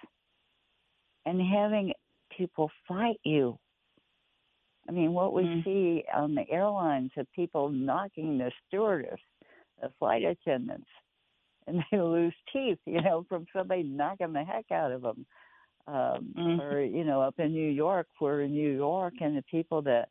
and 1.27 1.41
having 1.41 1.93
people 2.37 2.71
fight 2.89 3.21
you 3.25 3.57
I 4.89 4.93
mean, 4.93 5.13
what 5.13 5.33
we 5.33 5.43
mm. 5.45 5.65
see 5.65 6.05
on 6.13 6.35
the 6.35 6.49
airlines 6.51 7.13
of 7.17 7.27
people 7.33 7.69
knocking 7.69 8.39
the 8.39 8.51
stewardess, 8.67 9.21
the 9.81 9.91
flight 9.99 10.25
attendants, 10.25 10.89
and 11.67 11.83
they 11.91 12.01
lose 12.01 12.35
teeth, 12.53 12.79
you 12.87 13.01
know, 13.01 13.25
from 13.29 13.47
somebody 13.55 13.85
knocking 13.85 14.33
the 14.33 14.43
heck 14.43 14.71
out 14.73 14.91
of 14.91 15.03
them. 15.03 15.27
Um, 15.87 16.35
mm. 16.37 16.61
Or, 16.61 16.81
you 16.81 17.05
know, 17.05 17.23
up 17.23 17.39
in 17.39 17.53
New 17.53 17.71
York, 17.71 18.07
we're 18.21 18.43
in 18.43 18.53
New 18.53 18.73
York, 18.73 19.15
and 19.21 19.37
the 19.37 19.43
people 19.43 19.83
that 19.83 20.09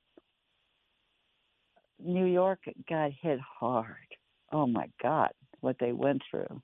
New 2.03 2.25
York 2.25 2.59
got 2.89 3.11
hit 3.21 3.39
hard. 3.39 3.95
Oh 4.51 4.67
my 4.67 4.89
God, 5.01 5.31
what 5.61 5.77
they 5.79 5.91
went 5.93 6.21
through. 6.29 6.61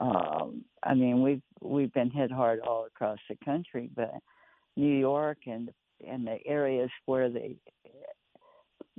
Um, 0.00 0.64
I 0.82 0.94
mean, 0.94 1.22
we've 1.22 1.42
we've 1.60 1.92
been 1.92 2.10
hit 2.10 2.30
hard 2.30 2.60
all 2.60 2.86
across 2.86 3.18
the 3.28 3.36
country, 3.44 3.90
but 3.94 4.12
New 4.76 4.98
York 4.98 5.38
and 5.46 5.70
and 6.06 6.26
the 6.26 6.38
areas 6.46 6.90
where 7.06 7.28
they 7.30 7.56
uh, 7.86 7.90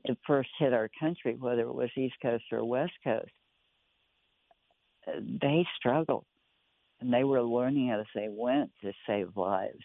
it 0.06 0.18
first 0.28 0.50
hit 0.60 0.74
our 0.74 0.90
country, 1.00 1.36
whether 1.40 1.62
it 1.62 1.74
was 1.74 1.90
East 1.98 2.16
Coast 2.22 2.44
or 2.52 2.64
West 2.64 2.94
Coast, 3.04 3.32
uh, 5.08 5.20
they 5.42 5.66
struggled, 5.78 6.26
and 7.00 7.12
they 7.14 7.24
were 7.24 7.42
learning 7.42 7.92
as 7.92 8.06
they 8.14 8.28
went 8.30 8.72
to 8.82 8.92
save 9.08 9.36
lives. 9.36 9.84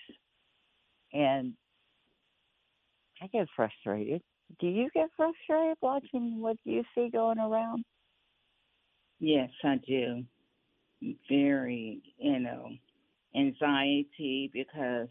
And 1.13 1.55
I 3.23 3.27
get 3.29 3.49
frustrated. 3.57 4.23
Do 4.59 4.67
you 4.67 4.89
get 4.95 5.09
frustrated 5.17 5.77
watching 5.81 6.41
what 6.41 6.57
you 6.65 6.83
see 6.95 7.09
going 7.11 7.39
around? 7.39 7.85
Yes, 9.21 9.51
I 9.63 9.77
do. 9.87 10.25
Very, 11.29 12.03
you 12.19 12.41
know, 12.41 12.71
anxiety 13.37 14.51
because 14.53 15.09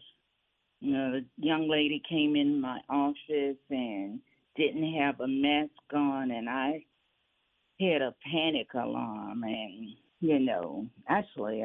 you 0.80 0.92
know, 0.92 1.12
the 1.12 1.24
young 1.36 1.68
lady 1.68 2.02
came 2.08 2.36
in 2.36 2.60
my 2.60 2.80
office 2.88 3.58
and 3.68 4.20
didn't 4.56 4.94
have 4.94 5.20
a 5.20 5.28
mask 5.28 5.70
on, 5.94 6.30
and 6.30 6.48
I 6.48 6.84
hit 7.78 8.02
a 8.02 8.14
panic 8.30 8.68
alarm. 8.74 9.42
And 9.44 9.90
you 10.20 10.38
know, 10.38 10.86
actually, 11.08 11.64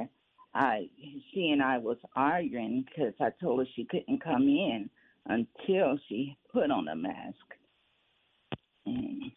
I 0.54 0.90
she 1.32 1.50
and 1.50 1.62
I 1.62 1.78
was 1.78 1.98
arguing 2.16 2.86
because 2.86 3.14
I 3.20 3.30
told 3.42 3.60
her 3.60 3.66
she 3.76 3.86
couldn't 3.86 4.24
come 4.24 4.44
in 4.44 4.90
until 5.28 5.98
she 6.08 6.38
put 6.52 6.70
on 6.70 6.88
a 6.88 6.96
mask. 6.96 7.36
And 8.86 9.32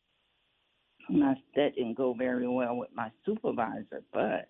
my, 1.08 1.34
that 1.56 1.74
didn't 1.76 1.96
go 1.96 2.14
very 2.14 2.46
well 2.46 2.76
with 2.76 2.90
my 2.94 3.10
supervisor, 3.24 4.02
but 4.12 4.48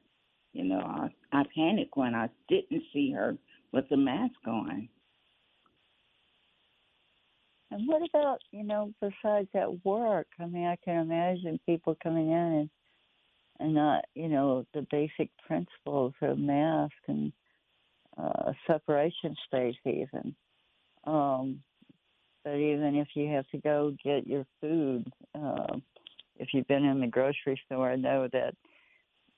you 0.52 0.64
know, 0.64 0.80
I, 0.80 1.08
I 1.32 1.44
panicked 1.54 1.96
when 1.96 2.14
I 2.14 2.28
didn't 2.48 2.82
see 2.92 3.12
her 3.12 3.36
with 3.72 3.88
the 3.90 3.96
mask 3.96 4.34
on. 4.46 4.88
And 7.70 7.86
what 7.86 8.02
about, 8.08 8.40
you 8.50 8.64
know, 8.64 8.92
besides 9.00 9.48
at 9.54 9.84
work? 9.84 10.26
I 10.38 10.46
mean, 10.46 10.66
I 10.66 10.76
can 10.76 11.02
imagine 11.02 11.60
people 11.66 11.96
coming 12.02 12.30
in 12.30 12.36
and 12.36 12.70
and 13.60 13.74
not, 13.74 14.04
you 14.14 14.28
know, 14.28 14.64
the 14.72 14.86
basic 14.90 15.30
principles 15.44 16.14
of 16.22 16.38
mask 16.38 16.94
and 17.08 17.32
uh, 18.16 18.52
separation 18.66 19.34
space 19.46 19.74
even. 19.84 20.34
Um, 21.04 21.60
but 22.44 22.54
even 22.54 22.94
if 22.94 23.08
you 23.14 23.28
have 23.32 23.48
to 23.48 23.58
go 23.58 23.96
get 24.02 24.26
your 24.26 24.46
food, 24.60 25.12
uh, 25.34 25.76
if 26.36 26.48
you've 26.54 26.68
been 26.68 26.84
in 26.84 27.00
the 27.00 27.08
grocery 27.08 27.60
store, 27.66 27.90
I 27.90 27.96
know 27.96 28.28
that 28.32 28.54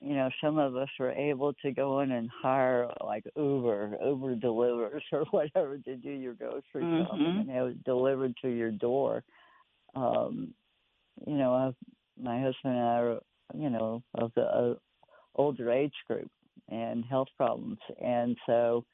you 0.01 0.15
know, 0.15 0.29
some 0.43 0.57
of 0.57 0.75
us 0.75 0.89
were 0.99 1.11
able 1.11 1.53
to 1.61 1.71
go 1.71 1.99
in 1.99 2.11
and 2.11 2.29
hire 2.41 2.89
like 3.05 3.23
Uber, 3.35 3.97
Uber 4.03 4.35
delivers 4.35 5.03
or 5.11 5.25
whatever 5.31 5.77
to 5.77 5.95
do 5.95 6.09
your 6.09 6.33
grocery 6.33 6.63
mm-hmm. 6.77 7.03
shopping 7.03 7.37
and 7.41 7.49
have 7.51 7.67
it 7.67 7.83
delivered 7.83 8.33
to 8.41 8.49
your 8.49 8.71
door. 8.71 9.23
Um, 9.95 10.53
you 11.27 11.35
know, 11.35 11.53
uh, 11.53 11.71
my 12.21 12.41
husband 12.41 12.75
and 12.75 12.79
I 12.79 12.99
are, 12.99 13.19
you 13.53 13.69
know, 13.69 14.01
of 14.15 14.31
the 14.35 14.41
uh, 14.41 14.73
older 15.35 15.71
age 15.71 15.93
group 16.07 16.31
and 16.69 17.05
health 17.05 17.27
problems, 17.37 17.79
and 18.01 18.37
so, 18.45 18.85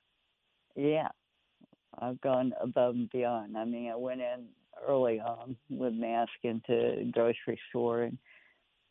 yeah, 0.76 1.10
I've 2.00 2.20
gone 2.22 2.54
above 2.62 2.96
and 2.96 3.10
beyond. 3.12 3.56
I 3.58 3.66
mean, 3.66 3.92
I 3.92 3.96
went 3.96 4.22
in 4.22 4.48
early 4.88 5.20
on 5.20 5.56
with 5.70 5.94
mask 5.94 6.32
into 6.44 7.10
grocery 7.12 7.60
store, 7.70 8.04
and 8.04 8.18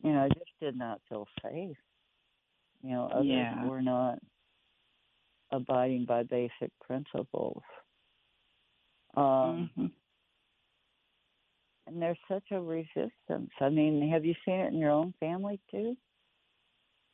you 0.03 0.13
know, 0.13 0.23
I 0.23 0.29
just 0.29 0.51
did 0.61 0.77
not 0.77 1.01
feel 1.09 1.27
safe. 1.43 1.75
You 2.83 2.91
know, 2.91 3.07
others 3.07 3.25
Yeah. 3.25 3.69
were 3.69 3.81
not 3.81 4.19
abiding 5.51 6.05
by 6.05 6.23
basic 6.23 6.71
principles. 6.81 7.61
Um, 9.15 9.69
Mhm. 9.77 9.91
and 11.87 12.01
there's 12.01 12.19
such 12.27 12.51
a 12.51 12.59
resistance. 12.61 13.51
I 13.59 13.69
mean, 13.69 14.09
have 14.09 14.25
you 14.25 14.35
seen 14.45 14.59
it 14.59 14.73
in 14.73 14.77
your 14.77 14.91
own 14.91 15.13
family 15.19 15.59
too? 15.71 15.95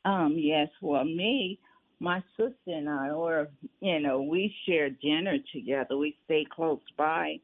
Um, 0.04 0.34
yes, 0.36 0.68
well, 0.82 1.04
me, 1.04 1.58
my 2.00 2.22
sister 2.36 2.54
and 2.66 2.88
I, 2.88 3.10
or 3.10 3.48
you 3.80 4.00
know, 4.00 4.20
we 4.20 4.54
share 4.66 4.90
dinner 4.90 5.38
together. 5.52 5.96
We 5.96 6.16
stay 6.24 6.44
close 6.44 6.80
by, 6.98 7.40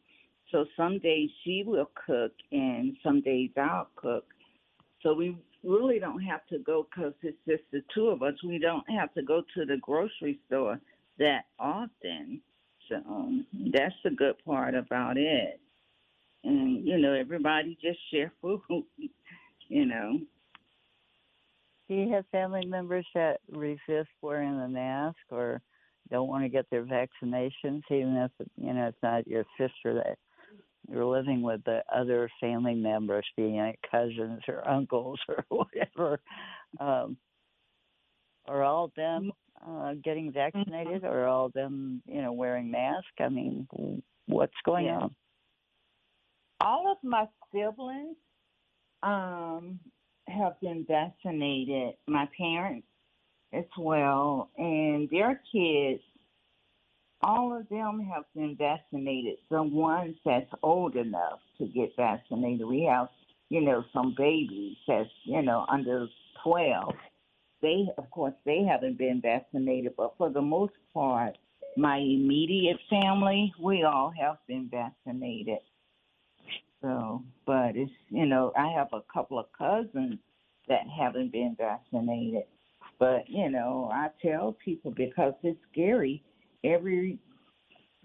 so 0.51 0.67
some 0.77 0.99
days 0.99 1.31
she 1.45 1.63
will 1.65 1.91
cook, 2.07 2.33
and 2.53 2.97
some 3.03 3.21
days 3.23 3.51
I'll 3.57 3.89
cook. 3.97 4.27
So 5.03 5.15
we 5.15 5.37
really 5.65 5.99
don't 5.99 6.23
have 6.23 6.47
to 6.49 6.59
go 6.59 6.87
because 6.89 7.13
it's 7.23 7.37
just 7.49 7.63
the 7.73 7.83
two 7.95 8.09
of 8.09 8.23
us. 8.23 8.35
We 8.45 8.59
don't 8.59 8.89
have 8.91 9.13
to 9.15 9.23
go 9.23 9.43
to 9.55 9.65
the 9.65 9.77
grocery 9.81 10.39
store 10.47 10.81
that 11.19 11.45
often. 11.59 12.41
So 12.89 12.97
um, 13.09 13.47
that's 13.73 13.95
the 14.05 14.11
good 14.11 14.37
part 14.45 14.75
about 14.75 15.17
it. 15.17 15.61
And 16.45 16.87
you 16.87 16.99
know, 16.99 17.13
everybody 17.13 17.77
just 17.81 17.99
share 18.13 18.33
food. 18.41 18.61
You 19.73 19.87
know. 19.87 20.19
Do 21.89 21.95
you 21.95 22.13
have 22.13 22.25
family 22.33 22.67
members 22.67 23.07
that 23.15 23.39
resist 23.53 24.11
wearing 24.21 24.59
the 24.59 24.67
mask 24.67 25.19
or 25.31 25.63
don't 26.11 26.29
want 26.29 26.43
to 26.43 26.49
get 26.49 26.67
their 26.71 26.85
vaccinations, 26.85 27.83
even 27.89 28.17
if 28.17 28.49
you 28.57 28.73
know 28.73 28.89
it's 28.89 28.99
not 29.01 29.29
your 29.29 29.45
sister 29.57 29.95
that 29.95 30.19
you're 30.89 31.05
living 31.05 31.43
with, 31.43 31.63
the 31.65 31.83
other 31.93 32.31
family 32.41 32.75
members, 32.75 33.27
being 33.37 33.57
like 33.57 33.79
cousins 33.91 34.43
or 34.49 34.67
uncles 34.69 35.21
or 35.29 35.45
whatever? 35.49 36.21
Um, 36.79 37.17
are 38.47 38.63
all 38.63 38.87
of 38.87 38.95
them 38.95 39.33
uh, 39.67 39.95
getting 40.03 40.33
vaccinated, 40.33 41.05
or 41.05 41.27
all 41.27 41.47
of 41.47 41.53
them, 41.53 42.03
you 42.07 42.23
know, 42.23 42.33
wearing 42.33 42.71
masks? 42.71 43.07
I 43.19 43.29
mean, 43.29 43.67
what's 44.27 44.55
going 44.65 44.87
Yeah. 44.87 44.99
on? 44.99 45.15
all 46.61 46.91
of 46.91 46.99
my 47.03 47.27
siblings 47.53 48.17
um 49.03 49.81
have 50.29 50.61
been 50.61 50.85
vaccinated 50.87 51.95
my 52.07 52.29
parents 52.37 52.87
as 53.53 53.65
well 53.79 54.51
and 54.59 55.09
their 55.11 55.41
kids 55.51 56.03
all 57.23 57.57
of 57.57 57.69
them 57.69 58.01
have 58.13 58.25
been 58.35 58.57
vaccinated 58.57 59.37
the 59.51 59.63
ones 59.63 60.17
that's 60.25 60.51
old 60.63 60.97
enough 60.97 61.41
to 61.59 61.67
get 61.67 61.91
vaccinated 61.97 62.67
we 62.67 62.83
have 62.83 63.09
you 63.49 63.61
know 63.61 63.85
some 63.93 64.15
babies 64.17 64.77
that's 64.87 65.09
you 65.25 65.43
know 65.43 65.65
under 65.69 66.07
12 66.43 66.95
they 67.63 67.87
of 67.99 68.11
course 68.11 68.35
they 68.45 68.63
haven't 68.63 68.99
been 68.99 69.21
vaccinated 69.21 69.93
but 69.97 70.15
for 70.17 70.31
the 70.31 70.43
most 70.43 70.73
part 70.95 71.37
my 71.77 71.99
immediate 71.99 72.79
family 72.89 73.53
we 73.61 73.83
all 73.83 74.13
have 74.19 74.37
been 74.49 74.69
vaccinated 74.71 75.59
so, 76.83 77.23
but 77.47 77.77
it's 77.77 77.93
you 78.09 78.27
know, 78.27 78.53
I 78.57 78.69
have 78.69 78.89
a 78.93 79.03
couple 79.13 79.39
of 79.39 79.47
cousins 79.57 80.19
that 80.69 80.83
haven't 80.89 81.33
been 81.33 81.57
vaccinated. 81.59 82.45
But 82.99 83.29
you 83.29 83.51
know, 83.51 83.91
I 83.93 84.09
tell 84.23 84.57
people 84.65 84.91
because 84.91 85.35
it's 85.43 85.59
scary. 85.73 86.23
Every 86.65 87.19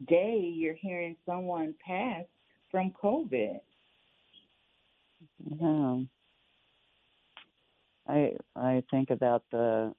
day 0.07 0.37
you're 0.37 0.75
hearing 0.75 1.15
someone 1.25 1.73
pass 1.85 2.23
from 2.71 2.91
COVID. 3.01 3.59
Yeah. 5.59 5.97
I 8.07 8.31
I 8.55 8.83
think 8.91 9.09
about 9.09 9.43
the 9.51 9.93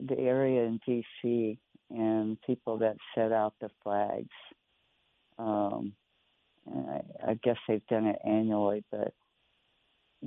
the 0.00 0.18
area 0.18 0.64
in 0.64 0.80
DC 0.88 1.58
and 1.90 2.40
people 2.42 2.78
that 2.78 2.96
set 3.14 3.32
out 3.32 3.54
the 3.60 3.70
flags. 3.82 4.28
Um, 5.38 5.92
and 6.66 6.90
I, 6.90 7.30
I 7.30 7.34
guess 7.42 7.56
they've 7.68 7.86
done 7.88 8.06
it 8.06 8.18
annually, 8.24 8.84
but 8.90 9.12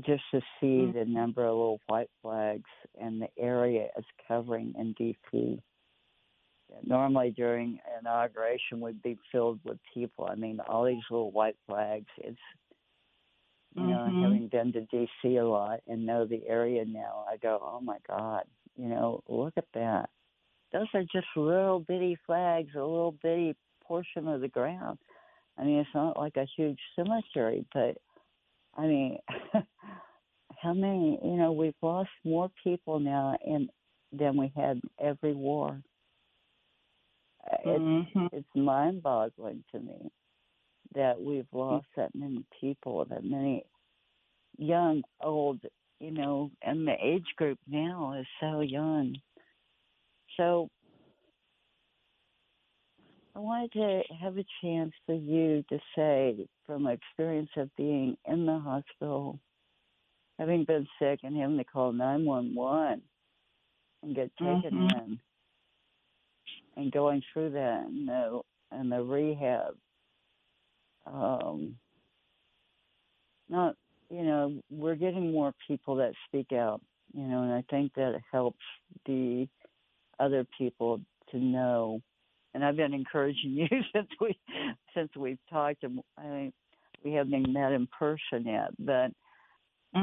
just 0.05 0.23
to 0.31 0.41
see 0.59 0.91
the 0.91 1.05
number 1.07 1.43
of 1.43 1.55
little 1.55 1.81
white 1.87 2.09
flags 2.21 2.69
and 2.99 3.21
the 3.21 3.29
area 3.37 3.87
it's 3.97 4.07
covering 4.27 4.73
in 4.77 4.93
DC. 4.93 5.59
Normally 6.83 7.31
during 7.31 7.79
inauguration 7.99 8.79
would 8.81 9.01
be 9.01 9.17
filled 9.31 9.59
with 9.63 9.77
people. 9.93 10.25
I 10.25 10.35
mean, 10.35 10.59
all 10.67 10.85
these 10.85 11.03
little 11.09 11.31
white 11.31 11.57
flags. 11.67 12.07
It's 12.17 12.39
you 13.75 13.83
know, 13.87 14.05
Mhm. 14.07 14.23
having 14.23 14.47
been 14.47 14.73
to 14.73 14.81
DC 14.81 15.37
a 15.37 15.45
lot 15.47 15.81
and 15.87 16.05
know 16.05 16.25
the 16.25 16.47
area 16.47 16.83
now, 16.85 17.25
I 17.29 17.37
go, 17.37 17.59
oh 17.61 17.79
my 17.79 17.99
God, 18.07 18.43
you 18.75 18.87
know, 18.87 19.21
look 19.27 19.53
at 19.57 19.71
that. 19.73 20.09
Those 20.71 20.87
are 20.93 21.03
just 21.03 21.27
little 21.35 21.79
bitty 21.79 22.15
flags, 22.25 22.73
a 22.75 22.79
little 22.79 23.11
bitty 23.21 23.55
portion 23.83 24.27
of 24.27 24.41
the 24.41 24.47
ground. 24.47 24.97
I 25.57 25.63
mean, 25.63 25.79
it's 25.79 25.93
not 25.93 26.17
like 26.17 26.37
a 26.37 26.45
huge 26.57 26.79
cemetery, 26.95 27.65
but 27.73 27.97
I 28.75 28.87
mean, 28.87 29.19
how 30.61 30.73
many? 30.73 31.19
You 31.23 31.37
know, 31.37 31.51
we've 31.51 31.73
lost 31.81 32.09
more 32.23 32.49
people 32.63 32.99
now 32.99 33.37
in 33.45 33.69
than 34.11 34.37
we 34.37 34.51
had 34.55 34.81
every 34.99 35.33
war. 35.33 35.81
Uh, 37.51 37.55
It's 37.65 38.29
it's 38.33 38.55
mind-boggling 38.55 39.63
to 39.71 39.79
me 39.79 40.11
that 40.95 41.19
we've 41.21 41.47
lost 41.51 41.87
that 41.95 42.15
many 42.15 42.43
people, 42.59 43.05
that 43.05 43.23
many 43.23 43.63
young, 44.57 45.03
old, 45.21 45.59
you 45.99 46.11
know, 46.11 46.51
and 46.61 46.87
the 46.87 46.95
age 47.01 47.27
group 47.37 47.59
now 47.67 48.13
is 48.19 48.27
so 48.39 48.61
young. 48.61 49.15
So 50.37 50.69
I 53.35 53.39
wanted 53.39 53.71
to 53.73 54.01
have 54.21 54.37
a 54.37 54.45
chance 54.61 54.93
for 55.05 55.15
you 55.15 55.63
to 55.69 55.79
say, 55.95 56.47
from 56.65 56.87
experience 56.87 57.49
of 57.57 57.69
being 57.75 58.17
in 58.25 58.45
the 58.45 58.59
hospital, 58.59 59.39
having 60.39 60.65
been 60.65 60.87
sick 60.99 61.19
and 61.23 61.37
having 61.37 61.57
to 61.57 61.63
call 61.63 61.91
911 61.91 63.01
and 64.03 64.15
get 64.15 64.31
taken 64.37 64.73
Mhm. 64.75 64.91
in, 64.95 65.19
and 66.77 66.91
going 66.93 67.23
through 67.33 67.51
that 67.51 67.85
and 67.87 68.07
the, 68.07 68.41
and 68.71 68.91
the 68.91 69.03
rehab. 69.03 69.75
Um, 71.05 71.77
not, 73.49 73.75
you 74.09 74.23
know, 74.23 74.61
we're 74.69 74.95
getting 74.95 75.33
more 75.33 75.53
people 75.67 75.97
that 75.97 76.13
speak 76.27 76.53
out, 76.53 76.81
you 77.13 77.23
know, 77.23 77.43
and 77.43 77.53
I 77.53 77.63
think 77.69 77.93
that 77.95 78.19
helps 78.31 78.63
the 79.05 79.47
other 80.19 80.45
people 80.57 81.01
to 81.31 81.37
know 81.39 82.01
and 82.57 82.65
I've 82.65 82.75
been 82.75 82.93
encouraging 82.93 83.51
you 83.51 83.67
since 83.93 84.09
we 84.19 84.37
since 84.95 85.09
we've 85.15 85.39
talked. 85.49 85.83
And 85.83 86.01
I 86.17 86.23
mean, 86.23 86.53
we 87.05 87.13
haven't 87.13 87.53
met 87.53 87.73
in 87.73 87.87
person 87.87 88.45
yet, 88.45 88.71
but 88.79 89.11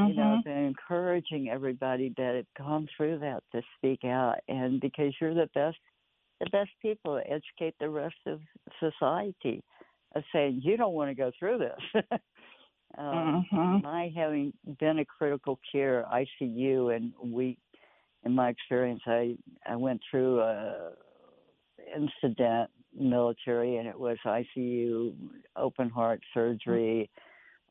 you 0.05 0.15
know, 0.15 0.23
Mhm. 0.23 0.39
I've 0.39 0.45
been 0.45 0.65
encouraging 0.67 1.49
everybody 1.51 2.15
that 2.17 2.37
have 2.37 2.67
gone 2.67 2.89
through 2.97 3.21
that 3.21 3.43
to 3.53 3.63
speak 3.77 4.05
out, 4.05 4.37
and 4.49 4.81
because 4.81 5.15
you're 5.21 5.35
the 5.35 5.51
best, 5.55 5.79
the 6.41 6.51
best 6.51 6.71
people 6.81 7.19
to 7.19 7.31
educate 7.31 7.75
the 7.79 7.89
rest 7.89 8.17
of 8.27 8.41
society, 8.81 9.63
of 10.15 10.23
saying 10.33 10.61
you 10.63 10.77
don't 10.77 10.95
want 10.95 11.11
to 11.11 11.15
go 11.15 11.31
through 11.39 11.59
this. 11.59 12.05
um, 12.99 13.47
Mhm. 13.53 13.83
my 13.83 14.13
having 14.17 14.53
been 14.79 14.99
a 15.01 15.05
critical 15.05 15.59
care 15.71 16.05
ICU, 16.11 16.95
and 16.95 17.13
we, 17.21 17.59
in 18.25 18.33
my 18.35 18.49
experience, 18.49 19.03
I 19.07 19.37
I 19.67 19.77
went 19.77 20.01
through 20.11 20.41
a 20.41 20.93
incident 21.95 22.71
military, 22.93 23.77
and 23.77 23.89
it 23.89 23.99
was 23.99 24.19
ICU, 24.25 25.15
open 25.57 25.91
heart 25.91 26.21
surgery, 26.33 27.11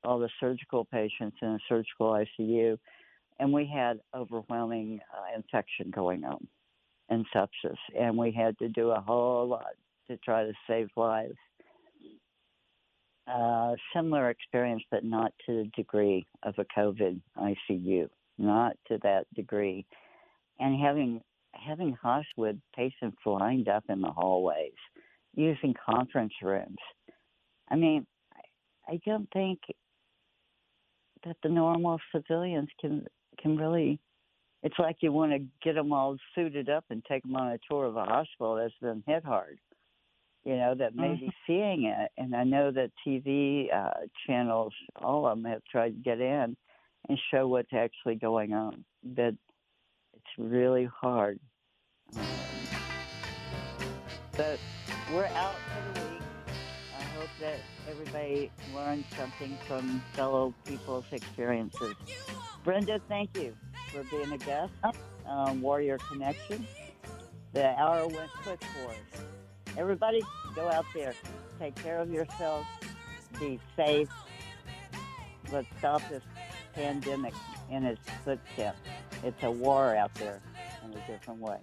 all 0.04 0.20
the 0.20 0.30
surgical 0.40 0.86
patients 0.86 1.38
in 1.42 1.50
a 1.50 1.60
surgical 1.68 2.12
ICU, 2.12 2.78
and 3.40 3.54
we 3.54 3.66
had 3.66 4.00
overwhelming 4.14 5.00
uh, 5.14 5.36
infection 5.36 5.90
going 5.92 6.24
on 6.24 6.48
and 7.10 7.26
sepsis, 7.36 7.78
and 7.98 8.18
we 8.18 8.32
had 8.32 8.58
to 8.60 8.70
do 8.70 8.90
a 8.90 9.02
whole 9.02 9.48
lot 9.48 9.76
to 10.08 10.18
try 10.18 10.44
to 10.44 10.54
save 10.68 10.90
lives 10.96 11.36
uh, 13.28 13.74
similar 13.96 14.30
experience, 14.30 14.84
but 14.92 15.04
not 15.04 15.34
to 15.46 15.64
the 15.64 15.72
degree 15.76 16.26
of 16.44 16.56
a 16.58 16.66
COVID 16.78 17.20
ICU, 17.38 18.10
not 18.38 18.76
to 18.88 19.00
that 19.04 19.26
degree. 19.34 19.86
And 20.60 20.80
having 20.80 21.22
having 21.54 21.96
with 22.36 22.56
patients 22.76 23.18
lined 23.26 23.70
up 23.70 23.84
in 23.88 24.02
the 24.02 24.10
hallways, 24.10 24.74
using 25.36 25.74
conference 25.86 26.34
rooms. 26.42 26.78
I 27.70 27.76
mean, 27.76 28.06
I 28.88 29.00
don't 29.06 29.30
think 29.32 29.60
that 31.24 31.38
the 31.44 31.50
normal 31.50 32.00
civilians 32.14 32.70
can 32.80 33.06
can 33.40 33.58
really. 33.58 34.00
It's 34.64 34.80
like 34.80 34.98
you 35.02 35.12
want 35.12 35.34
to 35.34 35.40
get 35.62 35.76
them 35.76 35.92
all 35.92 36.18
suited 36.34 36.70
up 36.70 36.86
and 36.90 37.04
take 37.04 37.24
them 37.24 37.36
on 37.36 37.52
a 37.52 37.60
tour 37.70 37.86
of 37.86 37.98
a 37.98 38.06
hospital 38.06 38.56
that's 38.56 38.74
been 38.82 39.04
hit 39.06 39.26
hard. 39.26 39.60
You 40.46 40.58
know 40.58 40.76
that 40.76 40.96
may 40.96 41.16
be 41.16 41.32
seeing 41.48 41.86
it, 41.86 42.12
and 42.18 42.36
I 42.36 42.44
know 42.44 42.70
that 42.72 42.92
TV 43.06 43.74
uh, 43.74 43.92
channels, 44.28 44.74
all 45.02 45.26
of 45.26 45.38
them, 45.38 45.46
have 45.50 45.62
tried 45.72 45.92
to 45.92 46.04
get 46.04 46.20
in 46.20 46.58
and 47.08 47.20
show 47.32 47.48
what's 47.48 47.72
actually 47.74 48.16
going 48.16 48.54
on. 48.54 48.84
But 49.04 49.36
it's 50.16 50.38
really 50.38 50.90
hard. 51.00 51.40
Um, 52.16 52.26
but 54.36 54.60
we're 55.14 55.26
out 55.28 55.56
that 57.40 57.60
everybody 57.90 58.52
learned 58.74 59.04
something 59.18 59.58
from 59.68 60.02
fellow 60.14 60.54
people's 60.66 61.06
experiences. 61.12 61.96
Brenda, 62.64 63.00
thank 63.08 63.36
you 63.38 63.56
for 63.92 64.04
being 64.04 64.32
a 64.32 64.38
guest 64.38 64.74
on 64.84 64.94
uh, 65.28 65.54
Warrior 65.56 65.98
Connection. 65.98 66.66
The 67.54 67.70
hour 67.80 68.08
went 68.08 68.32
quick 68.42 68.64
for 68.64 68.92
us. 68.92 69.26
Everybody, 69.78 70.22
go 70.56 70.70
out 70.70 70.86
there, 70.94 71.14
take 71.60 71.76
care 71.76 72.00
of 72.00 72.12
yourselves, 72.12 72.68
be 73.40 73.60
safe. 73.76 74.10
Let's 75.52 75.68
stop 75.80 76.02
this 76.10 76.24
pandemic 76.74 77.34
in 77.70 77.84
its 77.84 78.02
footsteps. 78.24 78.80
It's 79.24 79.44
a 79.44 79.52
war 79.52 79.96
out 79.96 80.14
there 80.16 80.42
in 80.84 80.98
a 80.98 81.08
different 81.08 81.40
way. 81.40 81.60